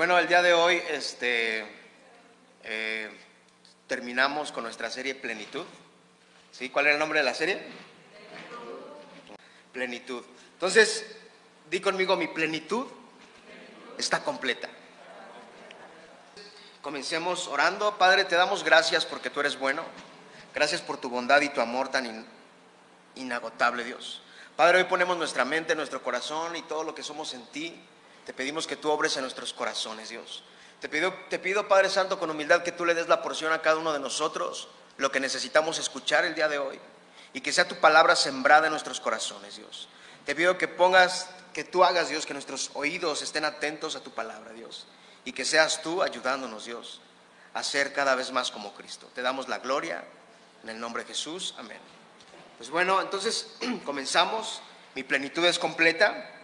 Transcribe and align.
bueno, 0.00 0.18
el 0.18 0.28
día 0.28 0.40
de 0.40 0.54
hoy 0.54 0.82
este, 0.88 1.62
eh, 2.64 3.10
terminamos 3.86 4.50
con 4.50 4.64
nuestra 4.64 4.88
serie 4.88 5.14
Plenitud. 5.14 5.66
¿Sí? 6.52 6.70
¿Cuál 6.70 6.86
era 6.86 6.94
el 6.94 6.98
nombre 6.98 7.18
de 7.18 7.24
la 7.26 7.34
serie? 7.34 7.60
Plenitud. 9.74 10.24
Entonces, 10.54 11.04
di 11.70 11.80
conmigo, 11.80 12.16
mi 12.16 12.28
plenitud 12.28 12.86
está 13.98 14.24
completa. 14.24 14.70
Comencemos 16.80 17.46
orando. 17.46 17.98
Padre, 17.98 18.24
te 18.24 18.36
damos 18.36 18.64
gracias 18.64 19.04
porque 19.04 19.28
tú 19.28 19.40
eres 19.40 19.58
bueno. 19.58 19.84
Gracias 20.54 20.80
por 20.80 20.96
tu 20.96 21.10
bondad 21.10 21.42
y 21.42 21.50
tu 21.50 21.60
amor 21.60 21.90
tan 21.90 22.26
inagotable, 23.16 23.84
Dios. 23.84 24.22
Padre, 24.56 24.78
hoy 24.78 24.84
ponemos 24.84 25.18
nuestra 25.18 25.44
mente, 25.44 25.74
nuestro 25.74 26.02
corazón 26.02 26.56
y 26.56 26.62
todo 26.62 26.84
lo 26.84 26.94
que 26.94 27.02
somos 27.02 27.34
en 27.34 27.44
ti. 27.48 27.78
Te 28.30 28.34
pedimos 28.34 28.68
que 28.68 28.76
tú 28.76 28.88
obres 28.92 29.16
en 29.16 29.22
nuestros 29.22 29.52
corazones, 29.52 30.10
Dios. 30.10 30.44
Te 30.80 30.88
pido, 30.88 31.12
te 31.28 31.40
pido, 31.40 31.66
Padre 31.66 31.90
Santo, 31.90 32.16
con 32.20 32.30
humildad 32.30 32.62
que 32.62 32.70
tú 32.70 32.84
le 32.84 32.94
des 32.94 33.08
la 33.08 33.22
porción 33.22 33.52
a 33.52 33.60
cada 33.60 33.78
uno 33.78 33.92
de 33.92 33.98
nosotros, 33.98 34.68
lo 34.98 35.10
que 35.10 35.18
necesitamos 35.18 35.80
escuchar 35.80 36.24
el 36.24 36.36
día 36.36 36.46
de 36.46 36.60
hoy. 36.60 36.78
Y 37.32 37.40
que 37.40 37.52
sea 37.52 37.66
tu 37.66 37.80
palabra 37.80 38.14
sembrada 38.14 38.68
en 38.68 38.70
nuestros 38.70 39.00
corazones, 39.00 39.56
Dios. 39.56 39.88
Te 40.24 40.36
pido 40.36 40.56
que 40.56 40.68
pongas, 40.68 41.28
que 41.52 41.64
tú 41.64 41.82
hagas, 41.82 42.08
Dios, 42.08 42.24
que 42.24 42.32
nuestros 42.32 42.70
oídos 42.74 43.20
estén 43.22 43.44
atentos 43.44 43.96
a 43.96 44.00
tu 44.00 44.12
palabra, 44.12 44.52
Dios. 44.52 44.86
Y 45.24 45.32
que 45.32 45.44
seas 45.44 45.82
tú 45.82 46.00
ayudándonos, 46.00 46.66
Dios, 46.66 47.00
a 47.52 47.64
ser 47.64 47.92
cada 47.92 48.14
vez 48.14 48.30
más 48.30 48.52
como 48.52 48.74
Cristo. 48.74 49.10
Te 49.12 49.22
damos 49.22 49.48
la 49.48 49.58
gloria 49.58 50.04
en 50.62 50.68
el 50.68 50.78
nombre 50.78 51.02
de 51.02 51.08
Jesús. 51.08 51.56
Amén. 51.58 51.80
Pues 52.58 52.70
bueno, 52.70 53.00
entonces 53.00 53.56
comenzamos. 53.84 54.62
Mi 54.94 55.02
plenitud 55.02 55.44
es 55.44 55.58
completa. 55.58 56.36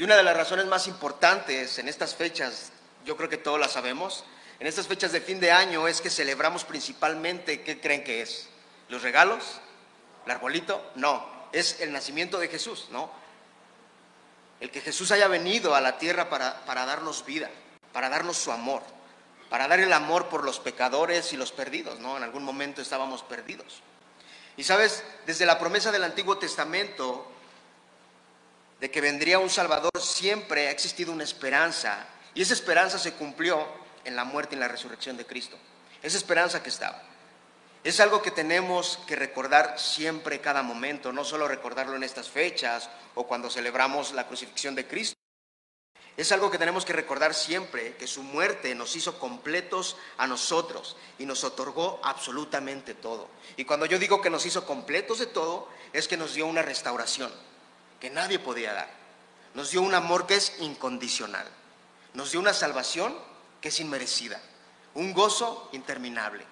Y 0.00 0.04
una 0.04 0.16
de 0.16 0.22
las 0.22 0.34
razones 0.34 0.64
más 0.64 0.86
importantes 0.86 1.78
en 1.78 1.86
estas 1.86 2.14
fechas, 2.14 2.72
yo 3.04 3.18
creo 3.18 3.28
que 3.28 3.36
todos 3.36 3.60
la 3.60 3.68
sabemos, 3.68 4.24
en 4.58 4.66
estas 4.66 4.86
fechas 4.86 5.12
de 5.12 5.20
fin 5.20 5.40
de 5.40 5.52
año 5.52 5.86
es 5.86 6.00
que 6.00 6.08
celebramos 6.08 6.64
principalmente, 6.64 7.60
¿qué 7.60 7.82
creen 7.82 8.02
que 8.02 8.22
es? 8.22 8.48
¿Los 8.88 9.02
regalos? 9.02 9.60
¿El 10.24 10.32
arbolito? 10.32 10.90
No, 10.94 11.28
es 11.52 11.82
el 11.82 11.92
nacimiento 11.92 12.38
de 12.38 12.48
Jesús, 12.48 12.88
¿no? 12.90 13.10
El 14.60 14.70
que 14.70 14.80
Jesús 14.80 15.10
haya 15.10 15.28
venido 15.28 15.74
a 15.74 15.82
la 15.82 15.98
tierra 15.98 16.30
para, 16.30 16.64
para 16.64 16.86
darnos 16.86 17.26
vida, 17.26 17.50
para 17.92 18.08
darnos 18.08 18.38
su 18.38 18.52
amor, 18.52 18.82
para 19.50 19.68
dar 19.68 19.80
el 19.80 19.92
amor 19.92 20.30
por 20.30 20.44
los 20.44 20.60
pecadores 20.60 21.34
y 21.34 21.36
los 21.36 21.52
perdidos, 21.52 22.00
¿no? 22.00 22.16
En 22.16 22.22
algún 22.22 22.42
momento 22.42 22.80
estábamos 22.80 23.22
perdidos. 23.22 23.82
Y 24.56 24.64
sabes, 24.64 25.04
desde 25.26 25.44
la 25.44 25.58
promesa 25.58 25.92
del 25.92 26.04
Antiguo 26.04 26.38
Testamento, 26.38 27.30
de 28.80 28.90
que 28.90 29.02
vendría 29.02 29.38
un 29.38 29.50
Salvador, 29.50 29.90
siempre 30.00 30.68
ha 30.68 30.70
existido 30.70 31.12
una 31.12 31.24
esperanza. 31.24 32.06
Y 32.34 32.42
esa 32.42 32.54
esperanza 32.54 32.98
se 32.98 33.12
cumplió 33.12 33.66
en 34.04 34.16
la 34.16 34.24
muerte 34.24 34.54
y 34.54 34.56
en 34.56 34.60
la 34.60 34.68
resurrección 34.68 35.18
de 35.18 35.26
Cristo. 35.26 35.58
Esa 36.02 36.16
esperanza 36.16 36.62
que 36.62 36.70
estaba. 36.70 37.02
Es 37.84 38.00
algo 38.00 38.22
que 38.22 38.30
tenemos 38.30 38.98
que 39.06 39.16
recordar 39.16 39.78
siempre, 39.78 40.40
cada 40.40 40.62
momento, 40.62 41.12
no 41.12 41.24
solo 41.24 41.46
recordarlo 41.46 41.96
en 41.96 42.02
estas 42.02 42.28
fechas 42.28 42.88
o 43.14 43.26
cuando 43.26 43.50
celebramos 43.50 44.12
la 44.12 44.26
crucifixión 44.26 44.74
de 44.74 44.86
Cristo. 44.86 45.16
Es 46.16 46.32
algo 46.32 46.50
que 46.50 46.58
tenemos 46.58 46.84
que 46.84 46.92
recordar 46.92 47.34
siempre, 47.34 47.96
que 47.96 48.06
su 48.06 48.22
muerte 48.22 48.74
nos 48.74 48.96
hizo 48.96 49.18
completos 49.18 49.96
a 50.18 50.26
nosotros 50.26 50.96
y 51.18 51.24
nos 51.24 51.44
otorgó 51.44 52.00
absolutamente 52.02 52.94
todo. 52.94 53.28
Y 53.56 53.64
cuando 53.64 53.86
yo 53.86 53.98
digo 53.98 54.20
que 54.20 54.28
nos 54.28 54.44
hizo 54.44 54.66
completos 54.66 55.18
de 55.18 55.26
todo, 55.26 55.68
es 55.92 56.08
que 56.08 56.18
nos 56.18 56.34
dio 56.34 56.46
una 56.46 56.62
restauración 56.62 57.30
que 58.00 58.10
nadie 58.10 58.38
podía 58.38 58.72
dar. 58.72 58.88
Nos 59.54 59.70
dio 59.70 59.82
un 59.82 59.94
amor 59.94 60.26
que 60.26 60.36
es 60.36 60.54
incondicional. 60.60 61.46
Nos 62.14 62.32
dio 62.32 62.40
una 62.40 62.54
salvación 62.54 63.14
que 63.60 63.68
es 63.68 63.78
inmerecida. 63.80 64.40
Un 64.94 65.12
gozo 65.12 65.68
interminable. 65.72 66.44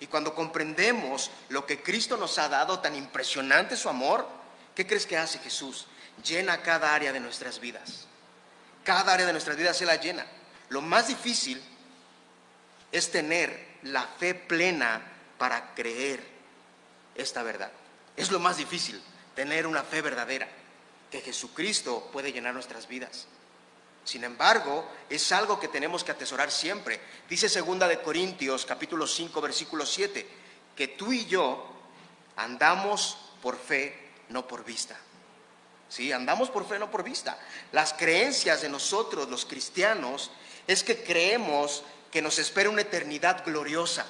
Y 0.00 0.06
cuando 0.06 0.34
comprendemos 0.34 1.30
lo 1.50 1.66
que 1.66 1.82
Cristo 1.82 2.16
nos 2.16 2.38
ha 2.38 2.48
dado, 2.48 2.80
tan 2.80 2.96
impresionante 2.96 3.76
su 3.76 3.88
amor, 3.88 4.26
¿qué 4.74 4.86
crees 4.86 5.06
que 5.06 5.16
hace 5.16 5.38
Jesús? 5.38 5.86
Llena 6.24 6.62
cada 6.62 6.94
área 6.94 7.12
de 7.12 7.20
nuestras 7.20 7.60
vidas. 7.60 8.06
Cada 8.82 9.12
área 9.12 9.26
de 9.26 9.32
nuestras 9.32 9.56
vidas 9.56 9.76
se 9.76 9.86
la 9.86 9.96
llena. 9.96 10.26
Lo 10.68 10.80
más 10.80 11.08
difícil 11.08 11.62
es 12.90 13.10
tener 13.10 13.78
la 13.82 14.02
fe 14.02 14.34
plena 14.34 15.02
para 15.38 15.74
creer 15.74 16.24
esta 17.14 17.42
verdad. 17.42 17.70
Es 18.16 18.30
lo 18.30 18.38
más 18.40 18.56
difícil, 18.56 19.02
tener 19.34 19.66
una 19.66 19.82
fe 19.82 20.00
verdadera 20.00 20.48
que 21.14 21.20
Jesucristo 21.20 22.10
puede 22.12 22.32
llenar 22.32 22.54
nuestras 22.54 22.88
vidas. 22.88 23.26
Sin 24.02 24.24
embargo, 24.24 24.84
es 25.08 25.30
algo 25.30 25.60
que 25.60 25.68
tenemos 25.68 26.02
que 26.02 26.10
atesorar 26.10 26.50
siempre. 26.50 26.98
Dice 27.28 27.48
segunda 27.48 27.86
de 27.86 28.02
Corintios 28.02 28.66
capítulo 28.66 29.06
5 29.06 29.40
versículo 29.40 29.86
7, 29.86 30.28
que 30.74 30.88
tú 30.88 31.12
y 31.12 31.24
yo 31.26 31.70
andamos 32.34 33.16
por 33.40 33.56
fe, 33.56 34.10
no 34.28 34.48
por 34.48 34.64
vista. 34.64 34.98
Sí, 35.88 36.10
andamos 36.10 36.50
por 36.50 36.66
fe, 36.66 36.80
no 36.80 36.90
por 36.90 37.04
vista. 37.04 37.38
Las 37.70 37.92
creencias 37.92 38.62
de 38.62 38.68
nosotros, 38.68 39.28
los 39.28 39.44
cristianos, 39.44 40.32
es 40.66 40.82
que 40.82 41.04
creemos 41.04 41.84
que 42.10 42.22
nos 42.22 42.40
espera 42.40 42.70
una 42.70 42.80
eternidad 42.80 43.44
gloriosa. 43.44 44.04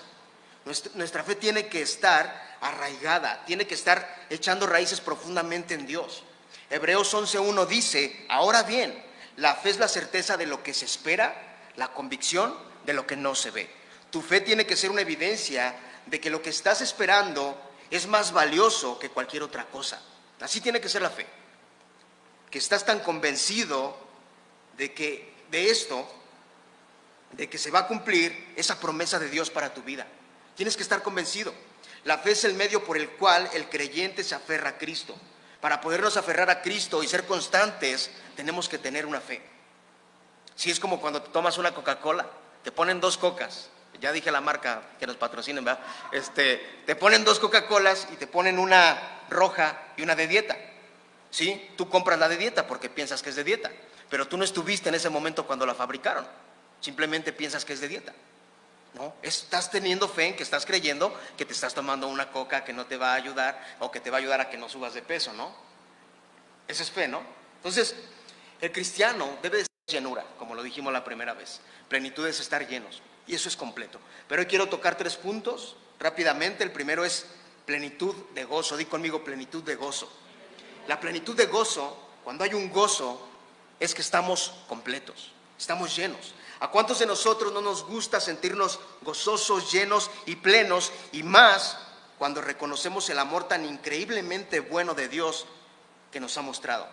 Nuestra, 0.65 0.91
nuestra 0.95 1.23
fe 1.23 1.35
tiene 1.35 1.67
que 1.67 1.83
estar 1.83 2.57
arraigada, 2.63 3.45
tiene 3.45 3.67
que 3.67 3.75
estar 3.75 4.27
echando 4.31 4.67
raíces 4.67 5.03
profundamente 5.03 5.75
en 5.75 5.87
Dios. 5.87 6.25
Hebreos 6.71 7.15
11.1 7.15 7.67
dice, 7.67 8.27
ahora 8.29 8.63
bien, 8.63 8.95
la 9.37 9.55
fe 9.55 9.71
es 9.71 9.79
la 9.79 9.89
certeza 9.89 10.37
de 10.37 10.47
lo 10.47 10.63
que 10.63 10.75
se 10.75 10.85
espera, 10.85 11.35
la 11.77 11.93
convicción 11.93 12.55
de 12.87 12.93
lo 12.93 13.07
que 13.07 13.17
no 13.17 13.35
se 13.35 13.51
ve. 13.51 13.69
Tu 14.11 14.23
fe 14.23 14.41
tiene 14.41 14.67
que 14.67 14.77
ser 14.77 14.91
una 14.91 15.01
evidencia 15.01 15.75
de 16.07 16.21
que 16.21 16.31
lo 16.31 16.43
que 16.43 16.51
estás 16.51 16.81
esperando 16.81 17.61
es 17.91 18.07
más 18.07 18.33
valioso 18.33 18.99
que 18.99 19.11
cualquier 19.11 19.43
otra 19.43 19.67
cosa. 19.67 20.01
Así 20.41 20.61
tiene 20.61 20.81
que 20.81 20.89
ser 20.89 21.03
la 21.03 21.11
fe. 21.11 21.27
Que 22.51 22.59
estás 22.59 22.85
tan 22.85 23.01
convencido 23.01 23.97
de 24.77 24.93
que 24.93 25.33
de 25.51 25.71
esto, 25.71 26.09
de 27.33 27.49
que 27.49 27.59
se 27.59 27.71
va 27.71 27.81
a 27.81 27.87
cumplir 27.87 28.53
esa 28.57 28.79
promesa 28.79 29.19
de 29.19 29.29
Dios 29.29 29.51
para 29.51 29.75
tu 29.75 29.83
vida. 29.83 30.07
Tienes 30.57 30.77
que 30.77 30.83
estar 30.83 31.03
convencido. 31.03 31.53
La 32.05 32.19
fe 32.19 32.33
es 32.33 32.45
el 32.45 32.55
medio 32.55 32.85
por 32.85 32.97
el 32.97 33.11
cual 33.11 33.49
el 33.55 33.69
creyente 33.69 34.23
se 34.23 34.35
aferra 34.35 34.71
a 34.71 34.79
Cristo. 34.79 35.17
Para 35.65 35.81
podernos 35.81 36.19
aferrar 36.19 36.51
a 36.51 36.61
Cristo 36.61 37.03
y 37.03 37.09
ser 37.09 37.25
constantes, 37.25 38.11
tenemos 38.37 38.69
que 38.69 38.77
tener 38.77 39.07
una 39.07 39.19
fe. 39.19 39.41
Si 40.55 40.71
es 40.71 40.79
como 40.79 41.01
cuando 41.01 41.23
tomas 41.23 41.57
una 41.57 41.73
Coca-Cola, 41.73 42.27
te 42.63 42.71
ponen 42.71 43.01
dos 43.01 43.17
cocas. 43.17 43.71
Ya 43.99 44.13
dije 44.13 44.31
la 44.31 44.43
marca 44.43 44.83
que 45.01 45.07
nos 45.07 45.17
patrocinen, 45.17 45.65
¿verdad? 45.65 45.83
Este, 46.13 46.83
te 46.85 46.95
ponen 46.95 47.25
dos 47.25 47.41
Coca-Colas 47.41 48.09
y 48.13 48.17
te 48.17 48.27
ponen 48.27 48.59
una 48.59 49.23
roja 49.31 49.81
y 49.97 50.03
una 50.03 50.15
de 50.15 50.29
dieta. 50.29 50.55
¿Sí? 51.31 51.71
Tú 51.79 51.89
compras 51.89 52.19
la 52.19 52.29
de 52.29 52.37
dieta 52.37 52.67
porque 52.67 52.91
piensas 52.91 53.23
que 53.23 53.31
es 53.31 53.37
de 53.37 53.45
dieta, 53.45 53.73
pero 54.11 54.29
tú 54.29 54.37
no 54.37 54.45
estuviste 54.45 54.91
en 54.91 54.97
ese 54.97 55.09
momento 55.09 55.47
cuando 55.47 55.65
la 55.65 55.75
fabricaron. 55.75 56.27
Simplemente 56.83 57.33
piensas 57.33 57.65
que 57.65 57.73
es 57.73 57.81
de 57.81 57.89
dieta. 57.89 58.13
¿No? 58.95 59.15
Estás 59.23 59.71
teniendo 59.71 60.09
fe 60.09 60.27
en 60.29 60.37
que 60.37 60.43
estás 60.43 60.67
creyendo 60.67 61.19
que 61.37 61.45
te 61.45 61.53
estás 61.53 61.75
tomando 61.75 62.09
una 62.09 62.31
coca 62.31 62.65
que 62.65 62.73
no 62.73 62.87
te 62.87 62.97
va 62.97 63.13
a 63.13 63.15
ayudar 63.15 63.77
o 63.81 63.91
que 63.91 64.01
te 64.01 64.11
va 64.11 64.19
a 64.19 64.21
ayudar 64.21 64.41
a 64.41 64.51
que 64.51 64.57
no 64.57 64.69
subas 64.69 64.95
de 64.95 65.03
peso, 65.03 65.33
¿no? 65.33 65.55
Esa 66.69 66.83
es 66.83 66.91
fe, 66.91 67.09
¿no? 67.09 67.23
Entonces, 67.57 67.95
el 68.61 68.73
cristiano 68.73 69.39
debe 69.43 69.59
de 69.59 69.65
ser 69.65 69.99
llenura, 69.99 70.25
como 70.39 70.55
lo 70.55 70.63
dijimos 70.63 70.93
la 70.93 71.05
primera 71.05 71.35
vez. 71.35 71.61
Plenitud 71.89 72.27
es 72.27 72.41
estar 72.41 72.67
llenos, 72.67 73.03
y 73.27 73.35
eso 73.35 73.49
es 73.49 73.57
completo. 73.57 73.99
Pero 74.29 74.41
hoy 74.41 74.47
quiero 74.47 74.69
tocar 74.69 74.97
tres 74.97 75.17
puntos 75.17 75.77
rápidamente. 75.99 76.65
El 76.65 76.73
primero 76.73 77.05
es 77.05 77.27
plenitud 77.67 78.15
de 78.35 78.45
gozo. 78.45 78.77
Di 78.77 78.85
conmigo 78.85 79.25
plenitud 79.25 79.63
de 79.63 79.75
gozo. 79.77 80.11
La 80.87 81.01
plenitud 81.01 81.37
de 81.37 81.47
gozo, 81.47 81.97
cuando 82.23 82.45
hay 82.45 82.55
un 82.55 82.71
gozo, 82.71 83.29
es 83.81 83.95
que 83.95 84.03
estamos 84.03 84.55
completos, 84.69 85.33
estamos 85.65 85.97
llenos. 85.97 86.35
¿A 86.61 86.69
cuántos 86.69 86.99
de 86.99 87.07
nosotros 87.07 87.51
no 87.51 87.63
nos 87.63 87.87
gusta 87.87 88.21
sentirnos 88.21 88.79
gozosos, 89.01 89.73
llenos 89.73 90.11
y 90.27 90.37
plenos? 90.37 90.93
Y 91.13 91.23
más 91.23 91.79
cuando 92.19 92.43
reconocemos 92.43 93.09
el 93.09 93.19
amor 93.19 93.49
tan 93.49 93.65
increíblemente 93.65 94.61
bueno 94.61 94.93
de 94.93 95.09
Dios 95.09 95.47
que 96.13 96.21
nos 96.21 96.37
ha 96.37 96.43
mostrado. 96.43 96.87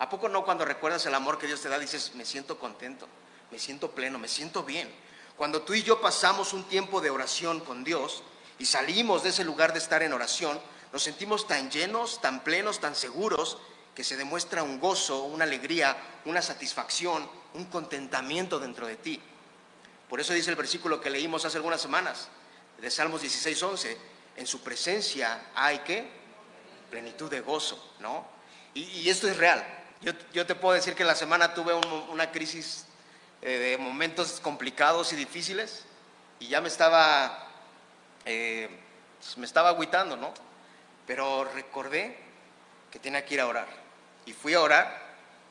¿A 0.00 0.10
poco 0.10 0.28
no 0.28 0.44
cuando 0.44 0.64
recuerdas 0.64 1.06
el 1.06 1.14
amor 1.14 1.38
que 1.38 1.46
Dios 1.46 1.60
te 1.60 1.68
da 1.68 1.78
dices, 1.78 2.16
me 2.16 2.24
siento 2.24 2.58
contento, 2.58 3.06
me 3.52 3.60
siento 3.60 3.92
pleno, 3.92 4.18
me 4.18 4.26
siento 4.26 4.64
bien? 4.64 4.92
Cuando 5.36 5.62
tú 5.62 5.74
y 5.74 5.84
yo 5.84 6.00
pasamos 6.00 6.52
un 6.52 6.64
tiempo 6.64 7.00
de 7.00 7.10
oración 7.10 7.60
con 7.60 7.84
Dios 7.84 8.24
y 8.58 8.66
salimos 8.66 9.22
de 9.22 9.28
ese 9.28 9.44
lugar 9.44 9.72
de 9.72 9.78
estar 9.78 10.02
en 10.02 10.12
oración, 10.12 10.60
nos 10.92 11.04
sentimos 11.04 11.46
tan 11.46 11.70
llenos, 11.70 12.20
tan 12.20 12.42
plenos, 12.42 12.80
tan 12.80 12.96
seguros, 12.96 13.58
que 13.94 14.04
se 14.04 14.16
demuestra 14.16 14.62
un 14.62 14.78
gozo, 14.78 15.22
una 15.22 15.44
alegría, 15.44 15.96
una 16.26 16.42
satisfacción, 16.42 17.26
un 17.56 17.64
contentamiento 17.66 18.58
dentro 18.58 18.86
de 18.86 18.96
ti. 18.96 19.20
Por 20.08 20.20
eso 20.20 20.32
dice 20.32 20.50
el 20.50 20.56
versículo 20.56 21.00
que 21.00 21.10
leímos 21.10 21.44
hace 21.44 21.56
algunas 21.56 21.80
semanas, 21.80 22.28
de 22.78 22.90
Salmos 22.90 23.22
16, 23.22 23.62
11, 23.62 23.98
en 24.36 24.46
su 24.46 24.60
presencia 24.60 25.50
hay 25.54 25.78
que 25.78 26.08
plenitud 26.90 27.30
de 27.30 27.40
gozo, 27.40 27.94
¿no? 27.98 28.26
Y, 28.74 29.08
esto 29.08 29.26
es 29.26 29.36
real. 29.38 29.66
Yo, 30.32 30.46
te 30.46 30.54
puedo 30.54 30.74
decir 30.74 30.94
que 30.94 31.04
la 31.04 31.14
semana 31.14 31.54
tuve 31.54 31.72
una 32.10 32.30
crisis 32.30 32.86
eh, 33.40 33.58
de 33.58 33.78
momentos 33.78 34.38
complicados 34.40 35.12
y 35.14 35.16
difíciles 35.16 35.84
y 36.38 36.48
ya 36.48 36.60
me 36.60 36.68
estaba, 36.68 37.48
eh, 38.26 38.68
me 39.36 39.46
estaba 39.46 39.70
agüitando, 39.70 40.16
¿no? 40.18 40.34
Pero 41.06 41.44
recordé 41.44 42.18
que 42.90 42.98
tenía 42.98 43.24
que 43.24 43.34
ir 43.34 43.40
a 43.40 43.46
orar 43.46 43.68
y 44.26 44.34
fui 44.34 44.52
a 44.52 44.60
orar 44.60 45.05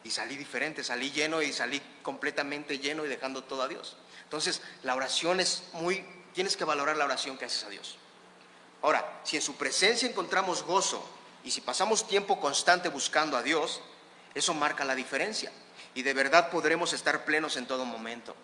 y 0.06 0.12
salí 0.12 0.38
diferente, 0.38 0.84
salí 0.84 1.12
lleno 1.12 1.42
y 1.42 1.52
salí 1.52 1.82
completamente 2.04 2.78
lleno 2.78 3.04
y 3.06 3.10
dejando 3.10 3.44
todo 3.44 3.64
a 3.64 3.68
Dios. 3.68 3.98
Entonces, 4.24 4.62
la 4.84 4.96
oración 4.96 5.40
es 5.40 5.64
muy, 5.74 6.06
tienes 6.34 6.56
que 6.56 6.64
valorar 6.64 6.96
la 6.96 7.06
oración 7.06 7.38
que 7.38 7.46
haces 7.46 7.64
a 7.64 7.70
Dios. 7.70 7.98
Ahora, 8.84 9.20
si 9.24 9.36
en 9.36 9.42
su 9.42 9.56
presencia 9.56 10.08
encontramos 10.08 10.62
gozo 10.62 11.04
y 11.44 11.50
si 11.50 11.60
pasamos 11.60 12.08
tiempo 12.08 12.40
constante 12.40 12.90
buscando 12.90 13.36
a 13.36 13.42
Dios, 13.42 13.82
eso 14.36 14.54
marca 14.54 14.86
la 14.86 14.94
diferencia 14.94 15.52
y 15.96 16.04
de 16.04 16.14
verdad 16.14 16.52
podremos 16.52 16.94
estar 16.94 17.26
plenos 17.26 17.58
en 17.58 17.66
todo 17.66 17.84
momento. 17.84 18.36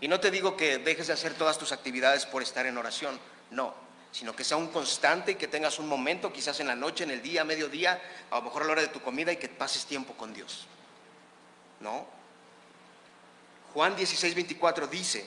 Y 0.00 0.06
no 0.06 0.20
te 0.20 0.30
digo 0.30 0.56
que 0.56 0.78
dejes 0.78 1.08
de 1.08 1.12
hacer 1.12 1.34
todas 1.34 1.58
tus 1.58 1.72
actividades 1.72 2.24
por 2.24 2.40
estar 2.40 2.66
en 2.66 2.78
oración, 2.78 3.18
no, 3.50 3.74
sino 4.12 4.36
que 4.36 4.44
sea 4.44 4.56
un 4.56 4.68
constante 4.68 5.32
y 5.32 5.34
que 5.34 5.48
tengas 5.48 5.80
un 5.80 5.88
momento, 5.88 6.32
quizás 6.32 6.60
en 6.60 6.68
la 6.68 6.76
noche, 6.76 7.02
en 7.02 7.10
el 7.10 7.20
día, 7.20 7.42
mediodía, 7.42 8.00
a 8.30 8.36
lo 8.36 8.42
mejor 8.42 8.62
a 8.62 8.66
la 8.66 8.72
hora 8.72 8.82
de 8.82 8.88
tu 8.88 9.00
comida 9.00 9.32
y 9.32 9.38
que 9.38 9.48
pases 9.48 9.86
tiempo 9.86 10.14
con 10.14 10.32
Dios. 10.32 10.68
¿No? 11.80 12.06
Juan 13.74 13.96
16, 13.96 14.34
24 14.34 14.86
dice, 14.86 15.26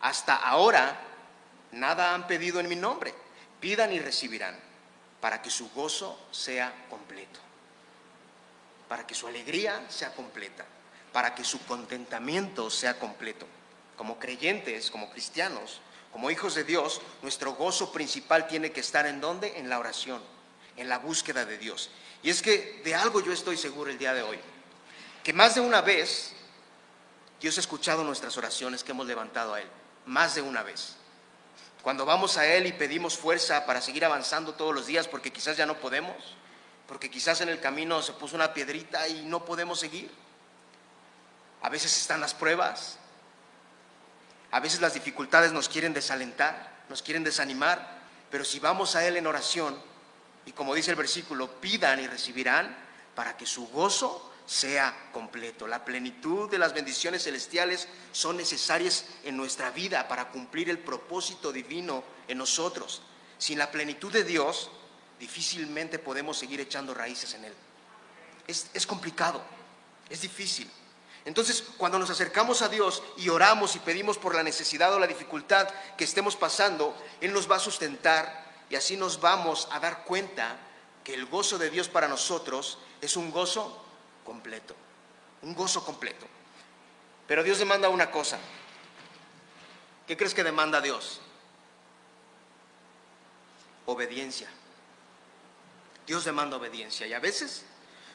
hasta 0.00 0.36
ahora 0.36 1.00
nada 1.72 2.14
han 2.14 2.26
pedido 2.26 2.60
en 2.60 2.68
mi 2.68 2.76
nombre, 2.76 3.14
pidan 3.60 3.92
y 3.92 3.98
recibirán, 3.98 4.56
para 5.20 5.42
que 5.42 5.50
su 5.50 5.70
gozo 5.70 6.18
sea 6.30 6.72
completo 6.88 7.40
para 8.88 9.06
que 9.06 9.14
su 9.14 9.26
alegría 9.26 9.84
sea 9.88 10.14
completa, 10.14 10.64
para 11.12 11.34
que 11.34 11.44
su 11.44 11.64
contentamiento 11.66 12.70
sea 12.70 12.98
completo. 12.98 13.46
Como 13.96 14.18
creyentes, 14.18 14.90
como 14.90 15.10
cristianos, 15.10 15.80
como 16.12 16.30
hijos 16.30 16.54
de 16.54 16.64
Dios, 16.64 17.00
nuestro 17.22 17.54
gozo 17.54 17.92
principal 17.92 18.46
tiene 18.46 18.72
que 18.72 18.80
estar 18.80 19.06
en 19.06 19.20
dónde? 19.20 19.58
En 19.58 19.68
la 19.68 19.78
oración, 19.78 20.22
en 20.76 20.88
la 20.88 20.98
búsqueda 20.98 21.44
de 21.44 21.58
Dios. 21.58 21.90
Y 22.22 22.30
es 22.30 22.42
que 22.42 22.82
de 22.84 22.94
algo 22.94 23.20
yo 23.20 23.32
estoy 23.32 23.56
seguro 23.56 23.90
el 23.90 23.98
día 23.98 24.14
de 24.14 24.22
hoy, 24.22 24.38
que 25.24 25.32
más 25.32 25.54
de 25.54 25.62
una 25.62 25.80
vez 25.80 26.32
Dios 27.40 27.56
ha 27.56 27.60
escuchado 27.60 28.04
nuestras 28.04 28.36
oraciones 28.36 28.84
que 28.84 28.92
hemos 28.92 29.06
levantado 29.06 29.54
a 29.54 29.60
Él, 29.60 29.68
más 30.06 30.34
de 30.34 30.42
una 30.42 30.62
vez. 30.62 30.96
Cuando 31.82 32.04
vamos 32.04 32.36
a 32.36 32.46
Él 32.46 32.66
y 32.66 32.72
pedimos 32.72 33.16
fuerza 33.16 33.66
para 33.66 33.80
seguir 33.80 34.04
avanzando 34.04 34.54
todos 34.54 34.74
los 34.74 34.86
días 34.86 35.08
porque 35.08 35.32
quizás 35.32 35.56
ya 35.56 35.66
no 35.66 35.78
podemos, 35.80 36.14
porque 36.86 37.10
quizás 37.10 37.40
en 37.40 37.48
el 37.48 37.58
camino 37.58 38.02
se 38.02 38.12
puso 38.12 38.36
una 38.36 38.52
piedrita 38.52 39.08
y 39.08 39.24
no 39.24 39.44
podemos 39.46 39.80
seguir. 39.80 40.10
A 41.62 41.70
veces 41.70 41.96
están 41.96 42.20
las 42.20 42.34
pruebas, 42.34 42.98
a 44.50 44.60
veces 44.60 44.82
las 44.82 44.92
dificultades 44.92 45.52
nos 45.52 45.70
quieren 45.70 45.94
desalentar, 45.94 46.84
nos 46.90 47.02
quieren 47.02 47.24
desanimar, 47.24 47.98
pero 48.30 48.44
si 48.44 48.60
vamos 48.60 48.94
a 48.94 49.06
Él 49.06 49.16
en 49.16 49.26
oración, 49.26 49.74
y 50.44 50.52
como 50.52 50.74
dice 50.74 50.90
el 50.90 50.96
versículo, 50.96 51.50
pidan 51.60 52.00
y 52.00 52.06
recibirán 52.06 52.76
para 53.14 53.38
que 53.38 53.46
su 53.46 53.68
gozo 53.68 54.33
sea 54.46 55.08
completo. 55.12 55.66
La 55.66 55.84
plenitud 55.84 56.50
de 56.50 56.58
las 56.58 56.74
bendiciones 56.74 57.24
celestiales 57.24 57.88
son 58.12 58.36
necesarias 58.36 59.06
en 59.24 59.36
nuestra 59.36 59.70
vida 59.70 60.06
para 60.08 60.30
cumplir 60.30 60.68
el 60.68 60.78
propósito 60.78 61.52
divino 61.52 62.04
en 62.28 62.38
nosotros. 62.38 63.02
Sin 63.38 63.58
la 63.58 63.70
plenitud 63.70 64.12
de 64.12 64.24
Dios, 64.24 64.70
difícilmente 65.18 65.98
podemos 65.98 66.36
seguir 66.36 66.60
echando 66.60 66.94
raíces 66.94 67.34
en 67.34 67.46
Él. 67.46 67.54
Es, 68.46 68.86
complicado, 68.86 69.42
es 70.10 70.20
difícil. 70.20 70.70
Entonces, 71.24 71.64
cuando 71.78 71.98
nos 71.98 72.10
acercamos 72.10 72.60
a 72.60 72.68
Dios 72.68 73.02
y 73.16 73.30
oramos 73.30 73.74
y 73.76 73.78
pedimos 73.78 74.18
por 74.18 74.34
la 74.34 74.42
necesidad 74.42 74.92
o 74.92 74.98
la 74.98 75.06
dificultad 75.06 75.68
que 75.96 76.04
estemos 76.04 76.36
pasando, 76.36 76.94
Él 77.22 77.32
nos 77.32 77.50
va 77.50 77.56
a 77.56 77.60
sustentar 77.60 78.44
y 78.68 78.76
así 78.76 78.98
nos 78.98 79.20
vamos 79.20 79.68
a 79.70 79.80
dar 79.80 80.04
cuenta 80.04 80.58
que 81.02 81.14
el 81.14 81.24
gozo 81.24 81.56
de 81.56 81.70
Dios 81.70 81.88
para 81.88 82.08
nosotros 82.08 82.78
es 83.00 83.16
un 83.16 83.30
gozo 83.30 83.83
completo, 84.24 84.74
un 85.42 85.54
gozo 85.54 85.84
completo. 85.84 86.26
Pero 87.26 87.42
Dios 87.42 87.58
demanda 87.58 87.88
una 87.88 88.10
cosa. 88.10 88.38
¿Qué 90.06 90.16
crees 90.16 90.34
que 90.34 90.44
demanda 90.44 90.80
Dios? 90.80 91.20
Obediencia. 93.86 94.48
Dios 96.06 96.24
demanda 96.24 96.56
obediencia 96.56 97.06
y 97.06 97.14
a 97.14 97.18
veces 97.18 97.64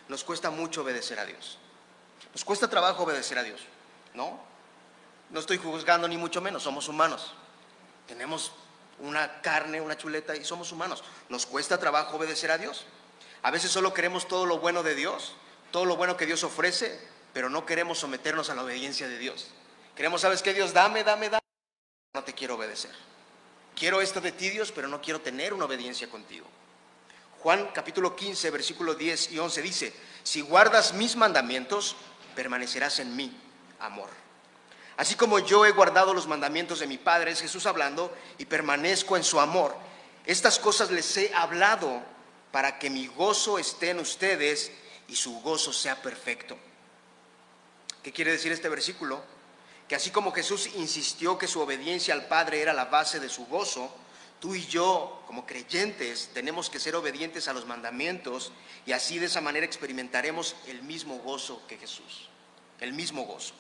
nos 0.07 0.23
cuesta 0.23 0.51
mucho 0.51 0.81
obedecer 0.81 1.19
a 1.19 1.25
Dios. 1.25 1.57
Nos 2.33 2.45
cuesta 2.45 2.69
trabajo 2.69 3.03
obedecer 3.03 3.38
a 3.39 3.44
Dios, 3.44 3.61
¿no? 4.13 4.39
No 5.31 5.39
estoy 5.39 5.57
juzgando 5.57 6.07
ni 6.07 6.17
mucho 6.17 6.41
menos, 6.41 6.63
somos 6.63 6.88
humanos. 6.88 7.33
Tenemos 8.07 8.51
una 9.00 9.41
carne, 9.41 9.81
una 9.81 9.97
chuleta 9.97 10.35
y 10.35 10.44
somos 10.44 10.71
humanos. 10.71 11.03
Nos 11.29 11.45
cuesta 11.45 11.79
trabajo 11.79 12.17
obedecer 12.17 12.51
a 12.51 12.57
Dios. 12.57 12.85
A 13.41 13.51
veces 13.51 13.71
solo 13.71 13.94
queremos 13.94 14.27
todo 14.27 14.45
lo 14.45 14.59
bueno 14.59 14.83
de 14.83 14.95
Dios, 14.95 15.33
todo 15.71 15.86
lo 15.86 15.98
bueno 15.98 16.18
que 16.18 16.25
Dios 16.25 16.44
ofrece, 16.44 17.00
pero 17.33 17.50
no 17.50 17.66
queremos 17.66 18.00
someternos 18.00 18.50
a 18.50 18.56
la 18.56 18.63
obediencia 18.63 19.07
de 19.07 19.18
Dios. 19.18 19.48
Queremos, 19.95 20.21
¿sabes 20.21 20.42
qué 20.42 20.54
Dios? 20.54 20.74
Dame, 20.74 21.04
dame, 21.04 21.30
dame. 21.30 21.44
No 22.13 22.24
te 22.24 22.33
quiero 22.33 22.56
obedecer. 22.56 22.92
Quiero 23.75 24.01
esto 24.01 24.19
de 24.19 24.31
ti, 24.31 24.50
Dios, 24.50 24.71
pero 24.71 24.88
no 24.88 25.01
quiero 25.01 25.21
tener 25.21 25.54
una 25.54 25.66
obediencia 25.66 26.10
contigo. 26.10 26.48
Juan 27.39 27.69
capítulo 27.74 28.16
15, 28.16 28.50
versículo 28.51 28.95
10 28.95 29.31
y 29.31 29.39
11 29.39 29.62
dice, 29.62 29.94
si 30.24 30.42
guardas 30.42 30.94
mis 30.94 31.16
mandamientos, 31.16 31.95
permanecerás 32.36 33.00
en 33.00 33.16
mí, 33.16 33.38
amor. 33.80 34.10
Así 34.98 35.16
como 35.16 35.39
yo 35.39 35.66
he 35.66 35.71
guardado 35.71 36.13
los 36.13 36.27
mandamientos 36.27 36.80
de 36.80 36.88
mi 36.88 36.98
Padre, 36.98 37.31
es 37.31 37.39
Jesús 37.39 37.66
hablando, 37.66 38.13
y 38.38 38.45
permanezco 38.45 39.16
en 39.16 39.24
su 39.24 39.39
amor. 39.39 39.74
Estas 40.25 40.60
cosas 40.60 40.92
les 40.92 41.16
he 41.16 41.33
hablado 41.33 42.01
para 42.51 42.80
que 42.80 42.89
mi 42.89 43.07
gozo 43.07 43.57
esté 43.57 43.92
en 43.92 44.00
ustedes 44.00 44.74
y 45.09 45.15
su 45.15 45.39
gozo 45.41 45.73
sea 45.73 46.01
perfecto. 46.01 46.57
¿Qué 48.03 48.11
quiere 48.11 48.31
decir 48.31 48.51
este 48.51 48.69
versículo? 48.69 49.21
Que 49.88 49.95
así 49.95 50.11
como 50.11 50.31
Jesús 50.31 50.69
insistió 50.75 51.38
que 51.38 51.47
su 51.47 51.59
obediencia 51.59 52.13
al 52.13 52.27
Padre 52.27 52.61
era 52.61 52.73
la 52.73 52.85
base 52.85 53.19
de 53.19 53.29
su 53.29 53.45
gozo, 53.47 53.94
Tú 54.39 54.56
y 54.56 54.65
yo, 54.67 55.21
como 55.27 55.45
creyentes, 55.45 56.29
tenemos 56.33 56.69
que 56.69 56.79
ser 56.79 56.95
obedientes 56.95 57.50
a 57.50 57.53
los 57.53 57.65
mandamientos 57.65 58.53
y 58.85 58.94
así 58.94 59.19
de 59.19 59.25
esa 59.25 59.41
manera 59.41 59.65
experimentaremos 59.65 60.56
el 60.67 60.81
mismo 60.81 61.17
gozo 61.19 61.61
que 61.67 61.78
Jesús, 61.78 62.30
el 62.80 62.94
mismo 62.94 63.25
gozo. 63.25 63.54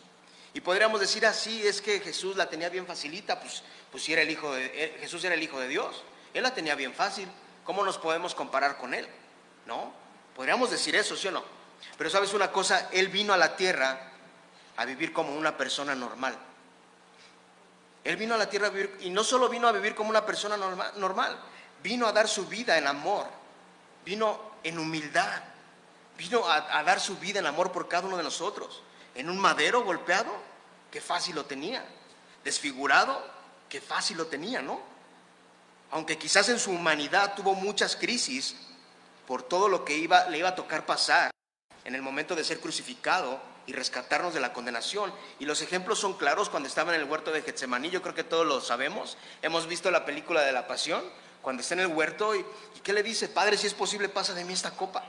Y 0.53 0.61
podríamos 0.61 1.01
decir 1.01 1.25
así, 1.25 1.67
es 1.67 1.81
que 1.81 1.99
Jesús 1.99 2.37
la 2.37 2.49
tenía 2.49 2.69
bien 2.69 2.87
facilita, 2.87 3.41
pues, 3.41 3.61
pues 3.91 4.07
era 4.07 4.21
el 4.21 4.29
hijo 4.29 4.53
de, 4.53 4.71
eh, 4.73 4.97
Jesús 5.01 5.23
era 5.25 5.35
el 5.35 5.43
hijo 5.43 5.59
de 5.59 5.67
Dios, 5.67 6.01
él 6.33 6.43
la 6.43 6.53
tenía 6.53 6.75
bien 6.75 6.93
fácil. 6.93 7.27
¿Cómo 7.65 7.83
nos 7.83 7.97
podemos 7.97 8.33
comparar 8.33 8.77
con 8.77 8.93
él? 8.93 9.07
¿No? 9.67 9.91
Podríamos 10.39 10.71
decir 10.71 10.95
eso, 10.95 11.17
¿sí 11.17 11.27
o 11.27 11.31
no? 11.31 11.43
Pero 11.97 12.09
sabes 12.09 12.33
una 12.33 12.49
cosa, 12.49 12.87
él 12.93 13.09
vino 13.09 13.33
a 13.33 13.37
la 13.37 13.57
tierra 13.57 14.13
a 14.77 14.85
vivir 14.85 15.11
como 15.11 15.35
una 15.35 15.57
persona 15.57 15.93
normal. 15.95 16.33
Él 18.05 18.15
vino 18.15 18.35
a 18.35 18.37
la 18.37 18.49
tierra 18.49 18.67
a 18.67 18.69
vivir, 18.69 18.99
y 19.01 19.09
no 19.09 19.25
solo 19.25 19.49
vino 19.49 19.67
a 19.67 19.73
vivir 19.73 19.95
como 19.95 20.09
una 20.09 20.25
persona 20.25 20.55
normal, 20.95 21.37
vino 21.83 22.07
a 22.07 22.13
dar 22.13 22.29
su 22.29 22.47
vida 22.47 22.77
en 22.77 22.87
amor, 22.87 23.25
vino 24.05 24.53
en 24.63 24.79
humildad, 24.79 25.43
vino 26.17 26.49
a, 26.49 26.83
dar 26.83 27.01
su 27.01 27.17
vida 27.17 27.39
en 27.39 27.45
amor 27.45 27.73
por 27.73 27.89
cada 27.89 28.07
uno 28.07 28.15
de 28.15 28.23
nosotros. 28.23 28.81
En 29.15 29.29
un 29.29 29.37
madero 29.37 29.83
golpeado, 29.83 30.31
qué 30.89 31.01
fácil 31.01 31.35
lo 31.35 31.47
tenía. 31.47 31.85
Desfigurado, 32.45 33.21
qué 33.67 33.81
fácil 33.81 34.15
lo 34.15 34.27
tenía, 34.27 34.61
¿no? 34.61 34.79
Aunque 35.91 36.17
quizás 36.17 36.47
en 36.47 36.59
su 36.59 36.71
humanidad 36.71 37.35
tuvo 37.35 37.55
muchas 37.55 37.97
crisis 37.97 38.55
por 39.29 39.43
todo 39.43 39.69
lo 39.69 39.85
que 39.85 39.95
iba, 39.95 40.27
le 40.27 40.39
iba 40.39 40.49
a 40.49 40.55
tocar 40.55 40.85
pasar 40.85 41.31
en 41.85 41.95
el 41.95 42.01
momento 42.01 42.35
de 42.35 42.43
ser 42.43 42.59
crucificado, 42.59 43.39
y 43.69 43.71
rescatarnos 43.71 44.33
de 44.33 44.39
la 44.39 44.51
condenación. 44.51 45.13
Y 45.37 45.45
los 45.45 45.61
ejemplos 45.61 45.99
son 45.99 46.15
claros 46.15 46.49
cuando 46.49 46.67
estaba 46.67 46.95
en 46.95 47.01
el 47.01 47.07
huerto 47.07 47.31
de 47.31 47.43
Getsemaní, 47.43 47.91
yo 47.91 48.01
creo 48.01 48.15
que 48.15 48.23
todos 48.23 48.43
lo 48.43 48.61
sabemos. 48.61 49.15
Hemos 49.43 49.67
visto 49.67 49.91
la 49.91 50.05
película 50.05 50.41
de 50.41 50.51
la 50.51 50.65
pasión, 50.65 51.03
cuando 51.43 51.61
está 51.61 51.75
en 51.75 51.81
el 51.81 51.87
huerto 51.87 52.33
y, 52.33 52.43
¿qué 52.83 52.93
le 52.93 53.03
dice? 53.03 53.29
Padre, 53.29 53.57
si 53.57 53.67
es 53.67 53.75
posible, 53.75 54.09
pasa 54.09 54.33
de 54.33 54.43
mí 54.43 54.53
esta 54.53 54.71
copa. 54.71 55.03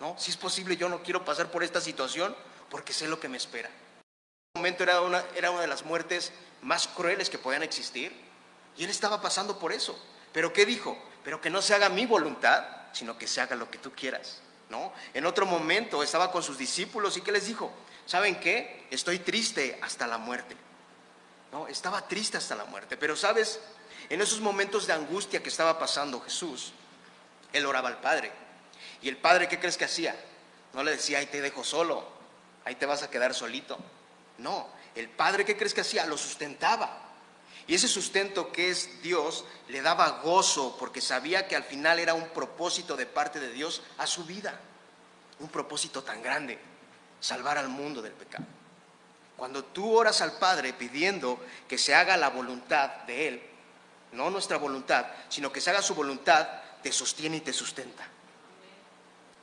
¿No? 0.00 0.16
Si 0.18 0.32
es 0.32 0.36
posible, 0.36 0.76
yo 0.76 0.88
no 0.88 1.04
quiero 1.04 1.24
pasar 1.24 1.48
por 1.52 1.62
esta 1.62 1.80
situación 1.80 2.34
porque 2.70 2.92
sé 2.92 3.06
lo 3.06 3.20
que 3.20 3.28
me 3.28 3.36
espera. 3.36 3.68
En 3.68 4.60
momento 4.60 4.82
era 4.82 5.00
una, 5.00 5.24
era 5.36 5.52
una 5.52 5.60
de 5.60 5.68
las 5.68 5.84
muertes 5.84 6.32
más 6.62 6.88
crueles 6.88 7.30
que 7.30 7.38
podían 7.38 7.62
existir 7.62 8.12
y 8.76 8.82
él 8.82 8.90
estaba 8.90 9.22
pasando 9.22 9.60
por 9.60 9.72
eso. 9.72 9.96
Pero 10.32 10.52
¿qué 10.52 10.66
dijo? 10.66 10.98
Pero 11.22 11.40
que 11.40 11.50
no 11.50 11.62
se 11.62 11.72
haga 11.72 11.88
mi 11.88 12.04
voluntad, 12.04 12.66
sino 12.96 13.18
que 13.18 13.26
se 13.26 13.40
haga 13.40 13.56
lo 13.56 13.70
que 13.70 13.78
tú 13.78 13.92
quieras. 13.92 14.38
¿no? 14.70 14.92
En 15.12 15.26
otro 15.26 15.44
momento 15.44 16.02
estaba 16.02 16.32
con 16.32 16.42
sus 16.42 16.56
discípulos 16.56 17.16
y 17.16 17.20
¿qué 17.20 17.32
les 17.32 17.46
dijo? 17.46 17.70
¿Saben 18.06 18.40
qué? 18.40 18.86
Estoy 18.90 19.18
triste 19.18 19.78
hasta 19.82 20.06
la 20.06 20.18
muerte. 20.18 20.56
No, 21.52 21.68
estaba 21.68 22.08
triste 22.08 22.38
hasta 22.38 22.54
la 22.54 22.64
muerte, 22.64 22.96
pero 22.96 23.16
sabes, 23.16 23.60
en 24.08 24.20
esos 24.20 24.40
momentos 24.40 24.86
de 24.86 24.94
angustia 24.94 25.42
que 25.42 25.48
estaba 25.48 25.78
pasando 25.78 26.20
Jesús, 26.20 26.72
él 27.52 27.66
oraba 27.66 27.88
al 27.88 28.00
Padre. 28.00 28.32
¿Y 29.02 29.08
el 29.08 29.16
Padre 29.16 29.48
qué 29.48 29.58
crees 29.58 29.76
que 29.76 29.84
hacía? 29.84 30.16
No 30.72 30.82
le 30.82 30.92
decía, 30.92 31.18
ahí 31.18 31.26
te 31.26 31.40
dejo 31.40 31.64
solo, 31.64 32.06
ahí 32.64 32.74
te 32.76 32.86
vas 32.86 33.02
a 33.02 33.10
quedar 33.10 33.34
solito. 33.34 33.78
No, 34.38 34.68
el 34.94 35.10
padre, 35.10 35.44
¿qué 35.44 35.56
crees 35.56 35.74
que 35.74 35.82
hacía? 35.82 36.06
Lo 36.06 36.16
sustentaba. 36.16 37.05
Y 37.66 37.74
ese 37.74 37.88
sustento 37.88 38.52
que 38.52 38.70
es 38.70 39.02
Dios 39.02 39.44
le 39.68 39.82
daba 39.82 40.20
gozo 40.22 40.76
porque 40.78 41.00
sabía 41.00 41.48
que 41.48 41.56
al 41.56 41.64
final 41.64 41.98
era 41.98 42.14
un 42.14 42.28
propósito 42.28 42.96
de 42.96 43.06
parte 43.06 43.40
de 43.40 43.50
Dios 43.52 43.82
a 43.98 44.06
su 44.06 44.24
vida. 44.24 44.60
Un 45.40 45.48
propósito 45.48 46.02
tan 46.02 46.22
grande, 46.22 46.58
salvar 47.20 47.58
al 47.58 47.68
mundo 47.68 48.02
del 48.02 48.12
pecado. 48.12 48.44
Cuando 49.36 49.64
tú 49.64 49.94
oras 49.94 50.22
al 50.22 50.38
Padre 50.38 50.72
pidiendo 50.72 51.38
que 51.68 51.76
se 51.76 51.94
haga 51.94 52.16
la 52.16 52.30
voluntad 52.30 52.88
de 53.06 53.28
Él, 53.28 53.42
no 54.12 54.30
nuestra 54.30 54.56
voluntad, 54.56 55.06
sino 55.28 55.52
que 55.52 55.60
se 55.60 55.70
haga 55.70 55.82
su 55.82 55.94
voluntad, 55.94 56.48
te 56.82 56.92
sostiene 56.92 57.38
y 57.38 57.40
te 57.40 57.52
sustenta. 57.52 58.06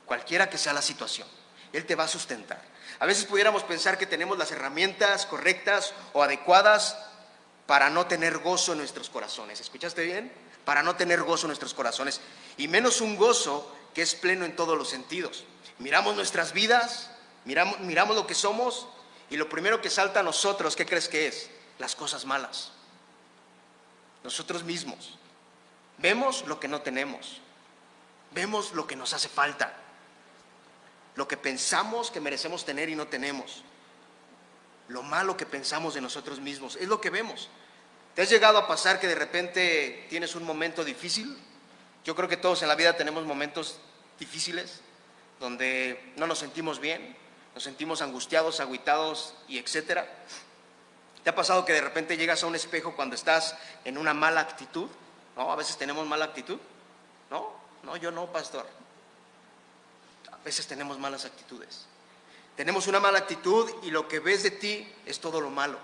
Cualquiera 0.06 0.50
que 0.50 0.58
sea 0.58 0.72
la 0.72 0.82
situación, 0.82 1.28
Él 1.72 1.86
te 1.86 1.94
va 1.94 2.04
a 2.04 2.08
sustentar. 2.08 2.60
A 2.98 3.06
veces 3.06 3.24
pudiéramos 3.24 3.62
pensar 3.62 3.98
que 3.98 4.06
tenemos 4.06 4.36
las 4.36 4.50
herramientas 4.50 5.26
correctas 5.26 5.94
o 6.12 6.22
adecuadas 6.22 6.96
para 7.66 7.90
no 7.90 8.06
tener 8.06 8.38
gozo 8.38 8.72
en 8.72 8.78
nuestros 8.78 9.08
corazones. 9.08 9.60
¿Escuchaste 9.60 10.04
bien? 10.04 10.32
Para 10.64 10.82
no 10.82 10.96
tener 10.96 11.22
gozo 11.22 11.46
en 11.46 11.48
nuestros 11.48 11.74
corazones. 11.74 12.20
Y 12.56 12.68
menos 12.68 13.00
un 13.00 13.16
gozo 13.16 13.70
que 13.94 14.02
es 14.02 14.14
pleno 14.14 14.44
en 14.44 14.56
todos 14.56 14.76
los 14.76 14.88
sentidos. 14.88 15.44
Miramos 15.78 16.14
nuestras 16.16 16.52
vidas, 16.52 17.10
miramos, 17.44 18.16
lo 18.16 18.26
que 18.26 18.34
somos 18.34 18.86
y 19.30 19.36
lo 19.36 19.48
primero 19.48 19.80
que 19.80 19.90
salta 19.90 20.20
a 20.20 20.22
nosotros, 20.22 20.76
¿qué 20.76 20.84
crees 20.84 21.08
que 21.08 21.26
es? 21.26 21.50
Las 21.78 21.94
cosas 21.94 22.24
malas. 22.24 22.72
Nosotros 24.22 24.62
mismos. 24.64 25.18
Vemos 25.98 26.44
lo 26.46 26.60
que 26.60 26.68
no 26.68 26.82
tenemos. 26.82 27.40
Vemos 28.32 28.72
lo 28.72 28.86
que 28.86 28.96
nos 28.96 29.12
hace 29.14 29.28
falta. 29.28 29.74
Lo 31.14 31.28
que 31.28 31.36
pensamos 31.36 32.10
que 32.10 32.20
merecemos 32.20 32.64
tener 32.64 32.88
y 32.88 32.96
no 32.96 33.06
tenemos. 33.06 33.62
Lo 34.88 35.02
malo 35.02 35.36
que 35.36 35.46
pensamos 35.46 35.94
de 35.94 36.00
nosotros 36.00 36.40
mismos. 36.40 36.76
Es 36.76 36.88
lo 36.88 37.00
que 37.00 37.10
vemos. 37.10 37.48
¿Te 38.14 38.22
has 38.22 38.30
llegado 38.30 38.58
a 38.58 38.68
pasar 38.68 39.00
que 39.00 39.08
de 39.08 39.14
repente 39.14 40.06
tienes 40.08 40.34
un 40.34 40.44
momento 40.44 40.84
difícil? 40.84 41.36
Yo 42.04 42.14
creo 42.14 42.28
que 42.28 42.36
todos 42.36 42.62
en 42.62 42.68
la 42.68 42.74
vida 42.74 42.96
tenemos 42.96 43.24
momentos 43.24 43.78
difíciles 44.18 44.80
donde 45.40 46.12
no 46.16 46.26
nos 46.26 46.38
sentimos 46.38 46.78
bien, 46.78 47.16
nos 47.54 47.64
sentimos 47.64 48.02
angustiados, 48.02 48.60
aguitados 48.60 49.34
y 49.48 49.58
etcétera. 49.58 50.06
¿Te 51.22 51.30
ha 51.30 51.34
pasado 51.34 51.64
que 51.64 51.72
de 51.72 51.80
repente 51.80 52.16
llegas 52.16 52.42
a 52.42 52.46
un 52.46 52.54
espejo 52.54 52.94
cuando 52.94 53.14
estás 53.14 53.56
en 53.84 53.98
una 53.98 54.14
mala 54.14 54.40
actitud? 54.40 54.88
¿No? 55.36 55.50
A 55.50 55.56
veces 55.56 55.76
tenemos 55.76 56.06
mala 56.06 56.26
actitud. 56.26 56.58
¿No? 57.30 57.52
No, 57.82 57.96
yo 57.96 58.10
no, 58.10 58.26
pastor. 58.30 58.66
A 60.30 60.36
veces 60.44 60.66
tenemos 60.66 60.98
malas 60.98 61.24
actitudes. 61.24 61.86
Tenemos 62.56 62.86
una 62.86 63.00
mala 63.00 63.18
actitud 63.18 63.68
y 63.82 63.90
lo 63.90 64.06
que 64.06 64.20
ves 64.20 64.42
de 64.42 64.50
ti 64.52 64.88
es 65.06 65.20
todo 65.20 65.40
lo 65.40 65.50
malo. 65.50 65.78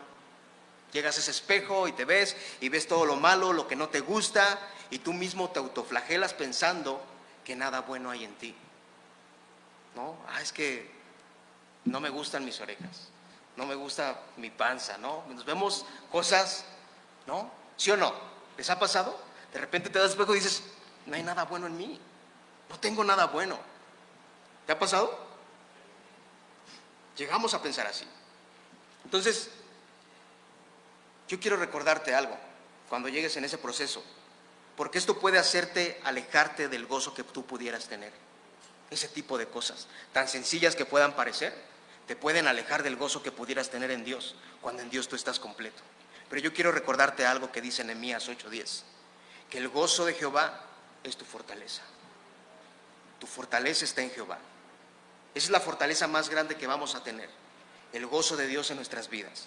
Llegas 0.93 1.17
a 1.17 1.21
ese 1.21 1.31
espejo 1.31 1.89
y 1.89 1.93
te 1.93 2.05
ves 2.05 2.37
y 2.61 2.69
ves 2.69 2.87
todo 2.87 3.05
lo 3.05 3.17
malo, 3.17 3.53
lo 3.53 3.67
que 3.67 3.77
no 3.77 3.89
te 3.89 4.00
gusta 4.00 4.59
y 4.91 4.99
tú 4.99 5.12
mismo 5.12 5.50
te 5.50 5.59
autoflagelas 5.59 6.35
pensando 6.35 7.00
que 7.45 7.57
nada 7.57 7.81
bueno 7.81 8.11
hay 8.11 8.25
en 8.25 8.35
ti. 8.35 8.55
¿No? 9.95 10.17
Ah, 10.29 10.41
es 10.41 10.53
que 10.53 10.91
no 11.85 12.00
me 12.00 12.11
gustan 12.11 12.45
mis 12.45 12.61
orejas, 12.61 13.09
no 13.57 13.67
me 13.67 13.75
gusta 13.75 14.21
mi 14.37 14.50
panza, 14.50 14.99
¿no? 14.99 15.25
Nos 15.29 15.45
vemos 15.45 15.85
cosas, 16.12 16.65
¿no? 17.27 17.50
¿Sí 17.77 17.91
o 17.91 17.97
no? 17.97 18.12
¿Les 18.57 18.71
ha 18.71 18.79
pasado? 18.79 19.19
De 19.53 19.59
repente 19.59 19.91
te 19.91 19.99
das 19.99 20.11
espejo 20.11 20.35
y 20.35 20.39
dices, 20.39 20.62
no 21.07 21.17
hay 21.17 21.23
nada 21.23 21.45
bueno 21.45 21.67
en 21.67 21.77
mí, 21.77 22.00
no 22.69 22.79
tengo 22.79 23.03
nada 23.03 23.27
bueno. 23.27 23.59
¿Te 24.67 24.73
ha 24.73 24.79
pasado? 24.79 25.29
Llegamos 27.17 27.55
a 27.55 27.62
pensar 27.62 27.87
así. 27.87 28.07
Entonces, 29.05 29.50
yo 31.29 31.38
quiero 31.38 31.57
recordarte 31.57 32.14
algo 32.14 32.37
cuando 32.88 33.09
llegues 33.09 33.37
en 33.37 33.45
ese 33.45 33.59
proceso, 33.59 34.02
porque 34.76 34.99
esto 34.99 35.19
puede 35.19 35.38
hacerte 35.38 36.00
alejarte 36.05 36.69
del 36.69 36.87
gozo 36.87 37.14
que 37.14 37.23
tú 37.23 37.47
pudieras 37.47 37.87
tener. 37.87 38.12
Ese 38.90 39.07
tipo 39.07 39.38
de 39.38 39.47
cosas, 39.47 39.87
tan 40.12 40.26
sencillas 40.26 40.75
que 40.75 40.85
puedan 40.85 41.14
parecer, 41.14 41.55
te 42.09 42.17
pueden 42.17 42.49
alejar 42.49 42.83
del 42.83 42.97
gozo 42.97 43.23
que 43.23 43.31
pudieras 43.31 43.71
tener 43.71 43.93
en 43.93 44.05
Dios, 44.05 44.35
cuando 44.61 44.83
en 44.83 44.90
Dios 44.90 45.07
tú 45.07 45.14
estás 45.14 45.38
completo. 45.38 45.81
Pero 46.29 46.43
yo 46.43 46.52
quiero 46.52 46.73
recordarte 46.73 47.25
algo 47.25 47.52
que 47.52 47.61
dice 47.61 47.85
Nehemías 47.85 48.29
8:10, 48.29 48.83
que 49.49 49.59
el 49.59 49.69
gozo 49.69 50.05
de 50.05 50.14
Jehová 50.14 50.64
es 51.05 51.17
tu 51.17 51.25
fortaleza. 51.25 51.83
Tu 53.21 53.29
fortaleza 53.29 53.85
está 53.85 54.02
en 54.02 54.11
Jehová. 54.11 54.38
Esa 55.34 55.46
es 55.46 55.50
la 55.50 55.60
fortaleza 55.60 56.08
más 56.08 56.28
grande 56.28 56.56
que 56.56 56.66
vamos 56.66 56.94
a 56.94 57.02
tener, 57.02 57.28
el 57.92 58.06
gozo 58.06 58.37
de 58.37 58.46
Dios 58.46 58.70
en 58.70 58.76
nuestras 58.76 59.08
vidas. 59.08 59.46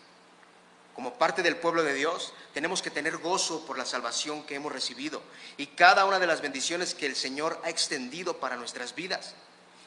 Como 0.95 1.15
parte 1.15 1.41
del 1.41 1.57
pueblo 1.57 1.83
de 1.83 1.93
Dios, 1.93 2.33
tenemos 2.53 2.81
que 2.81 2.91
tener 2.91 3.17
gozo 3.17 3.65
por 3.65 3.77
la 3.77 3.85
salvación 3.85 4.43
que 4.43 4.55
hemos 4.55 4.71
recibido 4.71 5.21
y 5.57 5.67
cada 5.67 6.05
una 6.05 6.19
de 6.19 6.27
las 6.27 6.41
bendiciones 6.41 6.93
que 6.93 7.07
el 7.07 7.15
Señor 7.15 7.59
ha 7.63 7.69
extendido 7.69 8.37
para 8.37 8.57
nuestras 8.57 8.93
vidas. 8.93 9.33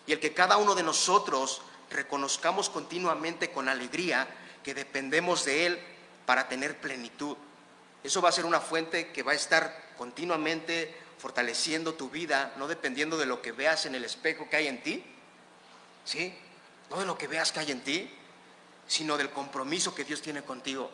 Y 0.07 0.13
el 0.13 0.21
que 0.21 0.35
cada 0.35 0.57
uno 0.57 0.75
de 0.75 0.83
nosotros 0.83 1.63
reconozcamos 1.91 2.69
continuamente 2.69 3.53
con 3.53 3.69
alegría 3.69 4.27
que 4.65 4.75
dependemos 4.75 5.45
de 5.45 5.67
Él 5.67 5.81
para 6.27 6.49
tener 6.49 6.81
plenitud. 6.81 7.37
Eso 8.03 8.21
va 8.21 8.31
a 8.31 8.33
ser 8.33 8.45
una 8.45 8.61
fuente 8.61 9.13
que 9.13 9.23
va 9.23 9.33
a 9.33 9.37
estar 9.37 9.95
continuamente 9.97 10.95
fortaleciendo 11.19 11.95
tu 11.95 12.11
vida, 12.11 12.53
no 12.57 12.67
dependiendo 12.67 13.17
de 13.17 13.27
lo 13.27 13.43
que 13.43 13.53
veas 13.53 13.87
en 13.87 13.95
el 13.95 14.05
espejo 14.05 14.51
que 14.51 14.57
hay 14.57 14.67
en 14.67 14.83
ti, 14.83 15.05
¿sí? 16.07 16.35
No 16.89 16.99
de 16.99 17.05
lo 17.05 17.19
que 17.19 17.27
veas 17.27 17.53
que 17.53 17.61
hay 17.61 17.73
en 17.73 17.83
ti, 17.83 18.11
sino 18.87 19.19
del 19.19 19.31
compromiso 19.31 19.95
que 19.95 20.05
Dios 20.05 20.23
tiene 20.23 20.43
contigo, 20.43 20.91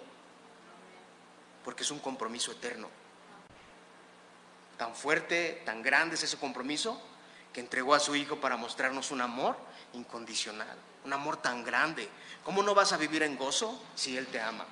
porque 1.64 1.84
es 1.84 1.90
un 1.92 2.00
compromiso 2.00 2.50
eterno. 2.50 2.88
Tan 4.76 4.96
fuerte, 4.96 5.62
tan 5.64 5.82
grande 5.82 6.16
es 6.16 6.24
ese 6.24 6.38
compromiso 6.38 7.00
que 7.52 7.60
entregó 7.60 7.94
a 7.94 8.00
su 8.00 8.16
Hijo 8.16 8.40
para 8.40 8.56
mostrarnos 8.56 9.10
un 9.10 9.20
amor 9.20 9.56
incondicional, 9.92 10.76
un 11.04 11.12
amor 11.12 11.36
tan 11.36 11.62
grande. 11.62 12.08
¿Cómo 12.42 12.62
no 12.62 12.74
vas 12.74 12.92
a 12.92 12.96
vivir 12.96 13.22
en 13.22 13.36
gozo 13.36 13.80
si 13.94 14.16
Él 14.16 14.26
te 14.26 14.40
ama? 14.40 14.64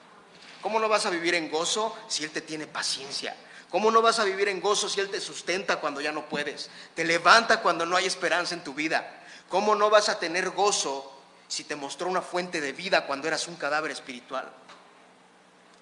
¿Cómo 0.63 0.81
no 0.81 0.89
vas 0.89 1.07
a 1.07 1.11
vivir 1.11 1.35
en 1.35 1.51
gozo 1.51 1.97
si 2.09 2.25
Él 2.25 2.31
te 2.31 2.41
tiene 2.41 2.67
paciencia? 2.67 3.37
¿Cómo 3.69 3.91
no 3.91 4.03
vas 4.03 4.19
a 4.19 4.25
vivir 4.25 4.49
en 4.49 4.61
gozo 4.61 4.89
si 4.89 4.99
Él 5.01 5.11
te 5.11 5.21
sustenta 5.21 5.79
cuando 5.79 6.01
ya 6.01 6.11
no 6.11 6.29
puedes? 6.29 6.71
Te 6.95 7.05
levanta 7.05 7.61
cuando 7.61 7.87
no 7.87 7.97
hay 7.97 8.07
esperanza 8.07 8.55
en 8.55 8.65
tu 8.65 8.75
vida. 8.75 9.20
¿Cómo 9.51 9.75
no 9.75 9.91
vas 9.91 10.09
a 10.09 10.21
tener 10.21 10.51
gozo 10.51 11.13
si 11.49 11.65
te 11.65 11.75
mostró 11.75 12.09
una 12.09 12.23
fuente 12.23 12.61
de 12.61 12.73
vida 12.73 13.05
cuando 13.07 13.27
eras 13.27 13.49
un 13.49 13.57
cadáver 13.57 13.91
espiritual? 13.91 14.49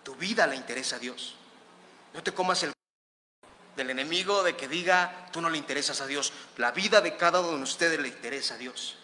Tu 0.02 0.14
vida 0.14 0.46
le 0.46 0.56
interesa 0.56 0.96
a 0.96 0.98
Dios. 0.98 1.36
No 2.14 2.22
te 2.22 2.32
comas 2.32 2.62
el 2.62 2.72
del 3.76 3.90
enemigo 3.90 4.42
de 4.42 4.56
que 4.56 4.68
diga, 4.68 5.28
tú 5.32 5.42
no 5.42 5.50
le 5.50 5.58
interesas 5.58 6.00
a 6.00 6.06
Dios. 6.06 6.32
La 6.56 6.72
vida 6.72 7.02
de 7.02 7.16
cada 7.18 7.40
uno 7.40 7.58
de 7.58 7.62
ustedes 7.62 8.00
le 8.00 8.08
interesa 8.08 8.54
a 8.54 8.58
Dios. 8.58 8.96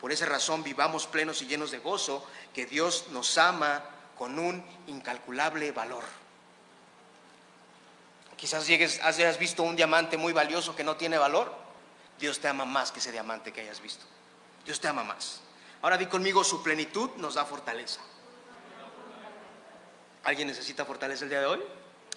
Por 0.00 0.10
esa 0.10 0.26
razón 0.26 0.64
vivamos 0.64 1.06
plenos 1.06 1.40
y 1.40 1.46
llenos 1.46 1.70
de 1.70 1.78
gozo, 1.78 2.26
que 2.52 2.66
Dios 2.66 3.06
nos 3.10 3.38
ama 3.38 3.84
con 4.18 4.40
un 4.40 4.64
incalculable 4.88 5.70
valor. 5.70 6.02
Quizás 8.36 8.66
llegues, 8.66 9.00
hayas 9.04 9.38
visto 9.38 9.62
un 9.62 9.76
diamante 9.76 10.16
muy 10.16 10.32
valioso 10.32 10.74
que 10.74 10.82
no 10.82 10.96
tiene 10.96 11.16
valor. 11.16 11.69
Dios 12.20 12.38
te 12.38 12.48
ama 12.48 12.64
más 12.64 12.92
que 12.92 13.00
ese 13.00 13.10
diamante 13.10 13.52
que 13.52 13.62
hayas 13.62 13.80
visto. 13.80 14.04
Dios 14.64 14.78
te 14.78 14.88
ama 14.88 15.02
más. 15.02 15.40
Ahora 15.82 15.96
di 15.96 16.06
conmigo, 16.06 16.44
su 16.44 16.62
plenitud 16.62 17.10
nos 17.16 17.34
da 17.34 17.44
fortaleza. 17.44 18.00
¿Alguien 20.24 20.48
necesita 20.48 20.84
fortaleza 20.84 21.24
el 21.24 21.30
día 21.30 21.40
de 21.40 21.46
hoy? 21.46 21.62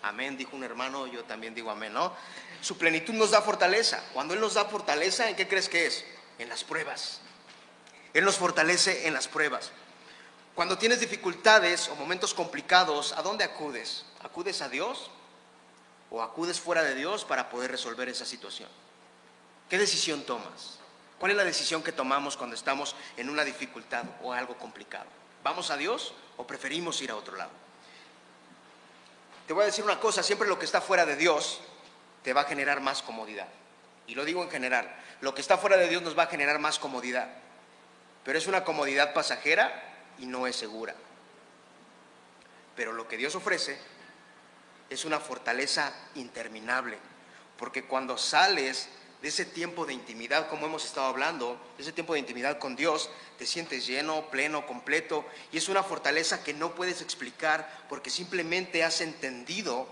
Amén, 0.02 0.38
dijo 0.38 0.58
un 0.58 0.66
hermano, 0.66 1.08
yo 1.08 1.24
también 1.24 1.56
digo 1.56 1.72
amén, 1.72 1.94
¿no? 1.94 2.14
Su 2.62 2.78
plenitud 2.78 3.14
nos 3.14 3.32
da 3.32 3.42
fortaleza. 3.42 4.04
Cuando 4.12 4.34
Él 4.34 4.42
nos 4.42 4.56
da 4.56 4.66
fortaleza, 4.66 5.30
¿en 5.30 5.38
qué 5.38 5.48
crees 5.48 5.70
que 5.70 5.88
es? 5.88 6.04
En 6.38 6.50
las 6.50 6.66
pruebas. 6.66 7.22
Él 8.14 8.26
nos 8.26 8.36
fortalece 8.36 9.08
en 9.08 9.14
las 9.14 9.30
pruebas. 9.30 9.72
Cuando 10.56 10.78
tienes 10.78 11.00
dificultades 11.00 11.88
o 11.88 11.96
momentos 11.96 12.34
complicados, 12.34 13.14
¿a 13.14 13.22
dónde 13.22 13.46
acudes? 13.46 14.06
¿Acudes 14.22 14.62
a 14.62 14.68
Dios 14.68 15.10
o 16.12 16.22
acudes 16.22 16.60
fuera 16.60 16.84
de 16.84 16.96
Dios 16.96 17.24
para 17.24 17.50
poder 17.50 17.72
resolver 17.72 18.10
esa 18.10 18.26
situación? 18.26 18.70
¿Qué 19.74 19.80
decisión 19.80 20.22
tomas? 20.22 20.78
¿Cuál 21.18 21.32
es 21.32 21.38
la 21.38 21.44
decisión 21.44 21.82
que 21.82 21.92
tomamos 21.92 22.38
cuando 22.38 22.56
estamos 22.56 22.96
en 23.18 23.28
una 23.28 23.44
dificultad 23.44 24.04
o 24.22 24.32
algo 24.32 24.56
complicado? 24.56 25.08
¿Vamos 25.44 25.72
a 25.72 25.78
Dios 25.78 26.14
o 26.38 26.46
preferimos 26.46 27.02
ir 27.02 27.10
a 27.10 27.16
otro 27.16 27.36
lado? 27.36 27.50
Te 29.48 29.54
voy 29.54 29.64
a 29.64 29.66
decir 29.66 29.84
una 29.84 30.00
cosa, 30.00 30.22
siempre 30.22 30.48
lo 30.48 30.60
que 30.60 30.66
está 30.66 30.80
fuera 30.80 31.08
de 31.08 31.16
Dios 31.16 31.60
te 32.22 32.34
va 32.34 32.42
a 32.42 32.44
generar 32.44 32.82
más 32.82 33.02
comodidad. 33.02 33.48
Y 34.06 34.14
lo 34.14 34.26
digo 34.26 34.44
en 34.44 34.52
general, 34.52 34.96
lo 35.22 35.34
que 35.34 35.42
está 35.42 35.58
fuera 35.58 35.78
de 35.78 35.90
Dios 35.90 36.04
nos 36.04 36.16
va 36.16 36.26
a 36.26 36.28
generar 36.28 36.60
más 36.60 36.78
comodidad. 36.78 37.30
Pero 38.24 38.38
es 38.38 38.46
una 38.46 38.64
comodidad 38.64 39.16
pasajera 39.16 39.74
y 40.20 40.28
no 40.28 40.46
es 40.46 40.56
segura. 40.56 40.94
Pero 42.76 42.92
lo 42.92 43.08
que 43.08 43.18
Dios 43.18 43.34
ofrece 43.34 43.80
es 44.92 45.04
una 45.04 45.20
fortaleza 45.20 45.92
interminable, 46.14 47.00
porque 47.58 47.86
cuando 47.86 48.20
sales 48.20 48.88
de 49.24 49.30
ese 49.30 49.46
tiempo 49.46 49.86
de 49.86 49.94
intimidad, 49.94 50.50
como 50.50 50.66
hemos 50.66 50.84
estado 50.84 51.08
hablando, 51.08 51.58
de 51.78 51.84
ese 51.84 51.94
tiempo 51.94 52.12
de 52.12 52.20
intimidad 52.20 52.60
con 52.60 52.76
Dios, 52.76 53.10
te 53.38 53.46
sientes 53.46 53.88
lleno, 53.88 54.30
pleno, 54.30 54.68
completo, 54.68 55.26
y 55.50 55.58
es 55.58 55.70
una 55.70 55.82
fortaleza 55.82 56.44
que 56.44 56.54
no 56.54 56.76
puedes 56.76 57.02
explicar 57.02 57.86
porque 57.88 58.10
simplemente 58.10 58.84
has 58.84 59.00
entendido 59.00 59.88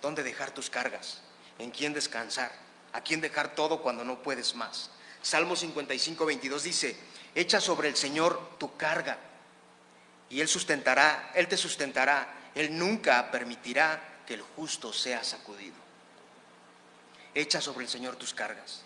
dónde 0.00 0.24
dejar 0.24 0.50
tus 0.50 0.68
cargas, 0.68 1.22
en 1.60 1.70
quién 1.70 1.92
descansar, 1.92 2.50
a 2.92 3.02
quién 3.02 3.20
dejar 3.20 3.54
todo 3.54 3.82
cuando 3.82 4.02
no 4.02 4.20
puedes 4.20 4.56
más. 4.56 4.90
Salmo 5.22 5.54
55, 5.54 6.26
22 6.26 6.64
dice, 6.64 6.96
echa 7.36 7.60
sobre 7.60 7.88
el 7.88 7.94
Señor 7.94 8.58
tu 8.58 8.76
carga 8.76 9.16
y 10.28 10.40
Él 10.40 10.48
sustentará, 10.48 11.30
Él 11.36 11.46
te 11.46 11.56
sustentará, 11.56 12.50
Él 12.56 12.76
nunca 12.76 13.30
permitirá 13.30 14.24
que 14.26 14.34
el 14.34 14.42
justo 14.42 14.92
sea 14.92 15.22
sacudido 15.22 15.81
echa 17.34 17.60
sobre 17.60 17.84
el 17.84 17.90
Señor 17.90 18.16
tus 18.16 18.34
cargas. 18.34 18.82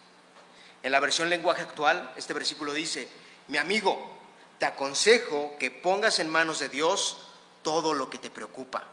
En 0.82 0.92
la 0.92 1.00
versión 1.00 1.28
lenguaje 1.28 1.62
actual, 1.62 2.12
este 2.16 2.32
versículo 2.32 2.72
dice, 2.72 3.08
mi 3.48 3.58
amigo, 3.58 4.16
te 4.58 4.66
aconsejo 4.66 5.56
que 5.58 5.70
pongas 5.70 6.18
en 6.18 6.28
manos 6.28 6.58
de 6.58 6.68
Dios 6.68 7.18
todo 7.62 7.94
lo 7.94 8.08
que 8.08 8.18
te 8.18 8.30
preocupa. 8.30 8.84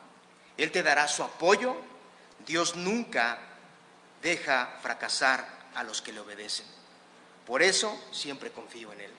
Él 0.57 0.71
te 0.71 0.83
dará 0.83 1.07
su 1.07 1.23
apoyo. 1.23 1.75
Dios 2.45 2.75
nunca 2.75 3.39
deja 4.21 4.77
fracasar 4.81 5.47
a 5.75 5.83
los 5.83 6.01
que 6.01 6.11
le 6.11 6.19
obedecen. 6.19 6.65
Por 7.45 7.61
eso 7.61 7.97
siempre 8.11 8.51
confío 8.51 8.91
en 8.93 9.01
Él. 9.01 9.11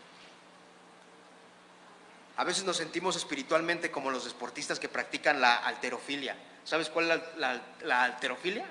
A 2.36 2.44
veces 2.44 2.64
nos 2.64 2.76
sentimos 2.76 3.16
espiritualmente 3.16 3.90
como 3.90 4.10
los 4.10 4.24
deportistas 4.24 4.80
que 4.80 4.88
practican 4.88 5.40
la 5.40 5.56
alterofilia. 5.56 6.36
¿Sabes 6.64 6.88
cuál 6.88 7.10
es 7.10 7.20
la, 7.36 7.62
la 7.82 8.02
alterofilia? 8.02 8.66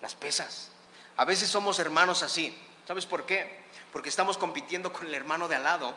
Las 0.00 0.14
pesas. 0.14 0.68
A 1.16 1.24
veces 1.24 1.48
somos 1.48 1.78
hermanos 1.78 2.22
así. 2.22 2.56
¿Sabes 2.86 3.06
por 3.06 3.26
qué? 3.26 3.60
Porque 3.92 4.08
estamos 4.08 4.38
compitiendo 4.38 4.92
con 4.92 5.06
el 5.06 5.14
hermano 5.14 5.48
de 5.48 5.56
al 5.56 5.64
lado, 5.64 5.94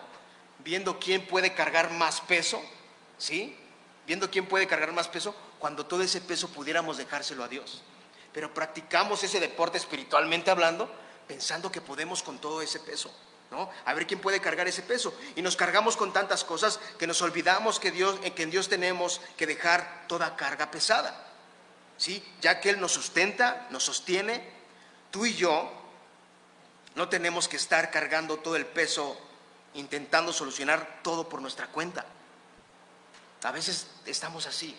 viendo 0.60 1.00
quién 1.00 1.26
puede 1.26 1.54
cargar 1.54 1.92
más 1.92 2.22
peso, 2.22 2.62
¿sí? 3.18 3.58
Viendo 4.06 4.30
quién 4.30 4.46
puede 4.46 4.68
cargar 4.68 4.92
más 4.92 5.08
peso, 5.08 5.36
cuando 5.60 5.86
todo 5.86 6.02
ese 6.02 6.22
peso 6.22 6.50
pudiéramos 6.50 6.98
dejárselo 6.98 7.44
a 7.44 7.48
Dios. 7.48 7.82
Pero 8.34 8.54
practicamos 8.54 9.24
ese 9.24 9.40
deporte 9.40 9.78
espiritualmente 9.78 10.52
hablando, 10.52 10.92
pensando 11.28 11.72
que 11.72 11.82
podemos 11.82 12.22
con 12.22 12.40
todo 12.40 12.62
ese 12.62 12.80
peso. 12.80 13.14
¿No? 13.52 13.70
A 13.86 13.94
ver 13.94 14.08
quién 14.08 14.20
puede 14.20 14.42
cargar 14.42 14.68
ese 14.68 14.82
peso. 14.82 15.14
Y 15.36 15.44
nos 15.44 15.56
cargamos 15.56 15.96
con 15.96 16.12
tantas 16.12 16.44
cosas 16.44 16.80
que 16.98 17.06
nos 17.06 17.22
olvidamos 17.22 17.80
que, 17.80 17.92
Dios, 17.92 18.20
que 18.36 18.44
en 18.44 18.50
Dios 18.50 18.68
tenemos 18.68 19.22
que 19.38 19.46
dejar 19.46 20.06
toda 20.08 20.36
carga 20.36 20.72
pesada. 20.72 21.33
¿Sí? 22.04 22.22
Ya 22.42 22.60
que 22.60 22.70
Él 22.70 22.82
nos 22.82 22.92
sustenta, 22.92 23.66
nos 23.70 23.86
sostiene, 23.86 24.46
tú 25.10 25.26
y 25.26 25.36
yo 25.36 25.72
no 26.96 27.08
tenemos 27.08 27.48
que 27.48 27.56
estar 27.56 27.92
cargando 27.92 28.40
todo 28.40 28.58
el 28.58 28.66
peso 28.66 29.18
intentando 29.74 30.34
solucionar 30.34 31.00
todo 31.02 31.30
por 31.30 31.42
nuestra 31.42 31.68
cuenta. 31.68 32.06
A 33.44 33.52
veces 33.54 33.88
estamos 34.06 34.48
así 34.48 34.76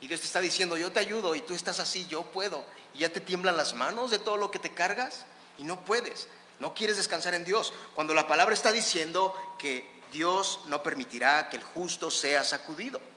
y 0.00 0.08
Dios 0.08 0.20
te 0.20 0.26
está 0.26 0.40
diciendo, 0.40 0.78
yo 0.78 0.90
te 0.90 1.00
ayudo 1.00 1.34
y 1.34 1.42
tú 1.42 1.52
estás 1.52 1.78
así, 1.78 2.06
yo 2.06 2.22
puedo. 2.22 2.64
Y 2.94 3.00
ya 3.00 3.10
te 3.10 3.20
tiemblan 3.20 3.58
las 3.58 3.74
manos 3.74 4.10
de 4.10 4.18
todo 4.18 4.38
lo 4.38 4.50
que 4.50 4.58
te 4.58 4.72
cargas 4.72 5.26
y 5.58 5.64
no 5.64 5.84
puedes. 5.84 6.26
No 6.58 6.72
quieres 6.72 6.96
descansar 6.96 7.34
en 7.34 7.44
Dios. 7.44 7.74
Cuando 7.94 8.14
la 8.14 8.26
palabra 8.26 8.54
está 8.54 8.72
diciendo 8.72 9.36
que 9.58 9.86
Dios 10.10 10.60
no 10.68 10.82
permitirá 10.82 11.50
que 11.50 11.58
el 11.58 11.64
justo 11.64 12.10
sea 12.10 12.42
sacudido. 12.44 13.11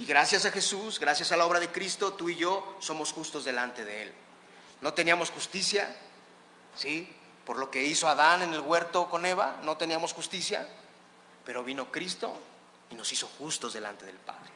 Y 0.00 0.06
gracias 0.06 0.46
a 0.46 0.50
Jesús, 0.50 0.98
gracias 0.98 1.30
a 1.30 1.36
la 1.36 1.44
obra 1.44 1.60
de 1.60 1.68
Cristo, 1.68 2.14
tú 2.14 2.30
y 2.30 2.36
yo 2.36 2.78
somos 2.80 3.12
justos 3.12 3.44
delante 3.44 3.84
de 3.84 4.04
Él. 4.04 4.14
No 4.80 4.94
teníamos 4.94 5.30
justicia, 5.30 5.94
¿sí? 6.74 7.14
Por 7.44 7.58
lo 7.58 7.70
que 7.70 7.84
hizo 7.84 8.08
Adán 8.08 8.40
en 8.40 8.54
el 8.54 8.60
huerto 8.60 9.10
con 9.10 9.26
Eva, 9.26 9.58
no 9.62 9.76
teníamos 9.76 10.14
justicia, 10.14 10.66
pero 11.44 11.62
vino 11.62 11.92
Cristo 11.92 12.34
y 12.88 12.94
nos 12.94 13.12
hizo 13.12 13.28
justos 13.38 13.74
delante 13.74 14.06
del 14.06 14.16
Padre. 14.16 14.50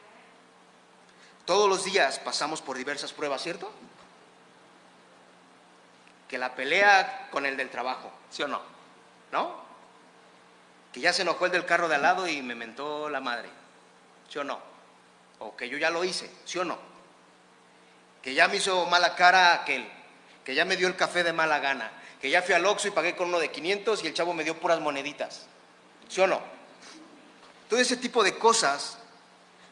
Todos 1.45 1.69
los 1.69 1.83
días 1.83 2.17
pasamos 2.17 2.63
por 2.63 2.75
diversas 2.75 3.13
pruebas, 3.13 3.43
¿cierto? 3.43 3.71
Que 6.27 6.39
la 6.39 6.55
pelea 6.55 7.29
con 7.29 7.45
el 7.45 7.55
del 7.55 7.69
trabajo, 7.69 8.11
¿sí 8.31 8.41
o 8.41 8.47
no? 8.47 8.61
¿No? 9.31 9.63
Que 10.91 11.01
ya 11.01 11.13
se 11.13 11.21
enojó 11.21 11.45
el 11.45 11.51
del 11.51 11.67
carro 11.67 11.87
de 11.87 11.93
al 11.93 12.01
lado 12.01 12.27
y 12.27 12.41
me 12.41 12.55
mentó 12.55 13.09
la 13.11 13.19
madre, 13.19 13.49
¿sí 14.27 14.39
o 14.39 14.43
no? 14.43 14.74
O 15.39 15.55
que 15.55 15.69
yo 15.69 15.77
ya 15.77 15.89
lo 15.89 16.03
hice, 16.03 16.29
¿sí 16.45 16.57
o 16.57 16.65
no? 16.65 16.77
Que 18.21 18.33
ya 18.33 18.47
me 18.47 18.57
hizo 18.57 18.85
mala 18.85 19.15
cara 19.15 19.53
aquel, 19.53 19.87
que 20.43 20.55
ya 20.55 20.65
me 20.65 20.77
dio 20.77 20.87
el 20.87 20.95
café 20.95 21.23
de 21.23 21.33
mala 21.33 21.59
gana, 21.59 21.91
que 22.21 22.29
ya 22.29 22.41
fui 22.41 22.53
al 22.53 22.65
Oxxo 22.65 22.87
y 22.87 22.91
pagué 22.91 23.15
con 23.15 23.29
uno 23.29 23.39
de 23.39 23.51
500 23.51 24.03
y 24.03 24.07
el 24.07 24.13
chavo 24.13 24.33
me 24.33 24.43
dio 24.43 24.59
puras 24.59 24.79
moneditas, 24.79 25.45
¿sí 26.07 26.21
o 26.21 26.27
no? 26.27 26.41
Todo 27.69 27.79
ese 27.79 27.97
tipo 27.97 28.23
de 28.23 28.37
cosas 28.37 28.97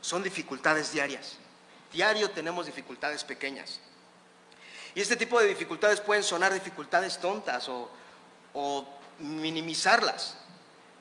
son 0.02 0.24
dificultades 0.24 0.92
diarias. 0.92 1.38
Diario 1.92 2.32
tenemos 2.32 2.66
dificultades 2.66 3.24
pequeñas. 3.24 3.80
Y 4.96 5.02
este 5.02 5.16
tipo 5.16 5.40
de 5.40 5.48
dificultades 5.48 6.02
pueden 6.02 6.24
sonar 6.24 6.54
dificultades 6.54 7.20
tontas 7.20 7.70
o, 7.70 7.90
o 8.54 8.88
minimizarlas, 9.20 10.36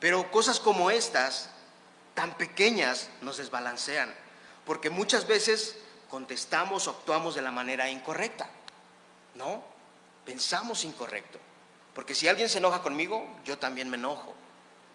pero 0.01 0.31
cosas 0.31 0.61
como 0.61 0.91
estas, 0.91 1.51
tan 2.15 2.37
pequeñas, 2.37 3.09
nos 3.21 3.39
desbalancean 3.39 4.22
porque 4.67 4.91
muchas 4.91 5.27
veces 5.27 5.77
contestamos 6.09 6.87
o 6.87 6.91
actuamos 6.91 7.35
de 7.35 7.43
la 7.43 7.51
manera 7.51 7.89
incorrecta. 7.89 8.49
¿No? 9.35 9.65
Pensamos 10.25 10.85
incorrecto. 10.85 11.39
Porque 11.95 12.15
si 12.15 12.29
alguien 12.29 12.49
se 12.49 12.59
enoja 12.59 12.83
conmigo, 12.83 13.27
yo 13.45 13.59
también 13.59 13.89
me 13.89 13.97
enojo. 13.97 14.35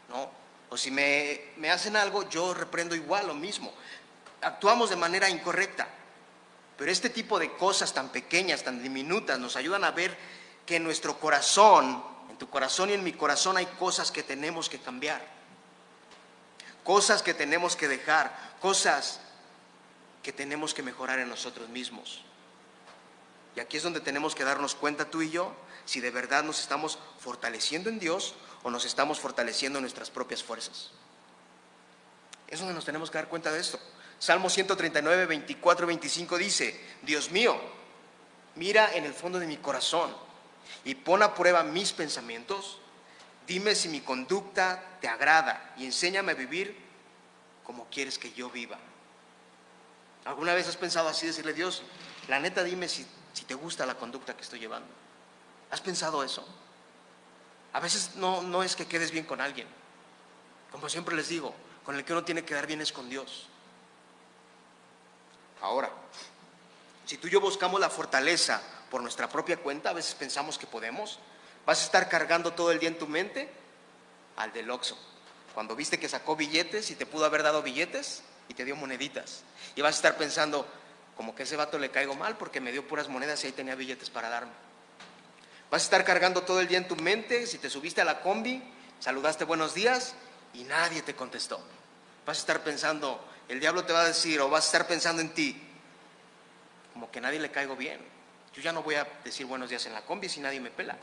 ¿No? 0.09 0.29
O 0.69 0.77
si 0.77 0.91
me, 0.91 1.41
me 1.57 1.71
hacen 1.71 1.95
algo, 1.95 2.27
yo 2.29 2.53
reprendo 2.53 2.95
igual 2.95 3.27
lo 3.27 3.33
mismo. 3.33 3.73
Actuamos 4.41 4.89
de 4.89 4.95
manera 4.95 5.29
incorrecta. 5.29 5.87
Pero 6.77 6.91
este 6.91 7.09
tipo 7.09 7.39
de 7.39 7.51
cosas 7.53 7.93
tan 7.93 8.09
pequeñas, 8.09 8.63
tan 8.63 8.83
diminutas, 8.83 9.39
nos 9.39 9.55
ayudan 9.55 9.83
a 9.83 9.91
ver 9.91 10.15
que 10.65 10.75
en 10.75 10.83
nuestro 10.83 11.19
corazón, 11.19 12.03
en 12.29 12.37
tu 12.37 12.49
corazón 12.49 12.91
y 12.91 12.93
en 12.93 13.03
mi 13.03 13.13
corazón 13.13 13.57
hay 13.57 13.65
cosas 13.65 14.11
que 14.11 14.21
tenemos 14.21 14.69
que 14.69 14.79
cambiar. 14.79 15.25
Cosas 16.83 17.23
que 17.23 17.33
tenemos 17.33 17.75
que 17.75 17.87
dejar, 17.87 18.55
cosas 18.61 19.19
que 20.27 20.33
tenemos 20.33 20.73
que 20.73 20.83
mejorar 20.83 21.19
en 21.19 21.29
nosotros 21.29 21.69
mismos. 21.69 22.19
Y 23.55 23.61
aquí 23.61 23.77
es 23.77 23.83
donde 23.83 24.01
tenemos 24.01 24.35
que 24.35 24.43
darnos 24.43 24.75
cuenta 24.75 25.09
tú 25.09 25.21
y 25.21 25.29
yo 25.29 25.55
si 25.85 26.01
de 26.01 26.11
verdad 26.11 26.43
nos 26.43 26.59
estamos 26.59 26.99
fortaleciendo 27.17 27.89
en 27.89 27.97
Dios 27.97 28.35
o 28.63 28.69
nos 28.69 28.83
estamos 28.83 29.21
fortaleciendo 29.21 29.79
en 29.79 29.83
nuestras 29.83 30.11
propias 30.11 30.43
fuerzas. 30.43 30.91
Es 32.49 32.59
donde 32.59 32.73
nos 32.73 32.83
tenemos 32.83 33.09
que 33.09 33.19
dar 33.19 33.29
cuenta 33.29 33.53
de 33.53 33.61
esto. 33.61 33.79
Salmo 34.19 34.49
139, 34.49 35.27
24, 35.27 35.87
25 35.87 36.37
dice, 36.37 36.77
Dios 37.03 37.31
mío, 37.31 37.57
mira 38.55 38.95
en 38.95 39.05
el 39.05 39.13
fondo 39.13 39.39
de 39.39 39.47
mi 39.47 39.55
corazón 39.55 40.13
y 40.83 40.93
pon 40.95 41.23
a 41.23 41.35
prueba 41.35 41.63
mis 41.63 41.93
pensamientos. 41.93 42.79
Dime 43.47 43.75
si 43.75 43.87
mi 43.87 44.01
conducta 44.01 44.97
te 44.99 45.07
agrada 45.07 45.73
y 45.77 45.85
enséñame 45.85 46.33
a 46.33 46.35
vivir 46.35 46.75
como 47.63 47.87
quieres 47.89 48.19
que 48.19 48.33
yo 48.33 48.49
viva. 48.49 48.77
¿Alguna 50.27 50.53
vez 50.53 50.67
has 50.67 50.75
pensado 50.75 51.07
así, 51.07 51.25
decirle, 51.25 51.53
Dios, 51.53 51.83
la 52.27 52.37
neta 52.41 52.61
dime 52.61 52.89
si, 52.89 53.07
te 53.47 53.53
gusta 53.53 53.85
la 53.85 53.95
conducta 53.95 54.35
que 54.35 54.41
estoy 54.41 54.59
llevando? 54.59 54.89
¿Has 55.71 55.79
pensado 55.79 56.21
eso? 56.21 56.45
A 57.71 57.79
veces 57.79 58.15
no, 58.15 58.41
no 58.41 58.61
es 58.61 58.75
que 58.75 58.85
quedes 58.85 59.11
bien 59.11 59.23
con 59.23 59.39
alguien. 59.39 59.69
Como 60.69 60.89
siempre 60.89 61.15
les 61.15 61.29
digo, 61.29 61.55
con 61.85 61.95
el 61.95 62.03
que 62.03 62.11
uno 62.11 62.25
tiene 62.25 62.43
que 62.43 62.53
dar 62.53 62.67
bien 62.67 62.81
es 62.81 62.91
con 62.91 63.09
Dios. 63.09 63.47
Ahora, 65.61 65.89
si 67.05 67.17
tú 67.17 67.27
y 67.27 67.31
yo 67.31 67.39
buscamos 67.39 67.79
la 67.79 67.89
fortaleza 67.89 68.61
por 68.91 69.01
nuestra 69.01 69.29
propia 69.29 69.55
cuenta, 69.55 69.91
a 69.91 69.93
veces 69.93 70.13
pensamos 70.13 70.57
que 70.57 70.67
podemos, 70.67 71.19
vas 71.65 71.79
a 71.81 71.85
estar 71.85 72.09
cargando 72.09 72.51
todo 72.51 72.73
el 72.73 72.79
día 72.79 72.89
en 72.89 72.99
tu 72.99 73.07
mente 73.07 73.49
al 74.35 74.51
del 74.51 74.69
Oxxo. 74.71 74.97
Cuando 75.53 75.73
viste 75.73 76.01
que 76.01 76.09
sacó 76.09 76.35
billetes 76.35 76.91
y 76.91 76.95
te 76.95 77.05
pudo 77.05 77.23
haber 77.23 77.43
dado 77.43 77.63
billetes 77.63 78.23
y 78.47 78.53
te 78.53 78.65
dio 78.65 78.75
moneditas. 78.75 79.43
Y 79.75 79.81
vas 79.81 79.95
a 79.95 79.97
estar 79.97 80.17
pensando, 80.17 80.67
como 81.15 81.35
que 81.35 81.43
ese 81.43 81.55
vato 81.55 81.79
le 81.79 81.91
caigo 81.91 82.15
mal 82.15 82.37
porque 82.37 82.61
me 82.61 82.71
dio 82.71 82.87
puras 82.87 83.07
monedas 83.07 83.43
y 83.43 83.47
ahí 83.47 83.53
tenía 83.53 83.75
billetes 83.75 84.09
para 84.09 84.29
darme. 84.29 84.51
Vas 85.69 85.81
a 85.81 85.85
estar 85.85 86.05
cargando 86.05 86.43
todo 86.43 86.61
el 86.61 86.67
día 86.67 86.77
en 86.77 86.87
tu 86.87 86.95
mente, 86.95 87.45
si 87.45 87.57
te 87.57 87.69
subiste 87.69 88.01
a 88.01 88.05
la 88.05 88.21
combi, 88.21 88.63
saludaste 88.99 89.43
buenos 89.43 89.73
días 89.73 90.15
y 90.53 90.63
nadie 90.63 91.01
te 91.01 91.15
contestó. 91.15 91.59
Vas 92.25 92.37
a 92.37 92.39
estar 92.41 92.63
pensando, 92.63 93.19
el 93.49 93.59
diablo 93.59 93.83
te 93.83 93.93
va 93.93 94.01
a 94.01 94.05
decir, 94.05 94.39
o 94.39 94.49
vas 94.49 94.63
a 94.63 94.67
estar 94.67 94.87
pensando 94.87 95.21
en 95.21 95.33
ti, 95.33 95.61
como 96.93 97.11
que 97.11 97.19
nadie 97.19 97.39
le 97.39 97.51
caigo 97.51 97.75
bien. 97.75 97.99
Yo 98.53 98.61
ya 98.61 98.71
no 98.71 98.81
voy 98.81 98.95
a 98.95 99.07
decir 99.23 99.45
buenos 99.45 99.69
días 99.69 99.85
en 99.85 99.93
la 99.93 100.01
combi 100.01 100.29
si 100.29 100.39
nadie 100.39 100.59
me 100.59 100.71
pela. 100.71 100.97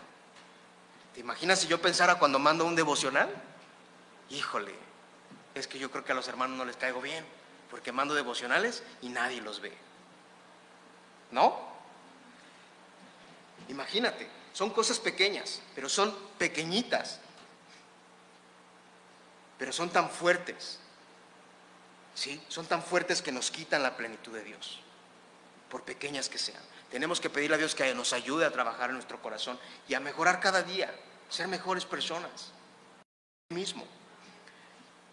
¿Te 1.15 1.21
imaginas 1.21 1.61
si 1.61 1.69
yo 1.69 1.81
pensara 1.81 2.17
cuando 2.17 2.39
mando 2.39 2.65
un 2.65 2.75
devocional? 2.75 3.31
Híjole, 4.31 4.75
es 5.55 5.67
que 5.67 5.79
yo 5.79 5.91
creo 5.91 6.05
que 6.05 6.13
a 6.13 6.15
los 6.15 6.29
hermanos 6.29 6.57
no 6.57 6.65
les 6.65 6.77
caigo 6.77 7.01
bien 7.01 7.25
porque 7.71 7.93
mando 7.93 8.15
devocionales 8.15 8.83
y 9.03 9.09
nadie 9.09 9.41
los 9.41 9.61
ve. 9.61 9.73
¿No? 11.31 11.59
Imagínate, 13.69 14.29
Son 14.53 14.71
cosas 14.71 15.01
pequeñas, 15.01 15.61
pero 15.75 15.89
son 15.89 16.17
pequeñitas. 16.39 17.19
Pero 19.59 19.73
son 19.73 19.91
tan 19.91 20.09
fuertes. 20.09 20.79
¿Sí? 22.15 22.41
Son 22.47 22.65
tan 22.67 22.81
fuertes 22.81 23.21
que 23.21 23.33
nos 23.33 23.51
quitan 23.51 23.83
la 23.83 23.97
plenitud 23.97 24.33
de 24.33 24.45
Dios, 24.45 24.79
por 25.69 25.83
pequeñas 25.83 26.29
que 26.29 26.39
sean. 26.39 26.63
Tenemos 26.93 27.21
que 27.21 27.31
pedirle 27.31 27.57
a 27.57 27.59
Dios 27.59 27.75
que 27.75 27.93
nos 27.97 28.13
ayude 28.13 28.47
a 28.47 28.53
trabajar 28.53 28.91
en 28.91 28.95
nuestro 28.95 29.21
corazón 29.21 29.59
y 29.89 29.95
a 29.95 30.01
mejorar 30.01 30.39
cada 30.39 30.63
día, 30.63 30.95
ser 31.29 31.49
mejores 31.49 31.85
personas. 31.85 32.53
Mismo. 33.49 33.85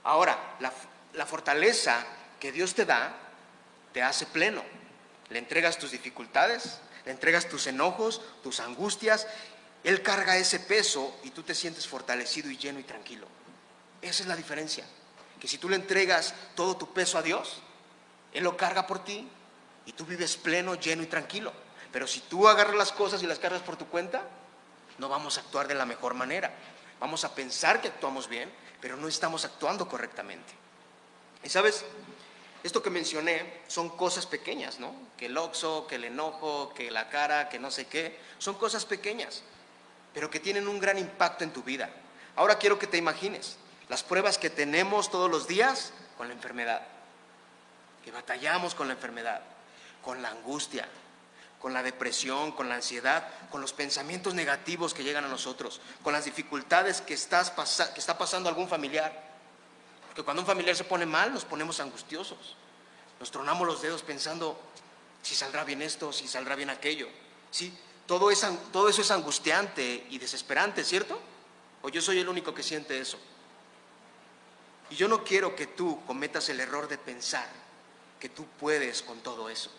Ahora, 0.03 0.57
la, 0.59 1.25
fortaleza 1.25 2.05
que 2.39 2.51
Dios 2.51 2.73
te 2.73 2.85
da 2.85 3.15
te 3.93 4.01
hace 4.01 4.25
pleno. 4.25 4.63
Le 5.29 5.39
entregas 5.39 5.77
tus 5.77 5.91
dificultades, 5.91 6.79
le 7.05 7.11
entregas 7.11 7.47
tus 7.47 7.67
enojos, 7.67 8.21
tus 8.43 8.59
angustias. 8.59 9.27
Él 9.83 10.01
carga 10.01 10.37
ese 10.37 10.59
peso 10.59 11.19
y 11.23 11.31
tú 11.31 11.43
te 11.43 11.55
sientes 11.55 11.87
fortalecido 11.87 12.49
y 12.49 12.57
lleno 12.57 12.79
y 12.79 12.83
tranquilo. 12.83 13.27
Esa 14.01 14.23
es 14.23 14.27
la 14.27 14.35
diferencia. 14.35 14.85
Que 15.39 15.47
si 15.47 15.57
tú 15.57 15.69
le 15.69 15.75
entregas 15.75 16.33
todo 16.55 16.77
tu 16.77 16.93
peso 16.93 17.17
a 17.17 17.21
Dios, 17.21 17.61
Él 18.33 18.43
lo 18.43 18.57
carga 18.57 18.87
por 18.87 19.03
ti 19.03 19.27
y 19.85 19.93
tú 19.93 20.05
vives 20.05 20.37
pleno, 20.37 20.75
lleno 20.75 21.03
y 21.03 21.07
tranquilo. 21.07 21.53
Pero 21.91 22.07
si 22.07 22.21
tú 22.21 22.47
agarras 22.47 22.75
las 22.75 22.91
cosas 22.91 23.21
y 23.21 23.27
las 23.27 23.39
cargas 23.39 23.61
por 23.61 23.75
tu 23.75 23.87
cuenta, 23.87 24.23
no 24.97 25.09
vamos 25.09 25.37
a 25.37 25.41
actuar 25.41 25.67
de 25.67 25.75
la 25.75 25.85
mejor 25.85 26.13
manera. 26.13 26.53
Vamos 26.99 27.25
a 27.25 27.33
pensar 27.33 27.81
que 27.81 27.87
actuamos 27.87 28.27
bien, 28.27 28.51
pero 28.81 28.97
no 28.97 29.07
estamos 29.07 29.45
actuando 29.45 29.87
correctamente. 29.87 30.53
Y 31.43 31.49
sabes, 31.49 31.85
esto 32.63 32.83
que 32.83 32.89
mencioné 32.89 33.61
son 33.67 33.89
cosas 33.89 34.25
pequeñas, 34.25 34.79
¿no? 34.79 34.93
Que 35.17 35.27
el 35.27 35.37
oxo, 35.37 35.87
que 35.87 35.95
el 35.95 36.03
enojo, 36.05 36.73
que 36.73 36.91
la 36.91 37.09
cara, 37.09 37.49
que 37.49 37.59
no 37.59 37.71
sé 37.71 37.87
qué, 37.87 38.19
son 38.39 38.55
cosas 38.55 38.85
pequeñas, 38.85 39.43
pero 40.13 40.29
que 40.29 40.39
tienen 40.39 40.67
un 40.67 40.79
gran 40.79 40.97
impacto 40.97 41.43
en 41.43 41.53
tu 41.53 41.63
vida. 41.63 41.89
Ahora 42.35 42.57
quiero 42.57 42.77
que 42.77 42.87
te 42.87 42.97
imagines 42.97 43.57
las 43.89 44.03
pruebas 44.03 44.37
que 44.37 44.49
tenemos 44.49 45.11
todos 45.11 45.29
los 45.29 45.47
días 45.47 45.93
con 46.17 46.27
la 46.27 46.33
enfermedad, 46.33 46.81
que 48.03 48.11
batallamos 48.11 48.75
con 48.75 48.87
la 48.87 48.93
enfermedad, 48.93 49.41
con 50.03 50.21
la 50.21 50.29
angustia, 50.29 50.87
con 51.61 51.73
la 51.73 51.83
depresión, 51.83 52.51
con 52.51 52.69
la 52.69 52.75
ansiedad, 52.75 53.27
con 53.49 53.61
los 53.61 53.73
pensamientos 53.73 54.33
negativos 54.33 54.93
que 54.93 55.03
llegan 55.03 55.25
a 55.25 55.29
nosotros, 55.29 55.79
con 56.03 56.13
las 56.13 56.25
dificultades 56.25 57.01
que, 57.01 57.13
está 57.13 58.17
pasando 58.17 58.49
algún 58.49 58.67
familiar 58.67 59.31
porque 60.11 60.25
cuando 60.25 60.41
un 60.41 60.45
familiar 60.45 60.75
se 60.75 60.83
pone 60.83 61.05
mal, 61.05 61.33
nos 61.33 61.45
ponemos 61.45 61.79
angustiosos. 61.79 62.57
Nos 63.17 63.31
tronamos 63.31 63.65
los 63.65 63.81
dedos 63.81 64.01
pensando 64.01 64.59
si 65.21 65.35
saldrá 65.35 65.63
bien 65.63 65.81
esto, 65.81 66.11
si 66.11 66.27
saldrá 66.27 66.57
bien 66.57 66.69
aquello. 66.69 67.07
¿Sí? 67.49 67.73
Todo, 68.07 68.29
todo 68.73 68.89
eso 68.89 69.01
es 69.01 69.09
angustiante 69.09 70.05
y 70.09 70.17
desesperante, 70.17 70.83
¿cierto? 70.83 71.17
¿O 71.81 71.87
yo 71.87 72.01
soy 72.01 72.19
el 72.19 72.27
único 72.27 72.53
que 72.53 72.61
siente 72.61 72.99
eso? 72.99 73.17
Y 74.89 74.95
yo 74.95 75.07
no 75.07 75.23
quiero 75.23 75.55
que 75.55 75.65
tú 75.67 76.03
cometas 76.05 76.49
el 76.49 76.59
error 76.59 76.89
de 76.89 76.97
pensar 76.97 77.47
que 78.19 78.27
tú 78.27 78.45
puedes 78.59 79.01
con 79.03 79.21
todo 79.21 79.49
eso. 79.49 79.71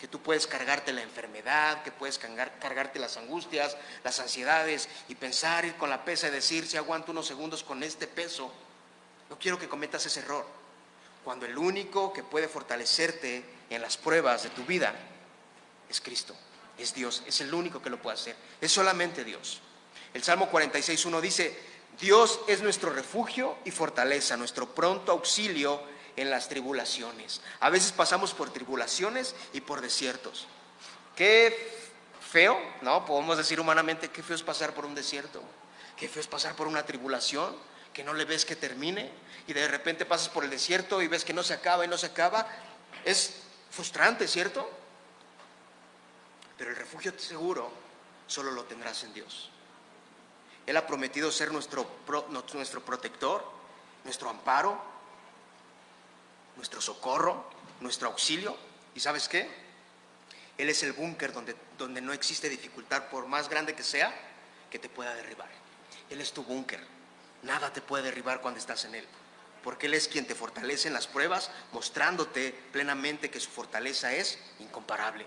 Que 0.00 0.08
tú 0.08 0.20
puedes 0.20 0.46
cargarte 0.46 0.92
la 0.92 1.02
enfermedad, 1.02 1.82
que 1.82 1.92
puedes 1.92 2.18
cargarte 2.18 2.98
las 2.98 3.16
angustias, 3.16 3.76
las 4.02 4.18
ansiedades 4.18 4.88
y 5.08 5.14
pensar, 5.14 5.64
ir 5.64 5.76
con 5.76 5.90
la 5.90 6.04
pesa 6.04 6.28
y 6.28 6.30
decir, 6.30 6.66
si 6.66 6.76
aguanto 6.76 7.12
unos 7.12 7.26
segundos 7.26 7.62
con 7.62 7.82
este 7.82 8.06
peso, 8.06 8.52
no 9.30 9.38
quiero 9.38 9.58
que 9.58 9.68
cometas 9.68 10.04
ese 10.06 10.20
error. 10.20 10.44
Cuando 11.24 11.46
el 11.46 11.56
único 11.56 12.12
que 12.12 12.24
puede 12.24 12.48
fortalecerte 12.48 13.44
en 13.70 13.80
las 13.80 13.96
pruebas 13.96 14.42
de 14.42 14.50
tu 14.50 14.64
vida 14.64 14.92
es 15.88 16.00
Cristo, 16.00 16.34
es 16.76 16.92
Dios, 16.92 17.22
es 17.26 17.40
el 17.40 17.54
único 17.54 17.80
que 17.80 17.90
lo 17.90 18.02
puede 18.02 18.14
hacer, 18.14 18.36
es 18.60 18.72
solamente 18.72 19.24
Dios. 19.24 19.60
El 20.12 20.22
Salmo 20.22 20.50
46.1 20.50 21.20
dice, 21.20 21.58
Dios 22.00 22.40
es 22.48 22.60
nuestro 22.60 22.90
refugio 22.90 23.58
y 23.64 23.70
fortaleza, 23.70 24.36
nuestro 24.36 24.74
pronto 24.74 25.12
auxilio 25.12 25.82
en 26.16 26.30
las 26.30 26.48
tribulaciones. 26.48 27.40
A 27.60 27.70
veces 27.70 27.92
pasamos 27.92 28.34
por 28.34 28.52
tribulaciones 28.52 29.34
y 29.52 29.60
por 29.60 29.80
desiertos. 29.80 30.46
Qué 31.16 31.78
feo, 32.30 32.58
¿no? 32.82 33.04
Podemos 33.04 33.36
decir 33.36 33.60
humanamente, 33.60 34.10
qué 34.10 34.22
feo 34.22 34.36
es 34.36 34.42
pasar 34.42 34.74
por 34.74 34.86
un 34.86 34.94
desierto, 34.94 35.42
qué 35.96 36.08
feo 36.08 36.20
es 36.20 36.26
pasar 36.26 36.54
por 36.54 36.66
una 36.66 36.84
tribulación, 36.84 37.54
que 37.92 38.04
no 38.04 38.14
le 38.14 38.24
ves 38.24 38.44
que 38.44 38.56
termine 38.56 39.10
y 39.46 39.52
de 39.52 39.68
repente 39.68 40.06
pasas 40.06 40.28
por 40.28 40.44
el 40.44 40.50
desierto 40.50 41.02
y 41.02 41.08
ves 41.08 41.24
que 41.24 41.34
no 41.34 41.42
se 41.42 41.54
acaba 41.54 41.84
y 41.84 41.88
no 41.88 41.98
se 41.98 42.06
acaba, 42.06 42.46
es 43.04 43.34
frustrante, 43.70 44.26
¿cierto? 44.26 44.68
Pero 46.56 46.70
el 46.70 46.76
refugio 46.76 47.12
seguro 47.18 47.70
solo 48.26 48.50
lo 48.50 48.64
tendrás 48.64 49.02
en 49.04 49.12
Dios. 49.12 49.50
Él 50.64 50.76
ha 50.76 50.86
prometido 50.86 51.30
ser 51.30 51.52
nuestro, 51.52 51.86
nuestro 52.54 52.84
protector, 52.84 53.44
nuestro 54.04 54.30
amparo, 54.30 54.91
nuestro 56.56 56.80
socorro, 56.80 57.48
nuestro 57.80 58.08
auxilio. 58.08 58.56
¿Y 58.94 59.00
sabes 59.00 59.28
qué? 59.28 59.48
Él 60.58 60.68
es 60.68 60.82
el 60.82 60.92
búnker 60.92 61.32
donde, 61.32 61.56
donde 61.78 62.00
no 62.00 62.12
existe 62.12 62.48
dificultad, 62.48 63.08
por 63.08 63.26
más 63.26 63.48
grande 63.48 63.74
que 63.74 63.82
sea, 63.82 64.14
que 64.70 64.78
te 64.78 64.88
pueda 64.88 65.14
derribar. 65.14 65.48
Él 66.10 66.20
es 66.20 66.32
tu 66.32 66.44
búnker. 66.44 66.80
Nada 67.42 67.72
te 67.72 67.80
puede 67.80 68.04
derribar 68.04 68.40
cuando 68.40 68.60
estás 68.60 68.84
en 68.84 68.94
Él, 68.94 69.06
porque 69.64 69.86
Él 69.86 69.94
es 69.94 70.08
quien 70.08 70.26
te 70.26 70.34
fortalece 70.34 70.88
en 70.88 70.94
las 70.94 71.06
pruebas, 71.06 71.50
mostrándote 71.72 72.52
plenamente 72.70 73.30
que 73.30 73.40
su 73.40 73.50
fortaleza 73.50 74.12
es 74.12 74.38
incomparable. 74.60 75.26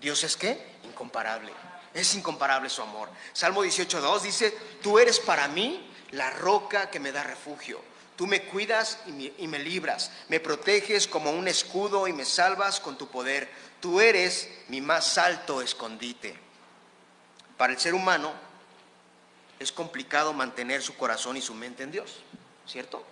Dios 0.00 0.22
es 0.24 0.36
qué? 0.36 0.64
Incomparable. 0.84 1.52
Es 1.92 2.14
incomparable 2.14 2.68
su 2.68 2.82
amor. 2.82 3.08
Salmo 3.32 3.64
18.2 3.64 4.20
dice, 4.20 4.56
tú 4.82 4.98
eres 4.98 5.18
para 5.20 5.48
mí 5.48 5.90
la 6.10 6.30
roca 6.30 6.90
que 6.90 7.00
me 7.00 7.12
da 7.12 7.22
refugio. 7.22 7.80
Tú 8.16 8.26
me 8.28 8.42
cuidas 8.44 8.98
y 9.06 9.48
me, 9.48 9.58
libras, 9.58 10.10
me 10.28 10.38
proteges 10.38 11.08
como 11.08 11.32
un 11.32 11.48
escudo 11.48 12.06
y 12.06 12.12
me 12.12 12.24
salvas 12.24 12.78
con 12.78 12.96
tu 12.96 13.08
poder. 13.08 13.50
Tú 13.80 14.00
eres 14.00 14.48
mi 14.68 14.80
más 14.80 15.18
alto 15.18 15.60
escondite. 15.60 16.38
Para 17.56 17.72
el 17.72 17.78
ser 17.78 17.94
humano, 17.94 18.32
es 19.58 19.72
complicado 19.72 20.32
mantener 20.32 20.82
su 20.82 20.96
corazón 20.96 21.36
y 21.36 21.42
su 21.42 21.54
mente 21.54 21.82
en 21.82 21.90
Dios, 21.90 22.20
¿cierto? 22.66 23.04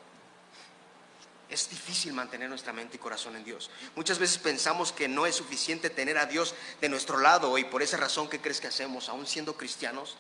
Es 1.49 1.69
difícil 1.69 2.13
mantener 2.13 2.49
nuestra 2.49 2.73
mente 2.73 2.97
y 2.97 2.99
corazón 2.99 3.37
en 3.37 3.45
Dios. 3.45 3.71
Muchas 3.97 4.19
veces 4.19 4.39
pensamos 4.39 4.93
que 4.93 5.09
no 5.09 5.27
es 5.27 5.35
suficiente 5.35 5.91
tener 5.91 6.17
a 6.17 6.27
Dios 6.27 6.55
de 6.81 6.89
nuestro 6.89 7.19
lado 7.19 7.59
y 7.59 7.65
por 7.65 7.83
esa 7.83 7.97
razón, 7.97 8.29
¿qué 8.29 8.41
crees 8.41 8.61
que 8.61 8.69
hacemos? 8.69 9.09
Aún 9.09 9.27
siendo 9.27 9.57
cristianos, 9.57 10.17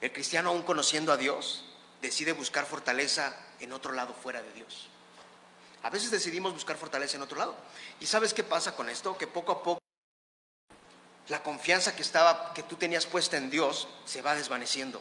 el 0.00 0.12
cristiano 0.12 0.50
aún 0.50 0.62
conociendo 0.62 1.12
a 1.12 1.16
Dios, 1.16 1.64
decide 2.02 2.32
buscar 2.32 2.66
fortaleza 2.66 3.34
en 3.60 3.72
otro 3.72 3.92
lado 3.92 4.12
fuera 4.12 4.42
de 4.42 4.52
Dios. 4.52 4.88
A 5.82 5.88
veces 5.88 6.10
decidimos 6.10 6.52
buscar 6.52 6.76
fortaleza 6.76 7.16
en 7.16 7.22
otro 7.22 7.38
lado. 7.38 7.56
¿Y 7.98 8.06
sabes 8.06 8.34
qué 8.34 8.44
pasa 8.44 8.76
con 8.76 8.90
esto? 8.90 9.16
Que 9.16 9.26
poco 9.26 9.52
a 9.52 9.62
poco 9.62 9.80
la 11.28 11.42
confianza 11.42 11.96
que 11.96 12.02
estaba 12.02 12.52
que 12.52 12.62
tú 12.62 12.76
tenías 12.76 13.06
puesta 13.06 13.38
en 13.38 13.48
Dios 13.48 13.88
se 14.04 14.20
va 14.20 14.34
desvaneciendo 14.34 15.00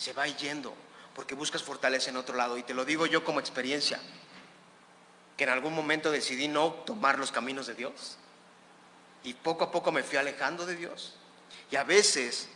se 0.00 0.14
va 0.14 0.26
yendo 0.26 0.74
porque 1.14 1.34
buscas 1.34 1.62
fortaleza 1.62 2.08
en 2.08 2.16
otro 2.16 2.34
lado. 2.34 2.56
Y 2.56 2.62
te 2.62 2.72
lo 2.72 2.86
digo 2.86 3.04
yo 3.04 3.22
como 3.22 3.38
experiencia, 3.38 4.00
que 5.36 5.44
en 5.44 5.50
algún 5.50 5.74
momento 5.74 6.10
decidí 6.10 6.48
no 6.48 6.72
tomar 6.72 7.18
los 7.18 7.30
caminos 7.30 7.66
de 7.66 7.74
Dios. 7.74 8.16
Y 9.22 9.34
poco 9.34 9.64
a 9.64 9.70
poco 9.70 9.92
me 9.92 10.02
fui 10.02 10.16
alejando 10.16 10.64
de 10.64 10.76
Dios. 10.76 11.14
Y 11.70 11.76
a 11.76 11.84
veces 11.84 12.48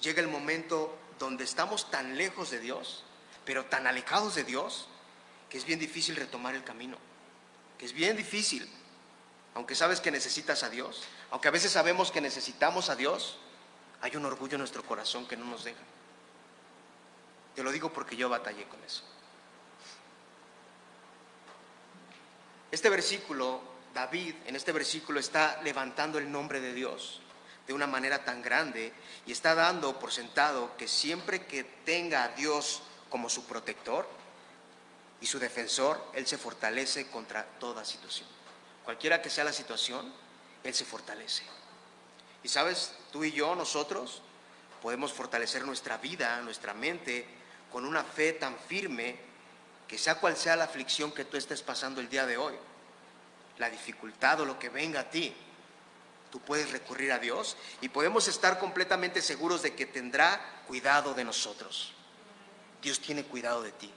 llega 0.00 0.20
el 0.20 0.26
momento 0.26 0.98
donde 1.18 1.44
estamos 1.44 1.90
tan 1.90 2.16
lejos 2.16 2.50
de 2.50 2.60
Dios, 2.60 3.04
pero 3.44 3.66
tan 3.66 3.86
alejados 3.86 4.34
de 4.34 4.44
Dios, 4.44 4.88
que 5.48 5.58
es 5.58 5.64
bien 5.64 5.78
difícil 5.78 6.16
retomar 6.16 6.54
el 6.54 6.64
camino. 6.64 6.96
Que 7.78 7.86
es 7.86 7.92
bien 7.92 8.16
difícil. 8.16 8.68
Aunque 9.54 9.74
sabes 9.74 10.00
que 10.00 10.10
necesitas 10.10 10.62
a 10.62 10.70
Dios, 10.70 11.02
aunque 11.30 11.48
a 11.48 11.52
veces 11.52 11.72
sabemos 11.72 12.10
que 12.10 12.20
necesitamos 12.20 12.90
a 12.90 12.96
Dios, 12.96 13.38
hay 14.00 14.14
un 14.16 14.24
orgullo 14.24 14.54
en 14.54 14.60
nuestro 14.60 14.84
corazón 14.84 15.26
que 15.26 15.36
no 15.36 15.44
nos 15.44 15.64
deja. 15.64 15.80
Te 17.54 17.62
lo 17.62 17.72
digo 17.72 17.92
porque 17.92 18.16
yo 18.16 18.28
batallé 18.28 18.64
con 18.68 18.82
eso. 18.84 19.02
Este 22.70 22.90
versículo, 22.90 23.60
David 23.94 24.34
en 24.46 24.54
este 24.54 24.72
versículo 24.72 25.18
está 25.18 25.60
levantando 25.62 26.18
el 26.18 26.30
nombre 26.30 26.60
de 26.60 26.74
Dios 26.74 27.22
de 27.68 27.74
una 27.74 27.86
manera 27.86 28.24
tan 28.24 28.40
grande 28.42 28.92
y 29.26 29.32
está 29.32 29.54
dando 29.54 29.98
por 29.98 30.10
sentado 30.10 30.74
que 30.78 30.88
siempre 30.88 31.44
que 31.46 31.62
tenga 31.62 32.24
a 32.24 32.28
Dios 32.28 32.82
como 33.10 33.28
su 33.28 33.44
protector 33.44 34.08
y 35.20 35.26
su 35.26 35.38
defensor, 35.38 36.02
Él 36.14 36.26
se 36.26 36.38
fortalece 36.38 37.08
contra 37.08 37.44
toda 37.44 37.84
situación. 37.84 38.26
Cualquiera 38.84 39.20
que 39.20 39.28
sea 39.28 39.44
la 39.44 39.52
situación, 39.52 40.10
Él 40.64 40.72
se 40.72 40.86
fortalece. 40.86 41.42
Y 42.42 42.48
sabes, 42.48 42.94
tú 43.12 43.22
y 43.22 43.32
yo, 43.32 43.54
nosotros, 43.54 44.22
podemos 44.80 45.12
fortalecer 45.12 45.66
nuestra 45.66 45.98
vida, 45.98 46.40
nuestra 46.40 46.72
mente, 46.72 47.26
con 47.70 47.84
una 47.84 48.02
fe 48.02 48.32
tan 48.32 48.56
firme 48.56 49.16
que 49.86 49.98
sea 49.98 50.14
cual 50.14 50.38
sea 50.38 50.56
la 50.56 50.64
aflicción 50.64 51.12
que 51.12 51.26
tú 51.26 51.36
estés 51.36 51.62
pasando 51.62 52.00
el 52.00 52.08
día 52.08 52.24
de 52.24 52.38
hoy, 52.38 52.54
la 53.58 53.68
dificultad 53.68 54.40
o 54.40 54.46
lo 54.46 54.58
que 54.58 54.70
venga 54.70 55.00
a 55.00 55.10
ti, 55.10 55.34
tú 56.30 56.40
puedes 56.40 56.70
recurrir 56.70 57.12
a 57.12 57.18
Dios 57.18 57.56
y 57.80 57.88
podemos 57.88 58.28
estar 58.28 58.58
completamente 58.58 59.22
seguros 59.22 59.62
de 59.62 59.74
que 59.74 59.86
tendrá 59.86 60.62
cuidado 60.66 61.14
de 61.14 61.24
nosotros. 61.24 61.92
Dios 62.82 63.00
tiene 63.00 63.24
cuidado 63.24 63.62
de 63.62 63.72
ti. 63.72 63.90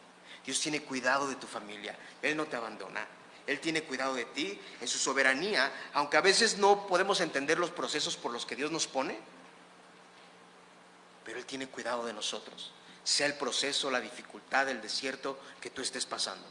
Dios 0.46 0.60
tiene 0.60 0.82
cuidado 0.82 1.28
de 1.28 1.36
tu 1.36 1.48
familia. 1.48 1.98
Él 2.22 2.36
no 2.36 2.46
te 2.46 2.56
abandona. 2.56 3.06
Él 3.48 3.60
tiene 3.60 3.84
cuidado 3.84 4.14
de 4.14 4.26
ti 4.26 4.60
en 4.80 4.88
su 4.88 4.98
soberanía, 4.98 5.72
aunque 5.94 6.18
a 6.18 6.22
veces 6.22 6.58
no 6.58 6.88
podemos 6.88 7.22
entender 7.22 7.60
los 7.60 7.72
procesos 7.72 8.16
por 8.16 8.32
los 8.32 8.46
que 8.46 8.56
Dios 8.56 8.72
nos 8.72 8.88
pone, 8.88 9.20
pero 11.26 11.40
Él 11.40 11.46
tiene 11.46 11.68
cuidado 11.68 12.06
de 12.06 12.14
nosotros, 12.14 12.72
sea 13.04 13.26
el 13.26 13.34
proceso, 13.34 13.92
la 13.92 14.00
dificultad, 14.00 14.70
el 14.70 14.82
desierto 14.82 15.40
que 15.60 15.70
tú 15.70 15.82
estés 15.82 16.06
pasando. 16.06 16.46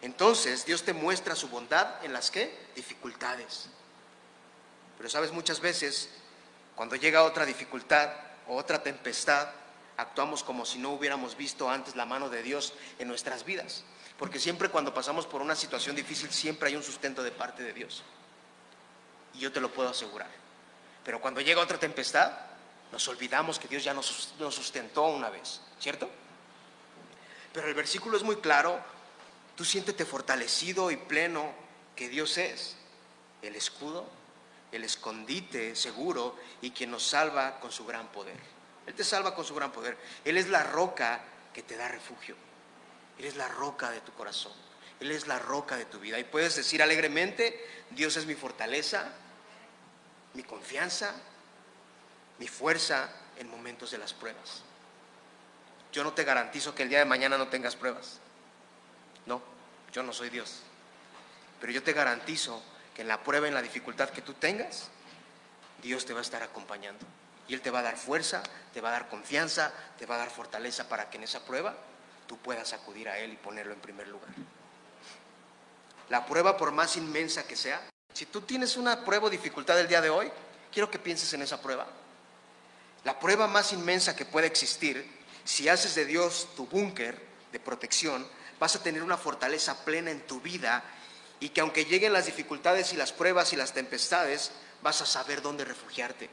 Entonces 0.00 0.64
Dios 0.64 0.84
te 0.84 0.94
muestra 0.94 1.34
su 1.34 1.48
bondad 1.48 2.02
en 2.04 2.12
las 2.12 2.30
que? 2.30 2.56
Dificultades. 2.74 3.68
Pero 5.00 5.08
sabes, 5.08 5.32
muchas 5.32 5.60
veces 5.60 6.10
cuando 6.76 6.94
llega 6.94 7.22
otra 7.22 7.46
dificultad 7.46 8.10
o 8.46 8.54
otra 8.54 8.82
tempestad, 8.82 9.48
actuamos 9.96 10.44
como 10.44 10.66
si 10.66 10.78
no 10.78 10.90
hubiéramos 10.90 11.38
visto 11.38 11.70
antes 11.70 11.96
la 11.96 12.04
mano 12.04 12.28
de 12.28 12.42
Dios 12.42 12.74
en 12.98 13.08
nuestras 13.08 13.46
vidas. 13.46 13.82
Porque 14.18 14.38
siempre 14.38 14.68
cuando 14.68 14.92
pasamos 14.92 15.26
por 15.26 15.40
una 15.40 15.56
situación 15.56 15.96
difícil, 15.96 16.30
siempre 16.30 16.68
hay 16.68 16.76
un 16.76 16.82
sustento 16.82 17.22
de 17.22 17.30
parte 17.30 17.62
de 17.62 17.72
Dios. 17.72 18.02
Y 19.32 19.38
yo 19.38 19.50
te 19.50 19.62
lo 19.62 19.72
puedo 19.72 19.88
asegurar. 19.88 20.28
Pero 21.02 21.18
cuando 21.18 21.40
llega 21.40 21.62
otra 21.62 21.80
tempestad, 21.80 22.32
nos 22.92 23.08
olvidamos 23.08 23.58
que 23.58 23.68
Dios 23.68 23.82
ya 23.82 23.94
nos 23.94 24.04
sustentó 24.54 25.04
una 25.04 25.30
vez, 25.30 25.62
¿cierto? 25.78 26.10
Pero 27.54 27.68
el 27.68 27.74
versículo 27.74 28.18
es 28.18 28.22
muy 28.22 28.36
claro. 28.36 28.78
Tú 29.56 29.64
siéntete 29.64 30.04
fortalecido 30.04 30.90
y 30.90 30.98
pleno 30.98 31.54
que 31.96 32.10
Dios 32.10 32.36
es 32.36 32.76
el 33.40 33.56
escudo, 33.56 34.19
el 34.72 34.84
escondite 34.84 35.74
seguro 35.74 36.36
y 36.62 36.70
quien 36.70 36.90
nos 36.90 37.04
salva 37.04 37.58
con 37.60 37.72
su 37.72 37.84
gran 37.84 38.08
poder. 38.08 38.38
Él 38.86 38.94
te 38.94 39.04
salva 39.04 39.34
con 39.34 39.44
su 39.44 39.54
gran 39.54 39.72
poder. 39.72 39.96
Él 40.24 40.36
es 40.36 40.48
la 40.48 40.62
roca 40.62 41.20
que 41.52 41.62
te 41.62 41.76
da 41.76 41.88
refugio. 41.88 42.36
Él 43.18 43.24
es 43.24 43.36
la 43.36 43.48
roca 43.48 43.90
de 43.90 44.00
tu 44.00 44.12
corazón. 44.12 44.52
Él 45.00 45.10
es 45.10 45.26
la 45.26 45.38
roca 45.38 45.76
de 45.76 45.84
tu 45.84 45.98
vida. 45.98 46.18
Y 46.18 46.24
puedes 46.24 46.56
decir 46.56 46.82
alegremente, 46.82 47.66
Dios 47.90 48.16
es 48.16 48.26
mi 48.26 48.34
fortaleza, 48.34 49.12
mi 50.34 50.42
confianza, 50.42 51.14
mi 52.38 52.48
fuerza 52.48 53.10
en 53.36 53.50
momentos 53.50 53.90
de 53.90 53.98
las 53.98 54.12
pruebas. 54.12 54.62
Yo 55.92 56.04
no 56.04 56.12
te 56.12 56.24
garantizo 56.24 56.74
que 56.74 56.84
el 56.84 56.88
día 56.88 56.98
de 56.98 57.04
mañana 57.04 57.36
no 57.36 57.48
tengas 57.48 57.76
pruebas. 57.76 58.18
No, 59.26 59.42
yo 59.92 60.02
no 60.02 60.12
soy 60.12 60.30
Dios. 60.30 60.60
Pero 61.60 61.72
yo 61.72 61.82
te 61.82 61.92
garantizo 61.92 62.62
que 62.94 63.02
en 63.02 63.08
la 63.08 63.22
prueba, 63.22 63.48
en 63.48 63.54
la 63.54 63.62
dificultad 63.62 64.10
que 64.10 64.22
tú 64.22 64.34
tengas, 64.34 64.88
Dios 65.82 66.04
te 66.04 66.12
va 66.12 66.20
a 66.20 66.22
estar 66.22 66.42
acompañando. 66.42 67.06
Y 67.48 67.54
Él 67.54 67.60
te 67.60 67.70
va 67.70 67.80
a 67.80 67.82
dar 67.82 67.96
fuerza, 67.96 68.42
te 68.72 68.80
va 68.80 68.90
a 68.90 68.92
dar 68.92 69.08
confianza, 69.08 69.72
te 69.98 70.06
va 70.06 70.16
a 70.16 70.18
dar 70.18 70.30
fortaleza 70.30 70.88
para 70.88 71.10
que 71.10 71.16
en 71.16 71.24
esa 71.24 71.44
prueba 71.44 71.76
tú 72.26 72.38
puedas 72.38 72.72
acudir 72.72 73.08
a 73.08 73.18
Él 73.18 73.32
y 73.32 73.36
ponerlo 73.36 73.72
en 73.72 73.80
primer 73.80 74.08
lugar. 74.08 74.30
La 76.08 76.26
prueba, 76.26 76.56
por 76.56 76.72
más 76.72 76.96
inmensa 76.96 77.44
que 77.44 77.56
sea, 77.56 77.80
si 78.12 78.26
tú 78.26 78.42
tienes 78.42 78.76
una 78.76 79.04
prueba 79.04 79.26
o 79.26 79.30
dificultad 79.30 79.78
el 79.80 79.88
día 79.88 80.00
de 80.00 80.10
hoy, 80.10 80.30
quiero 80.72 80.90
que 80.90 80.98
pienses 80.98 81.32
en 81.32 81.42
esa 81.42 81.60
prueba. 81.60 81.86
La 83.04 83.18
prueba 83.18 83.46
más 83.46 83.72
inmensa 83.72 84.14
que 84.14 84.26
puede 84.26 84.46
existir, 84.46 85.20
si 85.44 85.68
haces 85.68 85.94
de 85.94 86.04
Dios 86.04 86.48
tu 86.54 86.66
búnker 86.66 87.20
de 87.50 87.60
protección, 87.60 88.26
vas 88.58 88.76
a 88.76 88.82
tener 88.82 89.02
una 89.02 89.16
fortaleza 89.16 89.84
plena 89.84 90.10
en 90.10 90.20
tu 90.26 90.40
vida 90.40 90.84
y 91.40 91.48
que 91.48 91.62
aunque 91.62 91.86
lleguen 91.86 92.12
las 92.12 92.26
dificultades 92.26 92.92
y 92.92 92.96
las 92.96 93.12
pruebas 93.12 93.52
y 93.52 93.56
las 93.56 93.72
tempestades, 93.72 94.52
vas 94.82 95.00
a 95.00 95.06
saber 95.06 95.40
dónde 95.42 95.64
refugiarte, 95.64 96.28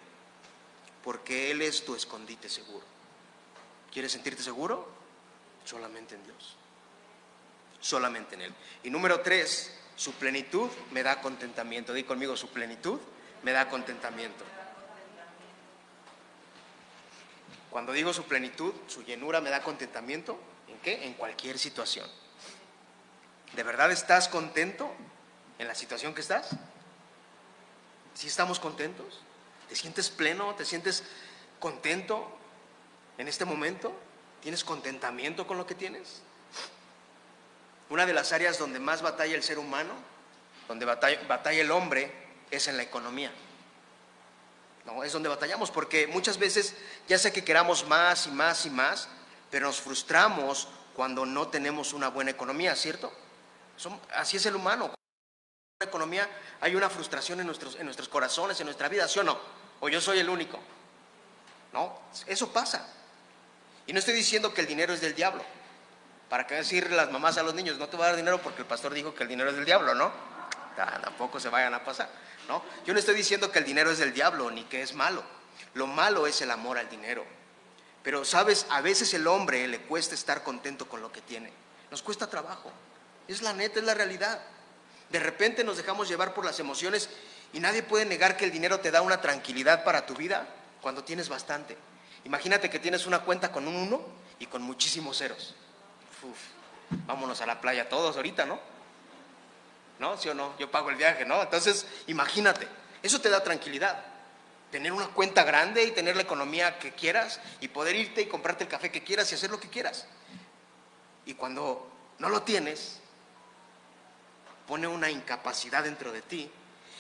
porque 1.03 1.51
Él 1.51 1.61
es 1.61 1.85
tu 1.85 1.95
escondite 1.95 2.49
seguro. 2.49 2.85
¿Quieres 3.91 4.11
sentirte 4.11 4.43
seguro? 4.43 4.87
Solamente 5.63 6.15
en 6.15 6.23
Dios. 6.23 6.55
Solamente 7.79 8.35
en 8.35 8.41
Él. 8.41 8.53
Y 8.83 8.89
número 8.89 9.21
tres, 9.21 9.71
su 9.95 10.13
plenitud 10.13 10.69
me 10.91 11.03
da 11.03 11.21
contentamiento. 11.21 11.93
Di 11.93 12.03
conmigo, 12.03 12.35
su 12.35 12.49
plenitud 12.49 12.99
me 13.43 13.53
da 13.53 13.69
contentamiento. 13.69 14.43
Cuando 17.69 17.93
digo 17.93 18.13
su 18.13 18.23
plenitud, 18.23 18.73
su 18.87 19.03
llenura 19.03 19.39
me 19.39 19.49
da 19.49 19.61
contentamiento, 19.61 20.39
¿en 20.67 20.79
qué? 20.79 21.05
En 21.05 21.13
cualquier 21.13 21.57
situación. 21.57 22.09
¿De 23.53 23.63
verdad 23.63 23.91
estás 23.91 24.27
contento 24.27 24.91
en 25.59 25.67
la 25.67 25.75
situación 25.75 26.13
que 26.13 26.21
estás? 26.21 26.49
¿Sí 28.13 28.27
estamos 28.27 28.59
contentos? 28.59 29.21
¿Te 29.69 29.75
sientes 29.75 30.09
pleno? 30.09 30.55
¿Te 30.55 30.65
sientes 30.65 31.03
contento 31.59 32.27
en 33.17 33.27
este 33.27 33.45
momento? 33.45 33.93
¿Tienes 34.41 34.63
contentamiento 34.63 35.45
con 35.47 35.57
lo 35.57 35.65
que 35.65 35.75
tienes? 35.75 36.21
Una 37.89 38.05
de 38.05 38.13
las 38.13 38.31
áreas 38.33 38.57
donde 38.57 38.79
más 38.79 39.01
batalla 39.01 39.35
el 39.35 39.43
ser 39.43 39.59
humano, 39.59 39.93
donde 40.67 40.85
batalla, 40.85 41.61
el 41.61 41.71
hombre, 41.71 42.11
es 42.51 42.67
en 42.67 42.77
la 42.77 42.83
economía. 42.83 43.31
No, 44.85 45.03
es 45.03 45.13
donde 45.13 45.29
batallamos, 45.29 45.71
porque 45.71 46.07
muchas 46.07 46.37
veces, 46.37 46.75
ya 47.07 47.17
sé 47.17 47.31
que 47.31 47.43
queramos 47.43 47.87
más 47.87 48.27
y 48.27 48.31
más 48.31 48.65
y 48.65 48.69
más, 48.69 49.09
pero 49.51 49.67
nos 49.67 49.81
frustramos 49.81 50.67
cuando 50.95 51.25
no 51.25 51.49
tenemos 51.49 51.93
una 51.93 52.09
buena 52.09 52.31
economía, 52.31 52.75
¿cierto? 52.75 53.13
Así 54.13 54.37
es 54.37 54.45
el 54.45 54.55
humano. 54.55 54.85
En 54.85 55.85
la 55.85 55.85
economía 55.85 56.27
hay 56.61 56.75
una 56.75 56.89
frustración 56.89 57.39
en 57.39 57.45
nuestros, 57.45 57.75
en 57.75 57.85
nuestros 57.85 58.09
corazones, 58.09 58.59
en 58.59 58.65
nuestra 58.65 58.89
vida, 58.89 59.07
¿sí 59.07 59.19
o 59.19 59.23
no? 59.23 59.37
O 59.79 59.89
yo 59.89 60.01
soy 60.01 60.19
el 60.19 60.29
único. 60.29 60.59
No, 61.73 61.99
eso 62.25 62.51
pasa. 62.51 62.87
Y 63.85 63.93
no 63.93 63.99
estoy 63.99 64.15
diciendo 64.15 64.53
que 64.53 64.61
el 64.61 64.67
dinero 64.67 64.93
es 64.93 65.01
del 65.01 65.15
diablo. 65.15 65.43
¿Para 66.29 66.45
qué 66.45 66.55
decir 66.55 66.91
las 66.91 67.11
mamás 67.11 67.37
a 67.37 67.43
los 67.43 67.53
niños? 67.53 67.77
No 67.77 67.87
te 67.87 67.95
voy 67.95 68.05
a 68.05 68.09
dar 68.09 68.17
dinero 68.17 68.41
porque 68.41 68.61
el 68.61 68.67
pastor 68.67 68.93
dijo 68.93 69.13
que 69.13 69.23
el 69.23 69.29
dinero 69.29 69.49
es 69.49 69.55
del 69.55 69.65
diablo, 69.65 69.93
¿no? 69.93 70.11
Tampoco 70.75 71.39
se 71.39 71.49
vayan 71.49 71.73
a 71.73 71.83
pasar, 71.83 72.09
¿no? 72.47 72.63
Yo 72.85 72.93
no 72.93 72.99
estoy 72.99 73.15
diciendo 73.15 73.51
que 73.51 73.59
el 73.59 73.65
dinero 73.65 73.89
es 73.89 73.97
del 73.97 74.13
diablo 74.13 74.51
ni 74.51 74.63
que 74.65 74.81
es 74.81 74.93
malo. 74.93 75.23
Lo 75.73 75.87
malo 75.87 76.27
es 76.27 76.41
el 76.41 76.51
amor 76.51 76.77
al 76.77 76.89
dinero. 76.89 77.25
Pero, 78.03 78.25
¿sabes? 78.25 78.65
A 78.69 78.81
veces 78.81 79.13
el 79.13 79.25
hombre 79.27 79.67
le 79.67 79.81
cuesta 79.81 80.15
estar 80.15 80.43
contento 80.43 80.87
con 80.87 81.01
lo 81.01 81.11
que 81.11 81.21
tiene. 81.21 81.51
Nos 81.89 82.01
cuesta 82.03 82.29
trabajo. 82.29 82.71
Es 83.27 83.41
la 83.41 83.53
neta, 83.53 83.79
es 83.79 83.85
la 83.85 83.93
realidad. 83.93 84.41
De 85.09 85.19
repente 85.19 85.63
nos 85.63 85.77
dejamos 85.77 86.07
llevar 86.07 86.33
por 86.33 86.45
las 86.45 86.59
emociones 86.59 87.09
y 87.53 87.59
nadie 87.59 87.83
puede 87.83 88.05
negar 88.05 88.37
que 88.37 88.45
el 88.45 88.51
dinero 88.51 88.79
te 88.79 88.91
da 88.91 89.01
una 89.01 89.21
tranquilidad 89.21 89.83
para 89.83 90.05
tu 90.05 90.15
vida 90.15 90.47
cuando 90.81 91.03
tienes 91.03 91.29
bastante. 91.29 91.77
Imagínate 92.25 92.69
que 92.69 92.79
tienes 92.79 93.05
una 93.05 93.19
cuenta 93.19 93.51
con 93.51 93.67
un 93.67 93.75
uno 93.75 94.01
y 94.39 94.47
con 94.47 94.61
muchísimos 94.61 95.17
ceros. 95.17 95.55
vámonos 97.05 97.41
a 97.41 97.45
la 97.45 97.61
playa 97.61 97.89
todos 97.89 98.15
ahorita, 98.15 98.45
¿no? 98.45 98.59
¿No? 99.99 100.17
¿Sí 100.17 100.29
o 100.29 100.33
no? 100.33 100.57
Yo 100.59 100.69
pago 100.69 100.89
el 100.89 100.95
viaje, 100.95 101.25
¿no? 101.25 101.41
Entonces, 101.41 101.87
imagínate, 102.07 102.67
eso 103.01 103.21
te 103.21 103.29
da 103.29 103.43
tranquilidad. 103.43 104.03
Tener 104.71 104.91
una 104.91 105.07
cuenta 105.07 105.43
grande 105.43 105.85
y 105.85 105.91
tener 105.91 106.17
la 106.17 106.23
economía 106.23 106.77
que 106.77 106.91
quieras 106.91 107.39
y 107.61 107.69
poder 107.69 107.95
irte 107.95 108.21
y 108.21 108.27
comprarte 108.27 108.65
el 108.65 108.69
café 108.69 108.91
que 108.91 109.03
quieras 109.03 109.31
y 109.31 109.35
hacer 109.35 109.49
lo 109.49 109.59
que 109.59 109.69
quieras. 109.69 110.05
Y 111.25 111.33
cuando 111.33 111.89
no 112.19 112.29
lo 112.29 112.43
tienes, 112.43 112.99
pone 114.67 114.87
una 114.87 115.09
incapacidad 115.09 115.83
dentro 115.83 116.11
de 116.11 116.21
ti 116.21 116.51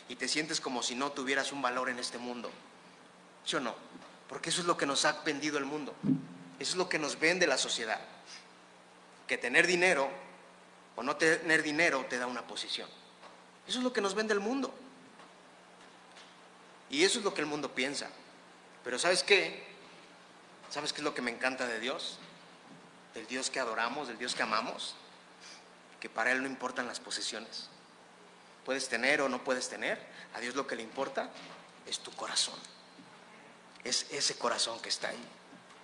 y 0.09 0.15
te 0.15 0.27
sientes 0.27 0.61
como 0.61 0.81
si 0.81 0.95
no 0.95 1.11
tuvieras 1.11 1.51
un 1.51 1.61
valor 1.61 1.89
en 1.89 1.99
este 1.99 2.17
mundo. 2.17 2.49
¿Sí 3.45 3.57
o 3.57 3.59
no? 3.59 3.75
Porque 4.29 4.49
eso 4.49 4.61
es 4.61 4.67
lo 4.67 4.77
que 4.77 4.85
nos 4.85 5.05
ha 5.05 5.21
vendido 5.23 5.57
el 5.57 5.65
mundo. 5.65 5.93
Eso 6.59 6.71
es 6.71 6.77
lo 6.77 6.89
que 6.89 6.99
nos 6.99 7.19
vende 7.19 7.45
la 7.45 7.57
sociedad. 7.57 7.99
Que 9.27 9.37
tener 9.37 9.67
dinero 9.67 10.09
o 10.95 11.03
no 11.03 11.17
tener 11.17 11.61
dinero 11.61 12.05
te 12.09 12.17
da 12.17 12.25
una 12.25 12.47
posición. 12.47 12.89
Eso 13.67 13.79
es 13.79 13.83
lo 13.83 13.93
que 13.93 14.01
nos 14.01 14.15
vende 14.15 14.33
el 14.33 14.39
mundo. 14.39 14.73
Y 16.89 17.03
eso 17.03 17.19
es 17.19 17.25
lo 17.25 17.33
que 17.33 17.41
el 17.41 17.47
mundo 17.47 17.75
piensa. 17.75 18.09
Pero 18.83 18.97
¿sabes 18.97 19.23
qué? 19.23 19.67
¿Sabes 20.69 20.93
qué 20.93 20.99
es 20.99 21.03
lo 21.03 21.13
que 21.13 21.21
me 21.21 21.31
encanta 21.31 21.67
de 21.67 21.79
Dios? 21.79 22.17
Del 23.13 23.27
Dios 23.27 23.49
que 23.49 23.59
adoramos, 23.59 24.07
del 24.07 24.17
Dios 24.17 24.35
que 24.35 24.43
amamos. 24.43 24.95
Que 25.99 26.09
para 26.09 26.31
Él 26.31 26.41
no 26.41 26.47
importan 26.47 26.87
las 26.87 26.99
posesiones. 26.99 27.69
Puedes 28.65 28.89
tener 28.89 29.21
o 29.21 29.29
no 29.29 29.43
puedes 29.43 29.69
tener. 29.69 29.99
A 30.33 30.39
Dios 30.39 30.55
lo 30.55 30.67
que 30.67 30.75
le 30.75 30.83
importa 30.83 31.29
es 31.85 31.99
tu 31.99 32.11
corazón 32.11 32.55
es 33.87 34.05
ese 34.11 34.37
corazón 34.37 34.79
que 34.79 34.89
está 34.89 35.09
ahí. 35.09 35.23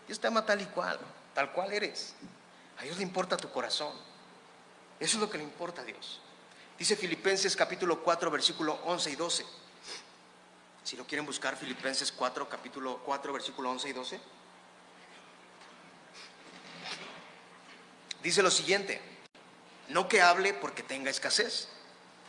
Dios 0.08 0.20
te 0.20 0.28
ama 0.28 0.46
tal 0.46 0.62
y 0.62 0.66
cual, 0.66 1.00
tal 1.34 1.52
cual 1.52 1.72
eres. 1.74 2.14
A 2.80 2.84
Dios 2.84 2.98
le 2.98 3.04
importa 3.04 3.38
tu 3.38 3.50
corazón. 3.50 3.94
Eso 5.00 5.18
es 5.18 5.22
lo 5.22 5.30
que 5.30 5.38
le 5.38 5.44
importa 5.44 5.82
a 5.82 5.86
Dios. 5.86 6.20
Dice 6.78 6.96
Filipenses 6.96 7.56
capítulo 7.56 8.04
4, 8.04 8.30
versículo 8.30 8.74
11 8.86 9.12
y 9.12 9.16
12. 9.16 9.46
Si 10.84 10.98
lo 10.98 11.06
quieren 11.08 11.26
buscar, 11.26 11.56
Filipenses 11.56 12.12
4, 12.12 12.50
capítulo 12.50 13.02
4, 13.06 13.34
versículo 13.34 13.70
11 13.72 13.90
y 13.90 13.94
12. 13.94 14.20
Dice 18.22 18.44
lo 18.44 18.52
siguiente, 18.52 19.02
no 19.90 20.08
que 20.08 20.22
hable 20.22 20.54
porque 20.54 20.84
tenga 20.84 21.10
escasez, 21.10 21.68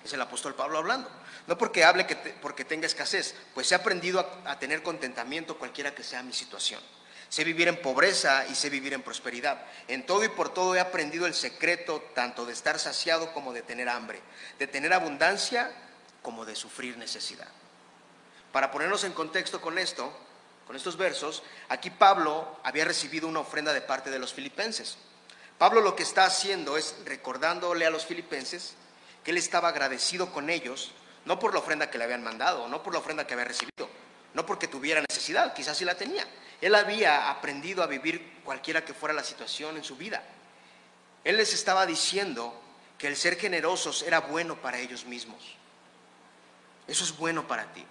Es 0.04 0.12
el 0.12 0.20
apóstol 0.20 0.54
Pablo 0.54 0.78
hablando. 0.78 1.08
No 1.46 1.56
porque 1.56 1.82
hable 1.82 2.06
que 2.06 2.16
porque 2.16 2.64
tenga 2.64 2.86
escasez, 2.86 3.34
pues 3.54 3.72
he 3.72 3.74
aprendido 3.74 4.20
a, 4.20 4.52
a 4.52 4.58
tener 4.58 4.82
contentamiento 4.82 5.58
cualquiera 5.58 5.94
que 5.94 6.02
sea 6.02 6.22
mi 6.22 6.32
situación. 6.32 6.80
Sé 7.28 7.42
vivir 7.42 7.68
en 7.68 7.80
pobreza 7.80 8.46
y 8.46 8.54
sé 8.54 8.70
vivir 8.70 8.92
en 8.92 9.02
prosperidad. 9.02 9.62
En 9.88 10.06
todo 10.06 10.24
y 10.24 10.28
por 10.28 10.52
todo 10.52 10.74
he 10.76 10.80
aprendido 10.80 11.26
el 11.26 11.34
secreto 11.34 12.02
tanto 12.14 12.46
de 12.46 12.52
estar 12.52 12.78
saciado 12.78 13.32
como 13.32 13.52
de 13.52 13.62
tener 13.62 13.88
hambre, 13.88 14.20
de 14.58 14.66
tener 14.66 14.92
abundancia 14.92 15.72
como 16.22 16.44
de 16.44 16.54
sufrir 16.54 16.96
necesidad. 16.96 17.48
Para 18.52 18.70
ponernos 18.70 19.04
en 19.04 19.12
contexto 19.12 19.60
con 19.60 19.78
esto, 19.78 20.12
con 20.66 20.76
estos 20.76 20.96
versos, 20.96 21.42
aquí 21.68 21.90
Pablo 21.90 22.60
había 22.62 22.84
recibido 22.84 23.26
una 23.26 23.40
ofrenda 23.40 23.72
de 23.72 23.80
parte 23.80 24.10
de 24.10 24.18
los 24.18 24.32
filipenses. 24.32 24.96
Pablo 25.58 25.80
lo 25.80 25.94
que 25.94 26.02
está 26.02 26.24
haciendo 26.24 26.76
es 26.76 26.96
recordándole 27.04 27.86
a 27.86 27.90
los 27.90 28.06
filipenses 28.06 28.74
que 29.22 29.30
él 29.30 29.38
estaba 29.38 29.68
agradecido 29.68 30.32
con 30.32 30.50
ellos, 30.50 30.92
no 31.24 31.38
por 31.38 31.52
la 31.54 31.60
ofrenda 31.60 31.90
que 31.90 31.98
le 31.98 32.04
habían 32.04 32.22
mandado, 32.22 32.68
no 32.68 32.82
por 32.82 32.92
la 32.92 32.98
ofrenda 32.98 33.26
que 33.26 33.34
había 33.34 33.46
recibido, 33.46 33.88
no 34.34 34.44
porque 34.44 34.68
tuviera 34.68 35.00
necesidad, 35.08 35.54
quizás 35.54 35.76
sí 35.76 35.84
la 35.84 35.96
tenía. 35.96 36.26
Él 36.60 36.74
había 36.74 37.30
aprendido 37.30 37.82
a 37.82 37.86
vivir 37.86 38.40
cualquiera 38.44 38.84
que 38.84 38.94
fuera 38.94 39.14
la 39.14 39.24
situación 39.24 39.76
en 39.76 39.84
su 39.84 39.96
vida. 39.96 40.22
Él 41.22 41.36
les 41.36 41.54
estaba 41.54 41.86
diciendo 41.86 42.60
que 42.98 43.06
el 43.06 43.16
ser 43.16 43.36
generosos 43.36 44.02
era 44.02 44.20
bueno 44.20 44.60
para 44.60 44.78
ellos 44.78 45.06
mismos. 45.06 45.56
Eso 46.86 47.04
es 47.04 47.16
bueno 47.16 47.46
para 47.48 47.72
ti. 47.72 47.84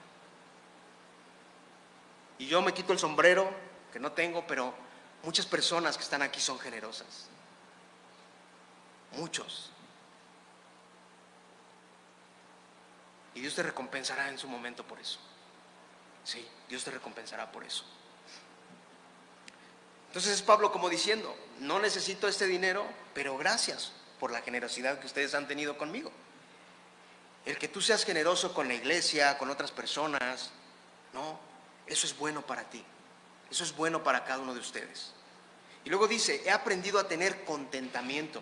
Y 2.37 2.47
yo 2.47 2.61
me 2.61 2.73
quito 2.73 2.93
el 2.93 2.99
sombrero, 2.99 3.49
que 3.91 3.99
no 3.99 4.11
tengo, 4.11 4.45
pero 4.45 4.73
muchas 5.23 5.45
personas 5.45 5.97
que 5.97 6.03
están 6.03 6.21
aquí 6.21 6.39
son 6.39 6.59
generosas. 6.59 7.27
Muchos. 9.13 9.69
Y 13.35 13.41
Dios 13.41 13.55
te 13.55 13.63
recompensará 13.63 14.29
en 14.29 14.37
su 14.37 14.47
momento 14.47 14.85
por 14.85 14.99
eso. 14.99 15.19
Sí, 16.23 16.47
Dios 16.69 16.83
te 16.83 16.91
recompensará 16.91 17.51
por 17.51 17.63
eso. 17.63 17.83
Entonces 20.07 20.33
es 20.33 20.41
Pablo 20.41 20.71
como 20.71 20.89
diciendo, 20.89 21.35
no 21.59 21.79
necesito 21.79 22.27
este 22.27 22.45
dinero, 22.45 22.85
pero 23.15 23.37
gracias 23.37 23.91
por 24.19 24.31
la 24.31 24.41
generosidad 24.41 24.99
que 24.99 25.07
ustedes 25.07 25.33
han 25.33 25.47
tenido 25.47 25.77
conmigo. 25.77 26.11
El 27.45 27.57
que 27.57 27.67
tú 27.67 27.81
seas 27.81 28.05
generoso 28.05 28.53
con 28.53 28.67
la 28.67 28.75
iglesia, 28.75 29.37
con 29.37 29.49
otras 29.49 29.71
personas, 29.71 30.51
no, 31.13 31.39
eso 31.87 32.05
es 32.05 32.15
bueno 32.15 32.45
para 32.45 32.63
ti. 32.63 32.83
Eso 33.49 33.63
es 33.63 33.75
bueno 33.75 34.03
para 34.03 34.23
cada 34.23 34.39
uno 34.39 34.53
de 34.53 34.59
ustedes. 34.59 35.11
Y 35.83 35.89
luego 35.89 36.07
dice, 36.07 36.41
he 36.45 36.51
aprendido 36.51 36.99
a 36.99 37.07
tener 37.07 37.43
contentamiento. 37.43 38.41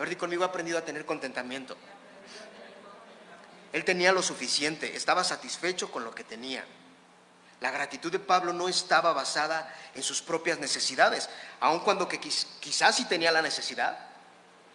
A 0.00 0.02
ver, 0.02 0.08
di 0.08 0.16
conmigo, 0.16 0.44
he 0.44 0.46
aprendido 0.46 0.78
a 0.78 0.80
tener 0.80 1.04
contentamiento. 1.04 1.76
Él 3.70 3.84
tenía 3.84 4.12
lo 4.12 4.22
suficiente, 4.22 4.96
estaba 4.96 5.22
satisfecho 5.22 5.90
con 5.90 6.04
lo 6.04 6.14
que 6.14 6.24
tenía. 6.24 6.64
La 7.60 7.70
gratitud 7.70 8.10
de 8.10 8.18
Pablo 8.18 8.54
no 8.54 8.66
estaba 8.66 9.12
basada 9.12 9.70
en 9.94 10.02
sus 10.02 10.22
propias 10.22 10.58
necesidades, 10.58 11.28
aun 11.60 11.80
cuando 11.80 12.08
que 12.08 12.18
quizás 12.18 12.96
sí 12.96 13.04
tenía 13.04 13.30
la 13.30 13.42
necesidad, 13.42 14.06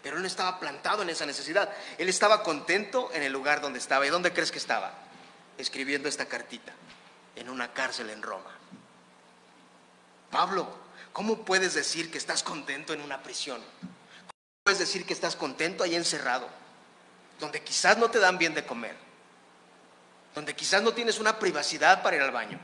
pero 0.04 0.18
él 0.18 0.22
no 0.22 0.28
estaba 0.28 0.60
plantado 0.60 1.02
en 1.02 1.10
esa 1.10 1.26
necesidad. 1.26 1.74
Él 1.98 2.08
estaba 2.08 2.44
contento 2.44 3.10
en 3.12 3.24
el 3.24 3.34
lugar 3.34 3.62
donde 3.62 3.80
estaba. 3.80 4.06
¿Y 4.06 4.12
dónde 4.12 4.32
crees 4.32 4.52
que 4.52 4.60
estaba? 4.60 4.94
Escribiendo 5.58 6.08
esta 6.08 6.28
cartita, 6.28 6.72
en 7.36 7.50
una 7.50 7.74
cárcel 7.74 8.12
en 8.12 8.22
Roma. 8.22 8.52
Pablo, 10.30 10.72
¿cómo 11.14 11.44
puedes 11.44 11.74
decir 11.74 12.12
que 12.12 12.20
estás 12.20 12.44
contento 12.44 12.94
en 12.94 13.02
una 13.02 13.24
prisión? 13.24 13.64
¿Cómo 14.66 14.74
puedes 14.74 14.88
decir 14.88 15.06
que 15.06 15.14
estás 15.14 15.36
contento 15.36 15.84
ahí 15.84 15.94
encerrado? 15.94 16.50
Donde 17.40 17.62
quizás 17.62 18.00
no 18.00 18.10
te 18.10 18.18
dan 18.18 18.40
bien 18.40 18.56
de 18.56 18.66
comer, 18.66 18.96
donde 20.34 20.56
quizás 20.56 20.82
no 20.82 20.92
tienes 20.92 21.20
una 21.20 21.38
privacidad 21.38 22.02
para 22.02 22.16
ir 22.16 22.24
al 22.24 22.32
baño. 22.32 22.60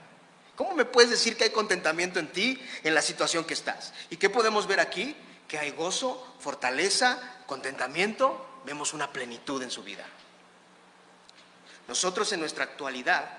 ¿Cómo 0.56 0.74
me 0.74 0.84
puedes 0.84 1.12
decir 1.12 1.38
que 1.38 1.44
hay 1.44 1.52
contentamiento 1.52 2.18
en 2.18 2.32
ti 2.32 2.60
en 2.82 2.96
la 2.96 3.04
situación 3.04 3.46
que 3.46 3.54
estás? 3.54 3.94
¿Y 4.10 4.18
qué 4.18 4.32
podemos 4.32 4.66
ver 4.66 4.80
aquí? 4.80 5.16
Que 5.48 5.60
hay 5.60 5.70
gozo, 5.70 6.36
fortaleza, 6.40 7.20
contentamiento, 7.46 8.64
vemos 8.66 8.96
una 8.96 9.14
plenitud 9.14 9.62
en 9.62 9.70
su 9.70 9.84
vida. 9.84 10.08
Nosotros 11.88 12.34
en 12.34 12.40
nuestra 12.40 12.64
actualidad 12.64 13.30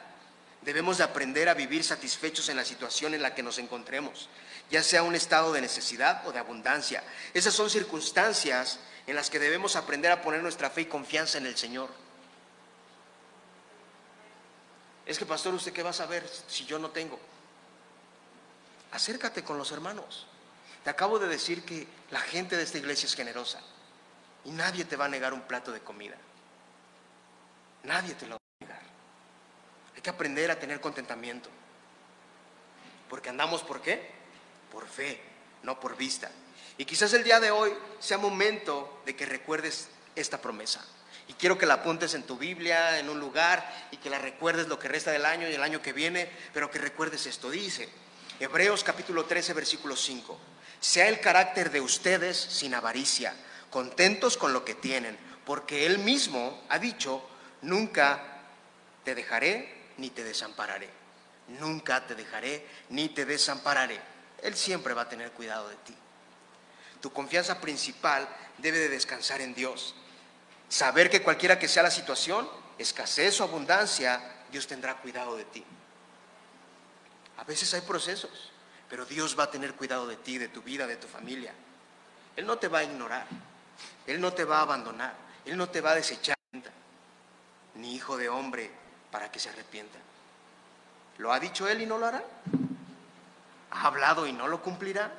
debemos 0.63 0.99
de 0.99 1.05
aprender 1.05 1.49
a 1.49 1.55
vivir 1.55 1.85
satisfechos 1.85 2.49
en 2.49 2.57
la 2.57 2.65
situación 2.65 3.15
en 3.15 3.23
la 3.23 3.35
que 3.35 3.43
nos 3.43 3.59
encontremos, 3.59 4.29
ya 4.71 4.83
sea 4.83 5.03
un 5.03 5.15
estado 5.15 5.53
de 5.53 5.61
necesidad 5.61 6.27
o 6.27 6.33
de 6.33 6.39
abundancia. 6.39 7.03
Esas 7.35 7.55
son 7.55 7.69
circunstancias 7.69 8.79
en 9.07 9.17
las 9.17 9.31
que 9.31 9.39
debemos 9.39 9.77
aprender 9.77 10.13
a 10.13 10.23
poner 10.23 10.43
nuestra 10.43 10.71
fe 10.71 10.83
y 10.83 10.87
confianza 10.87 11.39
en 11.39 11.47
el 11.47 11.57
Señor. 11.57 11.91
Es 15.05 15.19
que, 15.19 15.27
pastor, 15.27 15.53
¿usted 15.55 15.73
qué 15.73 15.83
va 15.83 15.91
a 15.91 15.95
saber 15.95 16.29
si 16.47 16.65
yo 16.65 16.79
no 16.79 16.91
tengo? 16.91 17.19
Acércate 18.93 19.43
con 19.43 19.59
los 19.59 19.73
hermanos. 19.73 20.27
Te 20.85 20.91
acabo 20.91 21.19
de 21.19 21.29
decir 21.29 21.65
que 21.65 21.87
la 22.11 22.21
gente 22.21 22.57
de 22.57 22.63
esta 22.63 22.79
iglesia 22.79 23.07
es 23.07 23.15
generosa 23.15 23.61
y 24.45 24.51
nadie 24.51 24.85
te 24.85 24.97
va 24.97 25.07
a 25.07 25.09
negar 25.09 25.33
un 25.33 25.43
plato 25.43 25.73
de 25.73 25.81
comida. 25.81 26.17
Nadie 27.85 28.15
te 28.15 28.27
lo. 28.27 28.42
Que 30.03 30.11
aprender 30.11 30.51
a 30.51 30.59
tener 30.59 30.81
contentamiento. 30.81 31.49
Porque 33.09 33.29
andamos 33.29 33.63
por 33.63 33.83
qué? 33.83 34.11
Por 34.73 34.89
fe, 34.89 35.21
no 35.63 35.79
por 35.79 35.97
vista. 35.97 36.31
Y 36.79 36.85
quizás 36.85 37.13
el 37.13 37.25
día 37.25 37.41
de 37.41 37.51
hoy 37.51 37.73
sea 37.99 38.19
momento 38.19 39.03
de 39.05 39.15
que 39.15 39.27
recuerdes 39.27 39.89
esta 40.17 40.41
promesa. 40.41 40.85
Y 41.29 41.35
quiero 41.35 41.57
que 41.57 41.67
la 41.67 41.75
apuntes 41.75 42.15
en 42.15 42.25
tu 42.25 42.37
Biblia, 42.37 42.99
en 42.99 43.09
un 43.09 43.21
lugar, 43.21 43.89
y 43.91 43.99
que 43.99 44.11
la 44.11 44.19
recuerdes 44.19 44.69
lo 44.69 44.79
que 44.79 44.89
resta 44.89 45.11
del 45.11 45.25
año 45.25 45.49
y 45.49 45.55
el 45.55 45.63
año 45.63 45.83
que 45.83 45.93
viene, 45.93 46.29
pero 46.53 46.71
que 46.71 46.79
recuerdes 46.79 47.27
esto. 47.27 47.51
Dice, 47.51 47.89
Hebreos 48.41 48.83
capítulo 48.83 49.25
13, 49.25 49.53
versículo 49.53 49.95
5, 49.95 50.39
sea 50.81 51.09
el 51.09 51.21
carácter 51.21 51.71
de 51.71 51.81
ustedes 51.81 52.37
sin 52.37 52.75
avaricia, 52.75 53.35
contentos 53.71 54.37
con 54.37 54.53
lo 54.53 54.65
que 54.65 54.75
tienen, 54.75 55.17
porque 55.45 55.87
Él 55.87 55.99
mismo 55.99 56.61
ha 56.69 56.79
dicho, 56.79 57.23
nunca 57.61 58.43
te 59.05 59.15
dejaré 59.15 59.82
ni 59.99 60.11
te 60.11 60.25
desampararé. 60.25 60.91
Nunca 61.61 62.07
te 62.07 62.15
dejaré 62.15 62.67
ni 62.91 63.09
te 63.09 63.25
desampararé. 63.25 64.01
Él 64.43 64.57
siempre 64.57 64.95
va 64.95 65.03
a 65.03 65.09
tener 65.09 65.33
cuidado 65.33 65.69
de 65.69 65.77
ti. 65.77 65.95
Tu 67.01 67.13
confianza 67.13 67.61
principal 67.61 68.29
debe 68.59 68.79
de 68.79 68.89
descansar 68.89 69.41
en 69.41 69.55
Dios. 69.55 69.95
Saber 70.69 71.11
que 71.11 71.23
cualquiera 71.23 71.59
que 71.59 71.69
sea 71.69 71.83
la 71.83 71.91
situación, 71.91 72.49
escasez 72.79 73.41
o 73.41 73.45
abundancia, 73.45 74.45
Dios 74.51 74.67
tendrá 74.67 74.97
cuidado 74.99 75.37
de 75.37 75.45
ti. 75.45 75.65
A 77.39 77.45
veces 77.45 77.75
hay 77.75 77.81
procesos, 77.81 78.53
pero 78.89 79.05
Dios 79.05 79.39
va 79.39 79.45
a 79.45 79.51
tener 79.51 79.75
cuidado 79.75 80.07
de 80.07 80.17
ti, 80.17 80.39
de 80.39 80.49
tu 80.49 80.63
vida, 80.63 80.87
de 80.87 80.97
tu 80.97 81.09
familia. 81.09 81.53
Él 82.37 82.47
no 82.47 82.59
te 82.59 82.69
va 82.69 82.81
a 82.81 82.85
ignorar, 82.85 83.27
Él 84.07 84.21
no 84.21 84.33
te 84.33 84.45
va 84.45 84.59
a 84.59 84.63
abandonar, 84.63 85.15
Él 85.45 85.57
no 85.57 85.69
te 85.69 85.81
va 85.81 85.91
a 85.91 85.97
desechar, 85.97 86.37
ni 87.75 87.95
hijo 87.95 88.17
de 88.17 88.29
hombre 88.29 88.71
para 89.13 89.31
que 89.31 89.39
se 89.39 89.51
arrepienta. 89.51 89.99
¿Lo 91.19 91.33
ha 91.33 91.39
dicho 91.39 91.69
Él 91.69 91.83
y 91.83 91.87
no 91.87 91.99
lo 91.99 92.07
hará? 92.07 92.25
¿Ha 93.71 93.87
hablado 93.87 94.27
y 94.27 94.33
no 94.33 94.49
lo 94.49 94.61
cumplirá? 94.63 95.13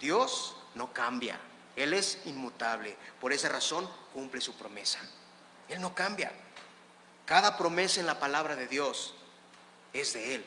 Dios 0.00 0.56
no 0.74 0.92
cambia, 0.92 1.38
Él 1.76 1.92
es 1.92 2.20
inmutable. 2.24 2.96
Por 3.20 3.32
esa 3.32 3.50
razón 3.50 3.88
cumple 4.14 4.40
su 4.40 4.56
promesa. 4.56 5.00
Él 5.68 5.80
no 5.80 5.94
cambia. 5.94 6.32
Cada 7.26 7.58
promesa 7.58 8.00
en 8.00 8.06
la 8.06 8.18
palabra 8.18 8.56
de 8.56 8.68
Dios 8.68 9.14
es 9.92 10.14
de 10.14 10.36
Él. 10.36 10.44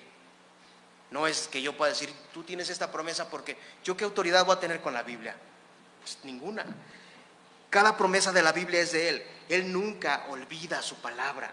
No 1.12 1.28
es 1.28 1.48
que 1.48 1.62
yo 1.62 1.78
pueda 1.78 1.92
decir, 1.92 2.12
tú 2.34 2.44
tienes 2.44 2.70
esta 2.70 2.92
promesa 2.92 3.30
porque 3.30 3.58
yo 3.84 3.96
qué 3.96 4.04
autoridad 4.04 4.46
voy 4.46 4.56
a 4.56 4.60
tener 4.60 4.82
con 4.82 4.94
la 4.94 5.04
Biblia. 5.04 5.36
Pues 6.02 6.18
ninguna. 6.24 6.66
Cada 7.70 7.98
promesa 7.98 8.32
de 8.32 8.42
la 8.42 8.52
Biblia 8.52 8.82
es 8.82 8.92
de 8.94 9.10
Él. 9.10 9.28
Él 9.50 9.72
nunca 9.72 10.26
olvida 10.30 10.82
su 10.82 10.96
palabra. 10.96 11.52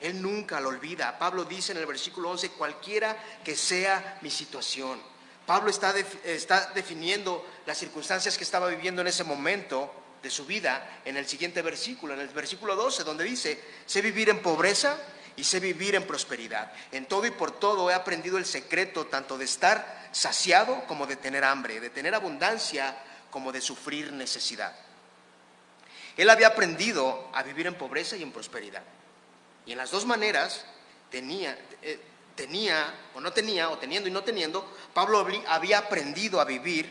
Él 0.00 0.22
nunca 0.22 0.60
lo 0.60 0.68
olvida. 0.68 1.18
Pablo 1.18 1.44
dice 1.44 1.72
en 1.72 1.78
el 1.78 1.86
versículo 1.86 2.30
11, 2.30 2.50
cualquiera 2.50 3.16
que 3.44 3.56
sea 3.56 4.18
mi 4.22 4.30
situación. 4.30 5.00
Pablo 5.46 5.70
está, 5.70 5.94
está 6.24 6.72
definiendo 6.74 7.46
las 7.66 7.78
circunstancias 7.78 8.36
que 8.36 8.44
estaba 8.44 8.68
viviendo 8.68 9.00
en 9.00 9.08
ese 9.08 9.24
momento 9.24 9.92
de 10.22 10.30
su 10.30 10.44
vida 10.46 11.00
en 11.04 11.16
el 11.16 11.26
siguiente 11.26 11.62
versículo, 11.62 12.14
en 12.14 12.20
el 12.20 12.28
versículo 12.28 12.76
12, 12.76 13.04
donde 13.04 13.24
dice, 13.24 13.62
sé 13.86 14.02
vivir 14.02 14.28
en 14.28 14.42
pobreza 14.42 14.98
y 15.36 15.44
sé 15.44 15.60
vivir 15.60 15.94
en 15.94 16.06
prosperidad. 16.06 16.72
En 16.92 17.06
todo 17.06 17.24
y 17.26 17.30
por 17.30 17.52
todo 17.52 17.90
he 17.90 17.94
aprendido 17.94 18.38
el 18.38 18.44
secreto 18.44 19.06
tanto 19.06 19.38
de 19.38 19.44
estar 19.44 20.08
saciado 20.12 20.84
como 20.86 21.06
de 21.06 21.16
tener 21.16 21.44
hambre, 21.44 21.80
de 21.80 21.90
tener 21.90 22.14
abundancia 22.14 22.96
como 23.30 23.52
de 23.52 23.60
sufrir 23.60 24.12
necesidad. 24.12 24.74
Él 26.16 26.28
había 26.30 26.48
aprendido 26.48 27.30
a 27.32 27.44
vivir 27.44 27.68
en 27.68 27.76
pobreza 27.76 28.16
y 28.16 28.22
en 28.22 28.32
prosperidad. 28.32 28.82
Y 29.68 29.72
en 29.72 29.78
las 29.78 29.90
dos 29.90 30.06
maneras 30.06 30.64
tenía, 31.10 31.58
eh, 31.82 32.00
tenía 32.34 32.94
o 33.14 33.20
no 33.20 33.34
tenía, 33.34 33.68
o 33.68 33.76
teniendo 33.76 34.08
y 34.08 34.12
no 34.12 34.24
teniendo, 34.24 34.66
Pablo 34.94 35.26
había 35.46 35.76
aprendido 35.76 36.40
a 36.40 36.46
vivir 36.46 36.90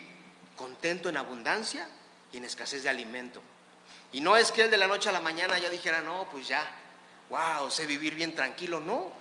contento 0.55 1.09
en 1.09 1.17
abundancia 1.17 1.89
y 2.32 2.38
en 2.38 2.45
escasez 2.45 2.84
de 2.84 2.89
alimento. 2.89 3.41
Y 4.11 4.21
no 4.21 4.38
es 4.38 4.51
que 4.51 4.61
él 4.61 4.69
de 4.69 4.78
la 4.78 4.86
noche 4.86 5.09
a 5.09 5.11
la 5.11 5.21
mañana 5.21 5.57
ya 5.57 5.71
dijera, 5.71 6.01
no, 6.01 6.30
pues 6.30 6.47
ya, 6.47 6.69
wow, 7.32 7.71
sé 7.71 7.88
vivir 7.88 8.13
bien 8.13 8.36
tranquilo. 8.36 8.80
No, 8.80 9.11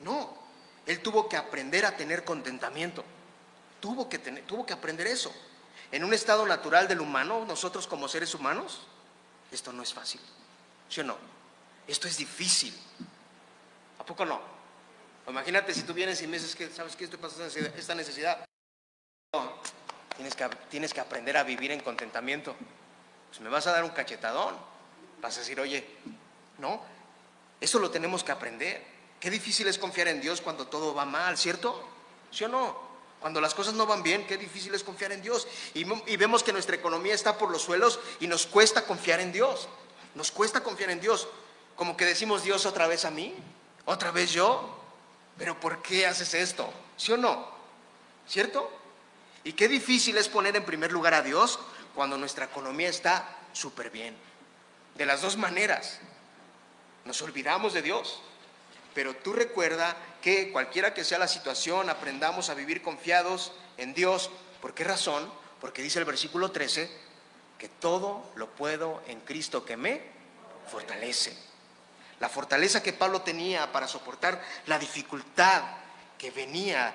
no. 0.00 0.38
Él 0.86 1.00
tuvo 1.00 1.28
que 1.28 1.36
aprender 1.36 1.84
a 1.84 1.98
tener 1.98 2.24
contentamiento. 2.24 3.04
Tuvo 3.80 4.08
que, 4.08 4.18
tener, 4.18 4.44
tuvo 4.46 4.64
que 4.64 4.72
aprender 4.72 5.08
eso. 5.08 5.30
En 5.92 6.04
un 6.04 6.14
estado 6.14 6.46
natural 6.46 6.88
del 6.88 7.02
humano, 7.02 7.44
nosotros 7.46 7.86
como 7.86 8.08
seres 8.08 8.34
humanos, 8.34 8.80
esto 9.52 9.74
no 9.74 9.82
es 9.82 9.92
fácil. 9.92 10.22
¿Sí 10.88 11.02
o 11.02 11.04
no? 11.04 11.33
Esto 11.86 12.08
es 12.08 12.16
difícil. 12.16 12.74
¿A 13.98 14.04
poco 14.04 14.24
no? 14.24 14.40
Imagínate 15.28 15.72
si 15.72 15.82
tú 15.82 15.94
vienes 15.94 16.20
y 16.22 16.26
me 16.26 16.38
dices 16.38 16.54
que, 16.54 16.68
¿sabes 16.70 16.96
qué? 16.96 17.04
Estoy 17.04 17.18
pasando 17.18 17.46
esta 17.46 17.94
necesidad. 17.94 18.44
tienes, 20.16 20.34
que, 20.34 20.48
tienes 20.70 20.92
que 20.92 21.00
aprender 21.00 21.36
a 21.36 21.42
vivir 21.42 21.72
en 21.72 21.80
contentamiento. 21.80 22.54
Pues 23.28 23.40
me 23.40 23.48
vas 23.48 23.66
a 23.66 23.72
dar 23.72 23.84
un 23.84 23.90
cachetadón. 23.90 24.54
Vas 25.20 25.36
a 25.36 25.40
decir, 25.40 25.58
oye, 25.60 25.86
no, 26.58 26.82
eso 27.60 27.78
lo 27.78 27.90
tenemos 27.90 28.22
que 28.22 28.32
aprender. 28.32 28.84
Qué 29.18 29.30
difícil 29.30 29.66
es 29.66 29.78
confiar 29.78 30.08
en 30.08 30.20
Dios 30.20 30.42
cuando 30.42 30.66
todo 30.66 30.94
va 30.94 31.06
mal, 31.06 31.38
¿cierto? 31.38 31.82
¿Sí 32.30 32.44
o 32.44 32.48
no? 32.48 32.94
Cuando 33.20 33.40
las 33.40 33.54
cosas 33.54 33.72
no 33.72 33.86
van 33.86 34.02
bien, 34.02 34.26
qué 34.26 34.36
difícil 34.36 34.74
es 34.74 34.84
confiar 34.84 35.12
en 35.12 35.22
Dios. 35.22 35.48
Y, 35.72 35.86
y, 36.12 36.16
vemos 36.18 36.42
que 36.42 36.52
nuestra 36.52 36.76
economía 36.76 37.14
está 37.14 37.38
por 37.38 37.50
los 37.50 37.62
suelos 37.62 37.98
y 38.20 38.26
nos 38.26 38.46
cuesta 38.46 38.84
confiar 38.84 39.20
en 39.20 39.32
Dios. 39.32 39.66
Nos 40.14 40.30
cuesta 40.30 40.62
confiar 40.62 40.90
en 40.90 41.00
Dios. 41.00 41.26
Como 41.76 41.96
que 41.96 42.04
decimos 42.04 42.44
Dios 42.44 42.66
otra 42.66 42.86
vez 42.86 43.04
a 43.04 43.10
mí, 43.10 43.34
otra 43.84 44.10
vez 44.10 44.32
yo. 44.32 44.80
Pero 45.36 45.58
¿por 45.58 45.82
qué 45.82 46.06
haces 46.06 46.34
esto? 46.34 46.72
¿Sí 46.96 47.12
o 47.12 47.16
no? 47.16 47.48
¿Cierto? 48.28 48.70
Y 49.42 49.52
qué 49.52 49.68
difícil 49.68 50.16
es 50.16 50.28
poner 50.28 50.56
en 50.56 50.64
primer 50.64 50.92
lugar 50.92 51.14
a 51.14 51.22
Dios 51.22 51.58
cuando 51.94 52.16
nuestra 52.16 52.46
economía 52.46 52.88
está 52.88 53.36
súper 53.52 53.90
bien. 53.90 54.16
De 54.94 55.06
las 55.06 55.22
dos 55.22 55.36
maneras. 55.36 56.00
Nos 57.04 57.20
olvidamos 57.22 57.74
de 57.74 57.82
Dios. 57.82 58.20
Pero 58.94 59.14
tú 59.16 59.32
recuerda 59.32 59.96
que 60.22 60.52
cualquiera 60.52 60.94
que 60.94 61.04
sea 61.04 61.18
la 61.18 61.28
situación, 61.28 61.90
aprendamos 61.90 62.48
a 62.48 62.54
vivir 62.54 62.80
confiados 62.80 63.52
en 63.76 63.92
Dios. 63.92 64.30
¿Por 64.62 64.72
qué 64.72 64.84
razón? 64.84 65.30
Porque 65.60 65.82
dice 65.82 65.98
el 65.98 66.04
versículo 66.04 66.52
13 66.52 66.90
que 67.58 67.68
todo 67.68 68.30
lo 68.36 68.50
puedo 68.50 69.02
en 69.08 69.20
Cristo 69.20 69.64
que 69.64 69.76
me 69.76 70.00
fortalece. 70.70 71.36
La 72.20 72.28
fortaleza 72.28 72.82
que 72.82 72.92
Pablo 72.92 73.22
tenía 73.22 73.70
para 73.72 73.88
soportar 73.88 74.42
la 74.66 74.78
dificultad 74.78 75.62
que 76.18 76.30
venía 76.30 76.94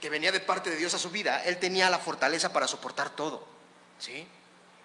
que 0.00 0.08
venía 0.08 0.32
de 0.32 0.40
parte 0.40 0.70
de 0.70 0.76
Dios 0.76 0.94
a 0.94 0.98
su 0.98 1.10
vida, 1.10 1.44
él 1.44 1.58
tenía 1.58 1.90
la 1.90 1.98
fortaleza 1.98 2.52
para 2.52 2.66
soportar 2.66 3.10
todo. 3.10 3.46
¿Sí? 3.98 4.26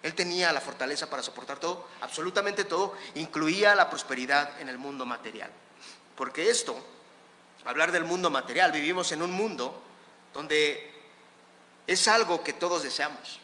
Él 0.02 0.14
tenía 0.14 0.52
la 0.52 0.60
fortaleza 0.60 1.08
para 1.08 1.22
soportar 1.22 1.58
todo, 1.58 1.88
absolutamente 2.00 2.64
todo, 2.64 2.94
incluía 3.14 3.74
la 3.74 3.88
prosperidad 3.88 4.60
en 4.60 4.68
el 4.68 4.78
mundo 4.78 5.06
material. 5.06 5.50
Porque 6.14 6.50
esto, 6.50 6.76
hablar 7.64 7.92
del 7.92 8.04
mundo 8.04 8.30
material, 8.30 8.72
vivimos 8.72 9.10
en 9.12 9.22
un 9.22 9.32
mundo 9.32 9.82
donde 10.34 10.92
es 11.86 12.06
algo 12.08 12.44
que 12.44 12.52
todos 12.52 12.82
deseamos. 12.82 13.40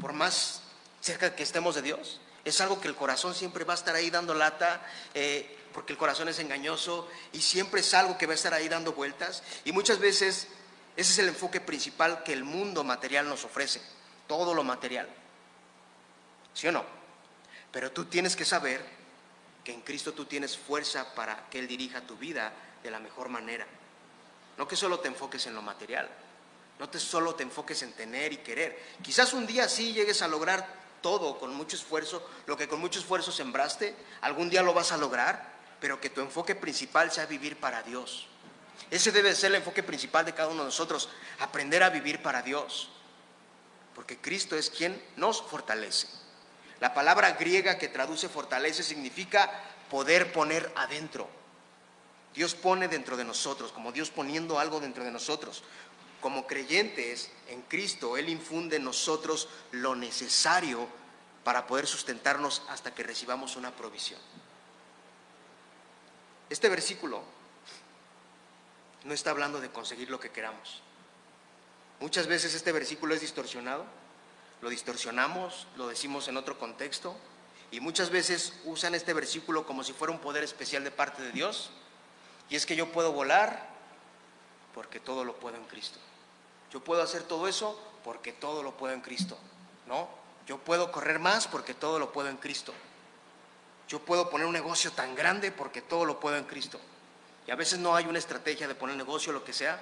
Por 0.00 0.12
más 0.12 0.62
cerca 1.00 1.34
que 1.34 1.42
estemos 1.42 1.74
de 1.74 1.82
Dios, 1.82 2.20
es 2.44 2.60
algo 2.60 2.80
que 2.80 2.88
el 2.88 2.94
corazón 2.94 3.34
siempre 3.34 3.64
va 3.64 3.72
a 3.74 3.76
estar 3.76 3.94
ahí 3.94 4.10
dando 4.10 4.34
lata, 4.34 4.86
eh, 5.14 5.58
porque 5.72 5.92
el 5.92 5.98
corazón 5.98 6.28
es 6.28 6.38
engañoso 6.38 7.08
y 7.32 7.40
siempre 7.40 7.80
es 7.80 7.94
algo 7.94 8.16
que 8.18 8.26
va 8.26 8.32
a 8.32 8.36
estar 8.36 8.54
ahí 8.54 8.68
dando 8.68 8.92
vueltas. 8.92 9.42
Y 9.64 9.72
muchas 9.72 9.98
veces 9.98 10.48
ese 10.96 11.12
es 11.12 11.18
el 11.18 11.28
enfoque 11.28 11.60
principal 11.60 12.22
que 12.22 12.32
el 12.32 12.44
mundo 12.44 12.84
material 12.84 13.28
nos 13.28 13.44
ofrece, 13.44 13.80
todo 14.28 14.54
lo 14.54 14.62
material. 14.62 15.08
¿Sí 16.52 16.68
o 16.68 16.72
no? 16.72 16.84
Pero 17.72 17.90
tú 17.90 18.04
tienes 18.04 18.36
que 18.36 18.44
saber 18.44 18.84
que 19.64 19.72
en 19.72 19.80
Cristo 19.80 20.12
tú 20.12 20.26
tienes 20.26 20.56
fuerza 20.56 21.14
para 21.14 21.48
que 21.50 21.58
Él 21.58 21.66
dirija 21.66 22.02
tu 22.02 22.16
vida 22.16 22.52
de 22.82 22.90
la 22.90 23.00
mejor 23.00 23.28
manera. 23.28 23.66
No 24.56 24.68
que 24.68 24.76
solo 24.76 25.00
te 25.00 25.08
enfoques 25.08 25.46
en 25.46 25.54
lo 25.54 25.62
material, 25.62 26.08
no 26.78 26.88
te 26.88 27.00
solo 27.00 27.34
te 27.34 27.42
enfoques 27.42 27.82
en 27.82 27.92
tener 27.94 28.32
y 28.32 28.36
querer. 28.36 28.80
Quizás 29.02 29.32
un 29.32 29.46
día 29.46 29.68
sí 29.68 29.92
llegues 29.92 30.22
a 30.22 30.28
lograr 30.28 30.83
todo 31.04 31.38
con 31.38 31.54
mucho 31.54 31.76
esfuerzo, 31.76 32.26
lo 32.46 32.56
que 32.56 32.66
con 32.66 32.80
mucho 32.80 32.98
esfuerzo 32.98 33.30
sembraste, 33.30 33.94
algún 34.22 34.48
día 34.48 34.62
lo 34.62 34.72
vas 34.72 34.90
a 34.90 34.96
lograr, 34.96 35.52
pero 35.78 36.00
que 36.00 36.08
tu 36.08 36.22
enfoque 36.22 36.54
principal 36.54 37.12
sea 37.12 37.26
vivir 37.26 37.60
para 37.60 37.82
Dios. 37.82 38.26
Ese 38.90 39.12
debe 39.12 39.34
ser 39.34 39.50
el 39.50 39.56
enfoque 39.56 39.82
principal 39.82 40.24
de 40.24 40.32
cada 40.32 40.48
uno 40.48 40.60
de 40.60 40.68
nosotros, 40.68 41.10
aprender 41.40 41.82
a 41.82 41.90
vivir 41.90 42.22
para 42.22 42.40
Dios, 42.40 42.88
porque 43.94 44.16
Cristo 44.16 44.56
es 44.56 44.70
quien 44.70 44.98
nos 45.16 45.42
fortalece. 45.42 46.08
La 46.80 46.94
palabra 46.94 47.32
griega 47.32 47.76
que 47.76 47.88
traduce 47.88 48.30
fortalece 48.30 48.82
significa 48.82 49.50
poder 49.90 50.32
poner 50.32 50.72
adentro. 50.74 51.28
Dios 52.32 52.54
pone 52.54 52.88
dentro 52.88 53.18
de 53.18 53.24
nosotros, 53.24 53.72
como 53.72 53.92
Dios 53.92 54.08
poniendo 54.08 54.58
algo 54.58 54.80
dentro 54.80 55.04
de 55.04 55.10
nosotros 55.10 55.64
como 56.24 56.46
creyentes 56.46 57.30
en 57.48 57.60
Cristo, 57.60 58.16
Él 58.16 58.30
infunde 58.30 58.76
en 58.76 58.84
nosotros 58.84 59.46
lo 59.72 59.94
necesario 59.94 60.88
para 61.44 61.66
poder 61.66 61.86
sustentarnos 61.86 62.62
hasta 62.70 62.94
que 62.94 63.02
recibamos 63.02 63.56
una 63.56 63.76
provisión. 63.76 64.18
Este 66.48 66.70
versículo 66.70 67.22
no 69.04 69.12
está 69.12 69.32
hablando 69.32 69.60
de 69.60 69.68
conseguir 69.68 70.08
lo 70.08 70.18
que 70.18 70.30
queramos. 70.30 70.80
Muchas 72.00 72.26
veces 72.26 72.54
este 72.54 72.72
versículo 72.72 73.14
es 73.14 73.20
distorsionado, 73.20 73.84
lo 74.62 74.70
distorsionamos, 74.70 75.66
lo 75.76 75.88
decimos 75.88 76.26
en 76.28 76.38
otro 76.38 76.58
contexto, 76.58 77.14
y 77.70 77.80
muchas 77.80 78.08
veces 78.08 78.54
usan 78.64 78.94
este 78.94 79.12
versículo 79.12 79.66
como 79.66 79.84
si 79.84 79.92
fuera 79.92 80.10
un 80.14 80.20
poder 80.20 80.42
especial 80.42 80.84
de 80.84 80.90
parte 80.90 81.20
de 81.20 81.32
Dios, 81.32 81.68
y 82.48 82.56
es 82.56 82.64
que 82.64 82.76
yo 82.76 82.90
puedo 82.92 83.12
volar 83.12 83.68
porque 84.72 85.00
todo 85.00 85.22
lo 85.22 85.36
puedo 85.36 85.58
en 85.58 85.64
Cristo. 85.64 85.98
Yo 86.74 86.82
puedo 86.82 87.02
hacer 87.02 87.22
todo 87.22 87.46
eso 87.46 87.80
porque 88.02 88.32
todo 88.32 88.64
lo 88.64 88.76
puedo 88.76 88.92
en 88.92 89.00
Cristo. 89.00 89.38
¿No? 89.86 90.08
Yo 90.44 90.58
puedo 90.58 90.90
correr 90.90 91.20
más 91.20 91.46
porque 91.46 91.72
todo 91.72 92.00
lo 92.00 92.10
puedo 92.10 92.28
en 92.28 92.36
Cristo. 92.36 92.74
Yo 93.88 94.00
puedo 94.00 94.28
poner 94.28 94.48
un 94.48 94.52
negocio 94.52 94.90
tan 94.90 95.14
grande 95.14 95.52
porque 95.52 95.82
todo 95.82 96.04
lo 96.04 96.18
puedo 96.18 96.36
en 96.36 96.44
Cristo. 96.44 96.80
Y 97.46 97.52
a 97.52 97.54
veces 97.54 97.78
no 97.78 97.94
hay 97.94 98.06
una 98.06 98.18
estrategia 98.18 98.66
de 98.66 98.74
poner 98.74 98.96
negocio, 98.96 99.32
lo 99.32 99.44
que 99.44 99.52
sea, 99.52 99.80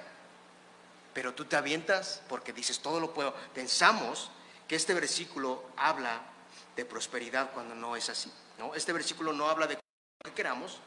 pero 1.15 1.33
tú 1.33 1.45
te 1.45 1.55
avientas 1.55 2.21
porque 2.29 2.53
dices, 2.53 2.79
todo 2.79 2.99
lo 2.99 3.11
puedo. 3.11 3.33
Pensamos 3.55 4.29
que 4.67 4.75
este 4.75 4.93
versículo 4.93 5.63
habla 5.75 6.21
de 6.75 6.85
prosperidad 6.85 7.51
cuando 7.53 7.73
no 7.73 7.95
es 7.95 8.07
así. 8.09 8.31
¿no? 8.59 8.75
Este 8.75 8.93
versículo 8.93 9.33
no 9.33 9.49
habla 9.49 9.65
de 9.65 9.75
lo 9.75 10.29
que 10.29 10.35
queramos, 10.35 10.77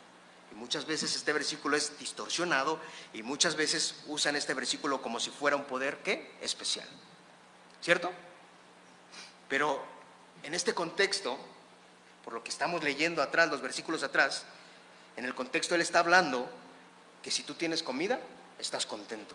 muchas 0.55 0.87
veces 0.87 1.15
este 1.15 1.33
versículo 1.33 1.77
es 1.77 1.99
distorsionado 1.99 2.81
y 3.13 3.23
muchas 3.23 3.57
veces 3.57 3.97
usan 4.07 4.37
este 4.37 4.55
versículo 4.55 5.03
como 5.03 5.21
si 5.21 5.31
fuera 5.31 5.57
un 5.57 5.65
poder 5.65 5.99
¿qué? 5.99 6.35
especial. 6.41 6.89
¿Cierto? 7.83 8.11
Pero 9.49 9.85
en 10.43 10.55
este 10.55 10.75
contexto, 10.75 11.39
por 12.25 12.33
lo 12.33 12.43
que 12.43 12.51
estamos 12.51 12.83
leyendo 12.83 13.23
atrás, 13.23 13.51
los 13.51 13.61
versículos 13.61 14.03
atrás, 14.03 14.45
en 15.17 15.25
el 15.25 15.35
contexto 15.35 15.75
él 15.75 15.81
está 15.81 16.01
hablando 16.01 16.49
que 17.23 17.31
si 17.31 17.43
tú 17.43 17.55
tienes 17.55 17.83
comida, 17.83 18.21
estás 18.59 18.87
contento. 18.87 19.35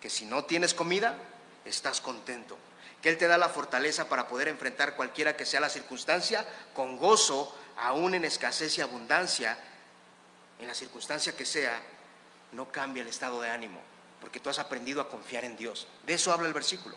Que 0.00 0.10
si 0.10 0.24
no 0.24 0.44
tienes 0.44 0.74
comida, 0.74 1.16
estás 1.64 2.00
contento. 2.00 2.56
Que 3.02 3.10
Él 3.10 3.18
te 3.18 3.26
da 3.26 3.38
la 3.38 3.48
fortaleza 3.48 4.08
para 4.08 4.26
poder 4.28 4.48
enfrentar 4.48 4.96
cualquiera 4.96 5.36
que 5.36 5.44
sea 5.44 5.60
la 5.60 5.68
circunstancia 5.68 6.46
con 6.74 6.96
gozo, 6.96 7.54
aún 7.76 8.14
en 8.14 8.24
escasez 8.24 8.78
y 8.78 8.80
abundancia, 8.80 9.58
en 10.58 10.66
la 10.66 10.74
circunstancia 10.74 11.36
que 11.36 11.44
sea, 11.44 11.80
no 12.52 12.70
cambia 12.70 13.02
el 13.02 13.08
estado 13.08 13.40
de 13.40 13.50
ánimo, 13.50 13.80
porque 14.20 14.40
tú 14.40 14.48
has 14.48 14.58
aprendido 14.58 15.00
a 15.00 15.08
confiar 15.08 15.44
en 15.44 15.56
Dios. 15.56 15.86
De 16.06 16.14
eso 16.14 16.32
habla 16.32 16.48
el 16.48 16.54
versículo. 16.54 16.96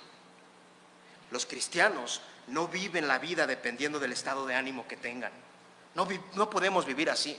Los 1.32 1.46
cristianos 1.46 2.22
no 2.48 2.68
viven 2.68 3.08
la 3.08 3.20
vida 3.20 3.46
dependiendo 3.46 4.00
del 4.00 4.12
estado 4.12 4.46
de 4.46 4.56
ánimo 4.56 4.88
que 4.88 4.98
tengan. 4.98 5.32
No, 5.96 6.08
no 6.34 6.50
podemos 6.50 6.86
vivir 6.86 7.10
así, 7.10 7.38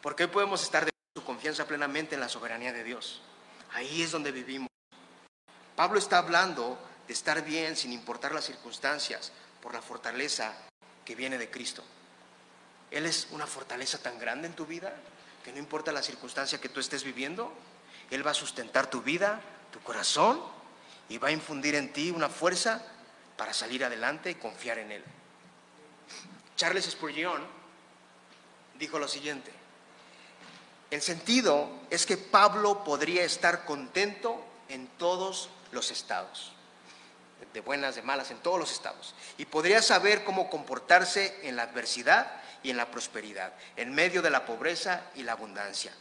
porque 0.00 0.24
hoy 0.24 0.30
podemos 0.30 0.62
estar 0.62 0.84
de 0.84 0.92
su 1.14 1.24
confianza 1.24 1.66
plenamente 1.66 2.14
en 2.14 2.20
la 2.20 2.28
soberanía 2.28 2.72
de 2.72 2.84
Dios. 2.84 3.22
Ahí 3.72 4.02
es 4.02 4.10
donde 4.10 4.32
vivimos. 4.32 4.68
Pablo 5.74 5.98
está 5.98 6.18
hablando 6.18 6.78
de 7.06 7.14
estar 7.14 7.42
bien 7.42 7.76
sin 7.76 7.92
importar 7.92 8.32
las 8.32 8.44
circunstancias, 8.44 9.32
por 9.62 9.72
la 9.72 9.80
fortaleza 9.80 10.52
que 11.04 11.14
viene 11.14 11.38
de 11.38 11.50
Cristo. 11.50 11.82
Él 12.92 13.06
es 13.06 13.28
una 13.30 13.46
fortaleza 13.46 13.98
tan 13.98 14.18
grande 14.18 14.46
en 14.46 14.54
tu 14.54 14.66
vida 14.66 14.94
que 15.42 15.52
no 15.52 15.58
importa 15.58 15.90
la 15.90 16.02
circunstancia 16.02 16.60
que 16.60 16.68
tú 16.68 16.78
estés 16.78 17.02
viviendo, 17.02 17.52
Él 18.10 18.24
va 18.24 18.30
a 18.30 18.34
sustentar 18.34 18.88
tu 18.88 19.02
vida, 19.02 19.40
tu 19.72 19.80
corazón, 19.80 20.40
y 21.08 21.18
va 21.18 21.28
a 21.28 21.32
infundir 21.32 21.74
en 21.74 21.92
ti 21.92 22.10
una 22.10 22.28
fuerza 22.28 22.82
para 23.36 23.52
salir 23.52 23.84
adelante 23.84 24.30
y 24.30 24.34
confiar 24.36 24.78
en 24.78 24.92
Él. 24.92 25.04
Charles 26.56 26.84
Spurgeon 26.84 27.42
dijo 28.78 28.98
lo 28.98 29.08
siguiente, 29.08 29.50
el 30.90 31.00
sentido 31.00 31.70
es 31.90 32.04
que 32.04 32.18
Pablo 32.18 32.84
podría 32.84 33.24
estar 33.24 33.64
contento 33.64 34.44
en 34.68 34.86
todos 34.86 35.48
los 35.72 35.90
estados. 35.90 36.52
de 37.52 37.60
buenas, 37.60 37.96
de 37.96 38.02
malas, 38.02 38.30
en 38.30 38.38
todos 38.38 38.58
los 38.58 38.70
estados. 38.70 39.14
Y 39.36 39.46
podría 39.46 39.82
saber 39.82 40.22
cómo 40.24 40.48
comportarse 40.48 41.40
en 41.42 41.56
la 41.56 41.64
adversidad 41.64 42.41
y 42.62 42.70
en 42.70 42.76
la 42.76 42.90
prosperidad, 42.90 43.52
en 43.76 43.94
medio 43.94 44.22
de 44.22 44.30
la 44.30 44.44
pobreza 44.44 45.02
y 45.14 45.22
la 45.22 45.32
abundancia. 45.32 45.92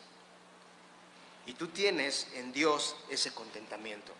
Y 1.46 1.54
tú 1.54 1.68
tienes 1.70 2.28
en 2.36 2.52
Dios 2.54 2.96
ese 3.10 3.34
contentamiento 3.34 4.14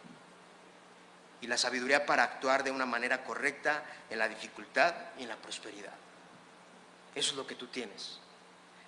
y 1.42 1.48
la 1.48 1.58
sabiduría 1.58 2.06
para 2.06 2.24
actuar 2.24 2.64
de 2.64 2.72
una 2.72 2.86
manera 2.86 3.24
correcta 3.24 3.84
en 4.10 4.20
la 4.20 4.28
dificultad 4.28 4.94
y 5.18 5.24
en 5.24 5.30
la 5.30 5.38
prosperidad. 5.38 5.94
Eso 7.16 7.32
es 7.32 7.38
lo 7.38 7.48
que 7.48 7.56
tú 7.56 7.68
tienes. 7.68 8.20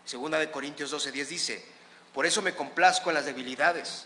Segunda 0.05 0.37
de 0.39 0.51
Corintios 0.51 0.93
12:10 0.93 1.25
dice, 1.27 1.65
por 2.13 2.25
eso 2.25 2.41
me 2.41 2.55
complazco 2.55 3.09
en 3.09 3.15
las 3.15 3.25
debilidades, 3.25 4.05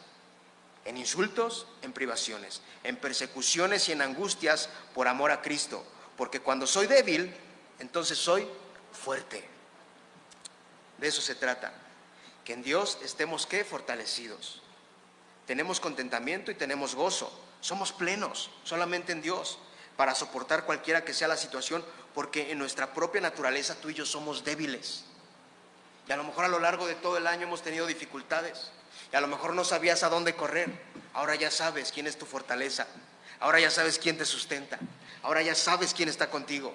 en 0.86 0.98
insultos, 0.98 1.68
en 1.82 1.92
privaciones, 1.92 2.62
en 2.84 2.96
persecuciones 2.96 3.90
y 3.90 3.92
en 3.92 4.02
angustias 4.02 4.70
por 4.94 5.08
amor 5.08 5.32
a 5.32 5.42
Cristo, 5.42 5.86
porque 6.16 6.40
cuando 6.40 6.66
soy 6.66 6.88
débil, 6.88 7.36
entonces 7.80 8.18
soy 8.18 8.48
fuerte. 8.98 9.48
De 10.98 11.08
eso 11.08 11.22
se 11.22 11.36
trata, 11.36 11.74
que 12.44 12.54
en 12.54 12.64
Dios 12.64 12.98
estemos 13.04 13.46
que 13.46 13.64
fortalecidos. 13.64 14.62
Tenemos 15.46 15.80
contentamiento 15.80 16.52
y 16.52 16.56
tenemos 16.56 16.96
gozo. 16.96 17.32
Somos 17.62 17.92
plenos 17.92 18.50
solamente 18.64 19.12
en 19.12 19.22
Dios 19.22 19.60
para 19.96 20.16
soportar 20.16 20.66
cualquiera 20.66 21.04
que 21.04 21.14
sea 21.14 21.28
la 21.28 21.38
situación, 21.38 21.84
porque 22.14 22.52
en 22.52 22.58
nuestra 22.58 22.94
propia 22.94 23.22
naturaleza 23.22 23.76
tú 23.76 23.90
y 23.90 23.94
yo 23.94 24.06
somos 24.06 24.44
débiles. 24.44 25.06
Y 26.08 26.12
a 26.12 26.18
lo 26.18 26.24
mejor 26.24 26.46
a 26.46 26.50
lo 26.50 26.60
largo 26.60 26.88
de 26.88 26.96
todo 26.96 27.18
el 27.18 27.28
año 27.28 27.44
hemos 27.44 27.62
tenido 27.62 27.86
dificultades. 27.86 28.72
Y 29.12 29.16
a 29.16 29.22
lo 29.22 29.28
mejor 29.28 29.54
no 29.54 29.64
sabías 29.64 30.04
a 30.04 30.10
dónde 30.10 30.36
correr. 30.36 30.70
Ahora 31.14 31.36
ya 31.36 31.52
sabes 31.52 31.92
quién 31.92 32.08
es 32.08 32.18
tu 32.18 32.26
fortaleza. 32.26 32.88
Ahora 33.40 33.60
ya 33.60 33.70
sabes 33.70 34.00
quién 34.00 34.18
te 34.18 34.26
sustenta. 34.26 34.80
Ahora 35.22 35.42
ya 35.42 35.56
sabes 35.56 35.94
quién 35.94 36.10
está 36.10 36.30
contigo. 36.30 36.74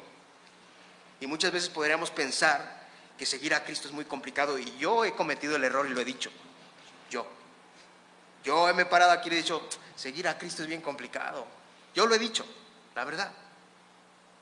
Y 1.22 1.26
muchas 1.26 1.52
veces 1.52 1.68
podríamos 1.68 2.10
pensar 2.10 2.82
que 3.16 3.24
seguir 3.24 3.54
a 3.54 3.64
Cristo 3.64 3.88
es 3.88 3.94
muy 3.94 4.04
complicado. 4.04 4.58
Y 4.58 4.76
yo 4.76 5.04
he 5.04 5.14
cometido 5.14 5.56
el 5.56 5.64
error 5.64 5.86
y 5.86 5.94
lo 5.94 6.00
he 6.00 6.04
dicho. 6.04 6.30
Yo. 7.10 7.26
Yo 8.44 8.74
me 8.74 8.82
he 8.82 8.86
parado 8.86 9.12
aquí 9.12 9.28
y 9.30 9.34
he 9.34 9.36
dicho, 9.36 9.68
seguir 9.96 10.26
a 10.28 10.36
Cristo 10.36 10.62
es 10.62 10.68
bien 10.68 10.80
complicado. 10.80 11.46
Yo 11.94 12.06
lo 12.06 12.14
he 12.14 12.18
dicho, 12.18 12.44
la 12.94 13.04
verdad. 13.04 13.32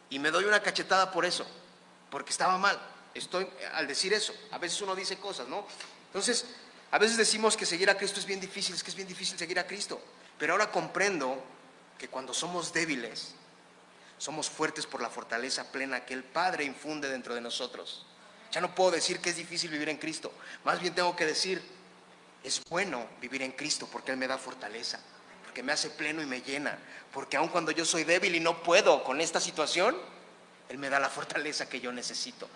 Y 0.08 0.18
me 0.18 0.30
doy 0.30 0.44
una 0.44 0.60
cachetada 0.60 1.12
por 1.12 1.24
eso, 1.24 1.46
porque 2.10 2.30
estaba 2.30 2.58
mal 2.58 2.80
estoy 3.14 3.46
al 3.74 3.86
decir 3.86 4.12
eso. 4.12 4.34
A 4.50 4.58
veces 4.58 4.80
uno 4.80 4.94
dice 4.94 5.18
cosas, 5.18 5.48
¿no? 5.48 5.66
Entonces, 6.06 6.46
a 6.90 6.98
veces 6.98 7.16
decimos 7.16 7.56
que 7.56 7.66
seguir 7.66 7.90
a 7.90 7.96
Cristo 7.96 8.20
es 8.20 8.26
bien 8.26 8.40
difícil, 8.40 8.74
es 8.74 8.82
que 8.82 8.90
es 8.90 8.96
bien 8.96 9.08
difícil 9.08 9.38
seguir 9.38 9.58
a 9.58 9.66
Cristo. 9.66 10.00
Pero 10.38 10.54
ahora 10.54 10.70
comprendo 10.70 11.42
que 11.98 12.08
cuando 12.08 12.32
somos 12.32 12.72
débiles, 12.72 13.34
somos 14.20 14.50
fuertes 14.50 14.84
por 14.84 15.00
la 15.00 15.08
fortaleza 15.08 15.72
plena 15.72 16.04
que 16.04 16.12
el 16.12 16.22
Padre 16.22 16.64
infunde 16.64 17.08
dentro 17.08 17.34
de 17.34 17.40
nosotros. 17.40 18.04
Ya 18.52 18.60
no 18.60 18.74
puedo 18.74 18.90
decir 18.90 19.18
que 19.18 19.30
es 19.30 19.36
difícil 19.36 19.70
vivir 19.70 19.88
en 19.88 19.96
Cristo. 19.96 20.30
Más 20.62 20.78
bien 20.78 20.94
tengo 20.94 21.16
que 21.16 21.24
decir, 21.24 21.62
es 22.44 22.60
bueno 22.68 23.06
vivir 23.22 23.40
en 23.40 23.52
Cristo 23.52 23.88
porque 23.90 24.10
Él 24.10 24.18
me 24.18 24.28
da 24.28 24.36
fortaleza, 24.36 25.00
porque 25.42 25.62
me 25.62 25.72
hace 25.72 25.88
pleno 25.88 26.20
y 26.20 26.26
me 26.26 26.42
llena, 26.42 26.78
porque 27.14 27.38
aun 27.38 27.48
cuando 27.48 27.70
yo 27.70 27.86
soy 27.86 28.04
débil 28.04 28.34
y 28.34 28.40
no 28.40 28.62
puedo 28.62 29.02
con 29.04 29.22
esta 29.22 29.40
situación, 29.40 29.96
Él 30.68 30.76
me 30.76 30.90
da 30.90 31.00
la 31.00 31.08
fortaleza 31.08 31.70
que 31.70 31.80
yo 31.80 31.90
necesito. 31.90 32.46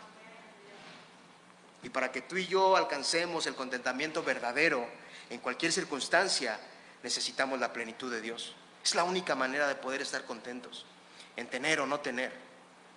Y 1.83 1.89
para 1.89 2.13
que 2.13 2.21
tú 2.21 2.37
y 2.37 2.47
yo 2.47 2.77
alcancemos 2.77 3.47
el 3.47 3.55
contentamiento 3.55 4.23
verdadero 4.23 4.87
en 5.31 5.41
cualquier 5.41 5.73
circunstancia, 5.73 6.61
necesitamos 7.03 7.59
la 7.59 7.73
plenitud 7.73 8.13
de 8.13 8.21
Dios. 8.21 8.55
Es 8.85 8.95
la 8.95 9.05
única 9.05 9.35
manera 9.35 9.67
de 9.67 9.77
poder 9.77 10.03
estar 10.03 10.25
contentos, 10.25 10.85
en 11.37 11.49
tener 11.49 11.81
o 11.81 11.87
no 11.87 12.01
tener, 12.01 12.33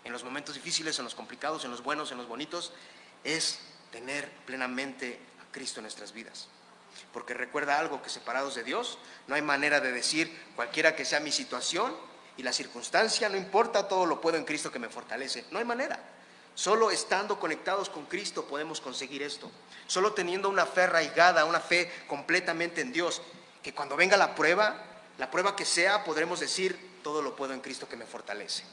en 0.04 0.12
los 0.12 0.24
momentos 0.24 0.56
difíciles, 0.56 0.98
en 1.00 1.06
los 1.06 1.16
complicados, 1.16 1.66
en 1.66 1.72
los 1.72 1.84
buenos, 1.84 2.12
en 2.12 2.18
los 2.18 2.28
bonitos, 2.28 2.74
es 3.24 3.60
tener 3.92 4.30
plenamente 4.46 5.20
a 5.42 5.52
Cristo 5.52 5.80
en 5.80 5.84
nuestras 5.84 6.14
vidas. 6.14 6.48
Porque 7.14 7.34
recuerda 7.34 7.80
algo, 7.80 8.02
que 8.02 8.10
separados 8.10 8.56
de 8.56 8.64
Dios 8.64 8.98
no 9.28 9.36
hay 9.36 9.42
manera 9.42 9.80
de 9.80 9.92
decir 9.92 10.36
cualquiera 10.56 10.96
que 10.96 11.06
sea 11.06 11.20
mi 11.20 11.32
situación 11.32 11.96
y 12.38 12.44
la 12.44 12.54
circunstancia, 12.54 13.30
no 13.30 13.38
importa, 13.38 13.88
todo 13.88 14.06
lo 14.06 14.22
puedo 14.22 14.38
en 14.38 14.46
Cristo 14.46 14.72
que 14.72 14.80
me 14.80 14.90
fortalece. 14.90 15.46
No 15.52 15.60
hay 15.60 15.66
manera. 15.66 16.00
Solo 16.54 16.90
estando 16.90 17.40
conectados 17.40 17.90
con 17.90 18.06
Cristo 18.06 18.46
podemos 18.46 18.82
conseguir 18.82 19.22
esto. 19.22 19.52
Solo 19.88 20.14
teniendo 20.14 20.50
una 20.50 20.66
fe 20.66 20.82
arraigada, 20.82 21.46
una 21.46 21.60
fe 21.60 21.92
completamente 22.08 22.82
en 22.82 22.92
Dios, 22.92 23.22
que 23.62 23.74
cuando 23.74 23.96
venga 23.96 24.18
la 24.18 24.36
prueba, 24.36 24.84
la 25.18 25.30
prueba 25.30 25.56
que 25.56 25.66
sea, 25.66 26.04
podremos 26.04 26.40
decir, 26.40 26.78
todo 27.08 27.22
lo 27.22 27.38
puedo 27.38 27.54
en 27.54 27.62
Cristo 27.62 27.88
que 27.88 27.96
me 27.96 28.06
fortalece. 28.06 28.66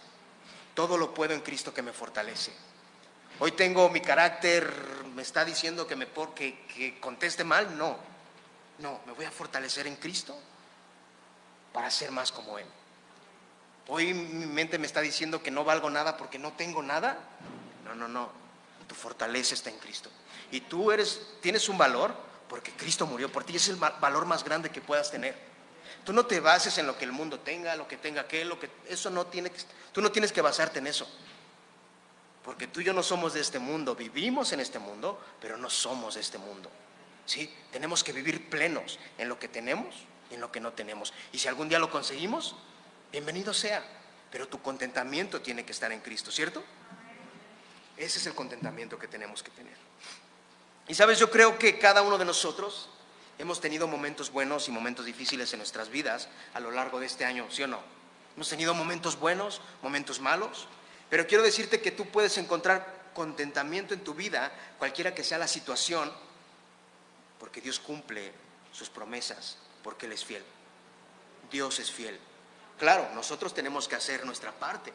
Todo 0.75 0.99
lo 0.99 1.15
puedo 1.15 1.35
en 1.35 1.41
Cristo 1.41 1.73
que 1.73 1.83
me 1.83 1.93
fortalece. 1.93 2.53
Hoy 3.39 3.53
tengo 3.53 3.89
mi 3.91 4.01
carácter, 4.01 4.75
me 5.15 5.23
está 5.23 5.45
diciendo 5.45 5.87
que 5.87 5.95
me 5.95 6.09
que, 6.35 6.99
conteste 7.01 7.45
mal, 7.45 7.79
no. 7.79 7.97
No, 8.81 8.99
me 9.07 9.13
voy 9.13 9.25
a 9.25 9.31
fortalecer 9.31 9.87
en 9.87 9.95
Cristo 9.95 10.37
para 11.73 11.89
ser 11.93 12.11
más 12.11 12.33
como 12.33 12.59
Él. 12.59 12.67
Hoy 13.87 14.13
mi 14.13 14.47
mente 14.47 14.81
me 14.81 14.87
está 14.89 15.01
diciendo 15.01 15.41
que 15.41 15.53
no 15.53 15.63
valgo 15.63 15.89
nada 15.89 16.17
porque 16.17 16.41
no 16.41 16.55
tengo 16.55 16.83
nada. 16.83 17.17
No, 17.85 17.95
no, 17.95 18.09
no. 18.09 18.33
Tu 18.89 18.97
fortaleza 18.97 19.55
está 19.55 19.71
en 19.71 19.79
Cristo. 19.79 20.11
Y 20.51 20.63
tú 20.63 20.91
eres, 20.91 21.25
tienes 21.41 21.69
un 21.69 21.79
valor 21.79 22.13
porque 22.49 22.73
Cristo 22.73 23.07
murió 23.07 23.31
por 23.31 23.45
ti. 23.45 23.55
Es 23.55 23.69
el 23.69 23.77
valor 23.77 24.27
más 24.27 24.43
grande 24.43 24.73
que 24.73 24.81
puedas 24.81 25.13
tener. 25.13 25.54
Tú 26.05 26.13
no 26.13 26.27
te 26.27 26.41
bases 26.41 26.77
en 26.79 26.87
lo 26.87 26.99
que 26.99 27.05
el 27.05 27.13
mundo 27.13 27.41
tenga, 27.41 27.75
lo 27.77 27.89
que 27.89 27.97
tenga 27.97 28.23
aquel, 28.23 28.49
lo 28.49 28.61
que 28.61 28.71
eso 28.89 29.11
no 29.11 29.27
tiene 29.27 29.51
que, 29.51 29.59
tú 29.93 30.03
no 30.03 30.13
tienes 30.13 30.33
que 30.33 30.43
basarte 30.43 30.79
en 30.79 30.87
eso. 30.87 31.09
Porque 32.45 32.67
tú 32.67 32.81
y 32.81 32.85
yo 32.85 32.93
no 32.93 33.03
somos 33.03 33.33
de 33.33 33.41
este 33.41 33.59
mundo, 33.59 33.95
vivimos 33.95 34.53
en 34.53 34.61
este 34.61 34.79
mundo, 34.79 35.19
pero 35.41 35.57
no 35.57 35.71
somos 35.71 36.15
de 36.15 36.21
este 36.21 36.37
mundo. 36.37 36.71
¿Sí? 37.25 37.53
Tenemos 37.73 38.05
que 38.05 38.13
vivir 38.13 38.51
plenos 38.51 38.99
en 39.17 39.31
lo 39.31 39.39
que 39.39 39.49
tenemos 39.49 39.95
y 40.31 40.35
en 40.35 40.43
lo 40.43 40.53
que 40.53 40.61
no 40.61 40.75
tenemos. 40.75 41.15
Y 41.33 41.39
si 41.39 41.49
algún 41.49 41.71
día 41.71 41.79
lo 41.79 41.91
conseguimos, 41.91 42.55
bienvenido 43.11 43.55
sea. 43.55 43.83
Pero 44.31 44.47
tu 44.47 44.61
contentamiento 44.61 45.41
tiene 45.41 45.65
que 45.65 45.73
estar 45.73 45.91
en 45.91 46.01
Cristo, 46.01 46.31
¿cierto? 46.31 46.63
Ese 47.97 48.19
es 48.19 48.27
el 48.27 48.35
contentamiento 48.35 48.99
que 48.99 49.09
tenemos 49.09 49.43
que 49.43 49.51
tener. 49.51 49.77
Y 50.87 50.95
sabes, 50.95 51.19
yo 51.19 51.31
creo 51.31 51.59
que 51.59 51.79
cada 51.79 52.03
uno 52.03 52.19
de 52.19 52.27
nosotros 52.27 52.91
hemos 53.39 53.61
tenido 53.61 53.89
momentos 53.89 54.31
buenos 54.31 54.69
y 54.69 54.71
momentos 54.71 55.05
difíciles 55.05 55.53
en 55.53 55.59
nuestras 55.59 55.89
vidas 55.89 56.29
a 56.55 56.61
lo 56.61 56.71
largo 56.71 57.01
de 57.01 57.07
este 57.07 57.25
año, 57.25 57.47
¿sí 57.51 57.63
o 57.63 57.67
no? 57.67 57.81
Hemos 58.37 58.49
tenido 58.49 58.75
momentos 58.75 59.19
buenos, 59.19 59.61
momentos 59.83 60.21
malos, 60.21 60.67
pero 61.09 61.27
quiero 61.27 61.45
decirte 61.45 61.81
que 61.81 61.91
tú 61.91 62.07
puedes 62.07 62.37
encontrar 62.39 63.05
contentamiento 63.15 63.95
en 63.95 64.03
tu 64.03 64.15
vida, 64.15 64.53
cualquiera 64.79 65.15
que 65.15 65.25
sea 65.25 65.39
la 65.39 65.49
situación, 65.49 66.13
porque 67.39 67.61
Dios 67.61 67.79
cumple 67.79 68.33
sus 68.73 68.91
promesas, 68.91 69.59
porque 69.83 70.07
Él 70.07 70.13
es 70.13 70.25
fiel. 70.25 70.45
Dios 71.51 71.79
es 71.79 71.91
fiel. 71.91 72.19
Claro, 72.79 73.09
nosotros 73.15 73.55
tenemos 73.55 73.87
que 73.87 73.95
hacer 73.95 74.25
nuestra 74.27 74.51
parte, 74.53 74.93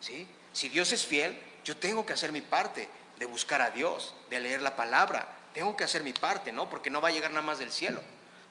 ¿sí? 0.00 0.28
Si 0.52 0.68
Dios 0.68 0.92
es 0.92 1.04
fiel, 1.04 1.40
yo 1.64 1.76
tengo 1.76 2.06
que 2.06 2.12
hacer 2.12 2.30
mi 2.30 2.40
parte 2.40 2.88
de 3.18 3.26
buscar 3.26 3.60
a 3.60 3.70
Dios, 3.70 4.14
de 4.30 4.40
leer 4.40 4.62
la 4.62 4.76
palabra. 4.76 5.35
Tengo 5.56 5.74
que 5.74 5.84
hacer 5.84 6.04
mi 6.04 6.12
parte, 6.12 6.52
¿no? 6.52 6.68
Porque 6.68 6.90
no 6.90 7.00
va 7.00 7.08
a 7.08 7.12
llegar 7.12 7.30
nada 7.30 7.40
más 7.40 7.58
del 7.58 7.72
cielo. 7.72 8.02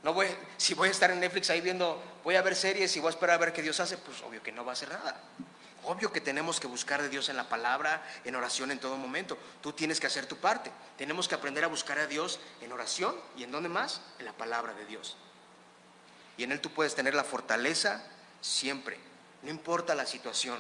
No 0.01 0.12
voy, 0.16 0.26
si 0.58 0.74
voy 0.74 0.88
a 0.88 0.91
estar 0.91 1.12
en 1.12 1.20
Netflix 1.20 1.51
ahí 1.51 1.62
viendo, 1.62 2.01
voy 2.24 2.36
a 2.36 2.41
ver 2.41 2.56
series 2.56 2.97
y 2.97 2.99
voy 2.99 3.10
a 3.10 3.12
esperar 3.12 3.36
a 3.36 3.38
ver 3.38 3.53
qué 3.53 3.62
Dios 3.62 3.80
hace, 3.80 3.95
pues 3.99 4.24
obvio 4.24 4.41
que 4.41 4.51
no 4.51 4.66
va 4.66 4.72
a 4.72 4.74
hacer 4.74 4.89
nada. 4.89 5.22
Obvio 5.84 6.12
que 6.12 6.20
tenemos 6.20 6.60
que 6.60 6.66
buscar 6.66 7.03
de 7.03 7.10
Dios 7.10 7.30
en 7.30 7.38
la 7.38 7.47
palabra, 7.47 8.03
en 8.24 8.36
oración 8.36 8.72
en 8.72 8.80
todo 8.80 8.97
momento. 8.97 9.38
Tú 9.62 9.72
tienes 9.72 9.99
que 9.99 10.08
hacer 10.08 10.26
tu 10.26 10.38
parte. 10.38 10.72
Tenemos 10.97 11.28
que 11.28 11.36
aprender 11.36 11.64
a 11.64 11.68
buscar 11.68 11.99
a 11.99 12.08
Dios 12.08 12.39
en 12.62 12.72
oración 12.72 13.16
y 13.38 13.43
en 13.43 13.51
dónde 13.51 13.70
más? 13.70 14.01
En 14.18 14.26
la 14.26 14.34
palabra 14.34 14.74
de 14.74 14.88
Dios. 14.88 15.16
Y 16.38 16.43
en 16.43 16.53
Él 16.53 16.60
tú 16.60 16.72
puedes 16.72 16.95
tener 16.95 17.14
la 17.14 17.24
fortaleza 17.24 18.03
siempre, 18.41 18.97
no 19.43 19.51
importa 19.51 19.93
la 19.93 20.08
situación 20.08 20.60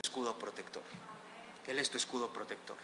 escudo 0.00 0.38
protector. 0.38 0.84
Él 1.66 1.80
es 1.80 1.90
tu 1.90 1.96
escudo 1.96 2.32
protector. 2.32 2.76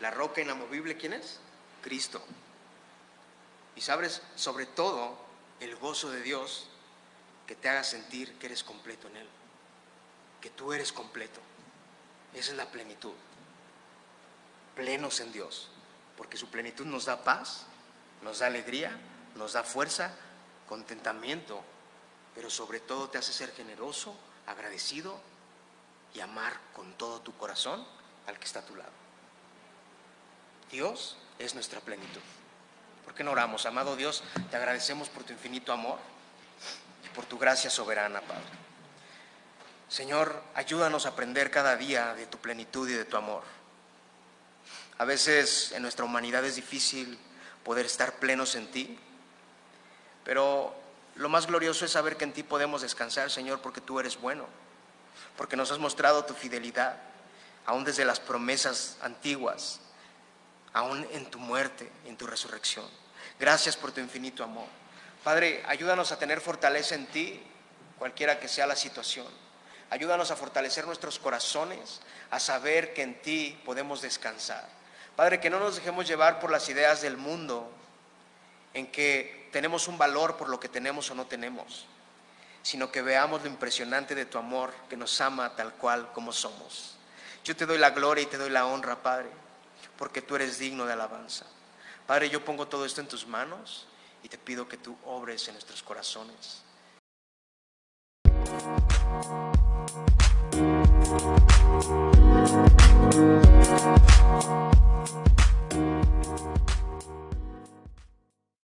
La 0.00 0.10
roca 0.10 0.40
inamovible, 0.40 0.96
¿quién 0.96 1.12
es? 1.14 1.38
Cristo. 1.82 2.22
Y 3.74 3.80
sabes, 3.80 4.22
sobre 4.34 4.66
todo, 4.66 5.16
el 5.60 5.76
gozo 5.76 6.10
de 6.10 6.22
Dios 6.22 6.68
que 7.46 7.54
te 7.54 7.68
haga 7.68 7.84
sentir 7.84 8.38
que 8.38 8.46
eres 8.46 8.62
completo 8.62 9.08
en 9.08 9.18
Él, 9.18 9.28
que 10.40 10.50
tú 10.50 10.72
eres 10.72 10.92
completo. 10.92 11.40
Esa 12.34 12.50
es 12.50 12.56
la 12.56 12.70
plenitud. 12.70 13.12
Plenos 14.74 15.20
en 15.20 15.32
Dios, 15.32 15.68
porque 16.16 16.36
su 16.36 16.48
plenitud 16.48 16.84
nos 16.84 17.06
da 17.06 17.24
paz, 17.24 17.64
nos 18.22 18.40
da 18.40 18.46
alegría, 18.46 18.98
nos 19.36 19.52
da 19.52 19.62
fuerza, 19.62 20.14
contentamiento, 20.68 21.62
pero 22.34 22.50
sobre 22.50 22.80
todo 22.80 23.08
te 23.08 23.18
hace 23.18 23.32
ser 23.32 23.52
generoso, 23.52 24.14
agradecido 24.46 25.18
y 26.14 26.20
amar 26.20 26.60
con 26.74 26.92
todo 26.94 27.20
tu 27.20 27.36
corazón 27.36 27.86
al 28.26 28.38
que 28.38 28.44
está 28.44 28.60
a 28.60 28.66
tu 28.66 28.74
lado. 28.74 29.05
Dios 30.70 31.16
es 31.38 31.54
nuestra 31.54 31.80
plenitud. 31.80 32.20
¿Por 33.04 33.14
qué 33.14 33.22
no 33.24 33.32
oramos? 33.32 33.66
Amado 33.66 33.96
Dios, 33.96 34.22
te 34.50 34.56
agradecemos 34.56 35.08
por 35.08 35.24
tu 35.24 35.32
infinito 35.32 35.72
amor. 35.72 35.98
por 37.14 37.24
tu 37.24 37.38
gracia 37.38 37.70
soberana, 37.70 38.20
Padre. 38.20 38.44
Señor, 39.88 40.42
ayúdanos 40.54 41.06
a 41.06 41.10
aprender 41.10 41.50
cada 41.50 41.76
día 41.76 42.12
de 42.14 42.26
tu 42.26 42.36
plenitud 42.36 42.86
y 42.90 42.92
de 42.92 43.06
tu 43.06 43.16
amor. 43.16 43.42
A 44.98 45.04
veces 45.04 45.72
en 45.72 45.82
nuestra 45.82 46.04
humanidad 46.04 46.44
es 46.44 46.56
difícil 46.56 47.18
poder 47.64 47.86
estar 47.86 48.14
plenos 48.14 48.54
en 48.54 48.70
ti, 48.70 48.98
pero 50.24 50.74
lo 51.14 51.28
más 51.28 51.46
glorioso 51.46 51.84
es 51.84 51.92
saber 51.92 52.16
que 52.16 52.24
en 52.24 52.32
ti 52.32 52.42
podemos 52.42 52.82
descansar, 52.82 53.30
Señor, 53.30 53.60
porque 53.60 53.80
tú 53.80 53.98
eres 54.00 54.20
bueno, 54.20 54.46
porque 55.36 55.56
nos 55.56 55.70
has 55.70 55.78
mostrado 55.78 56.24
tu 56.24 56.34
fidelidad, 56.34 56.98
aún 57.64 57.84
desde 57.84 58.04
las 58.04 58.20
promesas 58.20 58.98
antiguas, 59.00 59.80
aún 60.76 61.08
en 61.12 61.24
tu 61.30 61.38
muerte, 61.38 61.90
en 62.04 62.18
tu 62.18 62.26
resurrección. 62.26 62.84
Gracias 63.40 63.78
por 63.78 63.92
tu 63.92 64.00
infinito 64.00 64.44
amor. 64.44 64.66
Padre, 65.24 65.64
ayúdanos 65.66 66.12
a 66.12 66.18
tener 66.18 66.38
fortaleza 66.38 66.94
en 66.94 67.06
ti, 67.06 67.42
cualquiera 67.98 68.38
que 68.38 68.46
sea 68.46 68.66
la 68.66 68.76
situación. 68.76 69.26
Ayúdanos 69.88 70.30
a 70.30 70.36
fortalecer 70.36 70.86
nuestros 70.86 71.18
corazones, 71.18 72.02
a 72.30 72.38
saber 72.38 72.92
que 72.92 73.02
en 73.02 73.22
ti 73.22 73.58
podemos 73.64 74.02
descansar. 74.02 74.68
Padre, 75.16 75.40
que 75.40 75.48
no 75.48 75.58
nos 75.58 75.76
dejemos 75.76 76.06
llevar 76.06 76.40
por 76.40 76.50
las 76.50 76.68
ideas 76.68 77.00
del 77.00 77.16
mundo, 77.16 77.72
en 78.74 78.86
que 78.86 79.48
tenemos 79.52 79.88
un 79.88 79.96
valor 79.96 80.36
por 80.36 80.50
lo 80.50 80.60
que 80.60 80.68
tenemos 80.68 81.10
o 81.10 81.14
no 81.14 81.26
tenemos, 81.26 81.86
sino 82.62 82.92
que 82.92 83.00
veamos 83.00 83.40
lo 83.40 83.48
impresionante 83.48 84.14
de 84.14 84.26
tu 84.26 84.36
amor, 84.36 84.74
que 84.90 84.98
nos 84.98 85.18
ama 85.22 85.56
tal 85.56 85.72
cual 85.72 86.12
como 86.12 86.32
somos. 86.32 86.96
Yo 87.44 87.56
te 87.56 87.64
doy 87.64 87.78
la 87.78 87.90
gloria 87.90 88.24
y 88.24 88.26
te 88.26 88.36
doy 88.36 88.50
la 88.50 88.66
honra, 88.66 89.02
Padre, 89.02 89.30
porque 89.98 90.22
tú 90.22 90.36
eres 90.36 90.58
digno 90.58 90.86
de 90.86 90.92
alabanza. 90.92 91.46
Padre, 92.06 92.30
yo 92.30 92.44
pongo 92.44 92.68
todo 92.68 92.84
esto 92.84 93.00
en 93.00 93.08
tus 93.08 93.26
manos 93.26 93.86
y 94.22 94.28
te 94.28 94.38
pido 94.38 94.68
que 94.68 94.76
tú 94.76 94.96
obres 95.04 95.48
en 95.48 95.54
nuestros 95.54 95.82
corazones. 95.82 96.62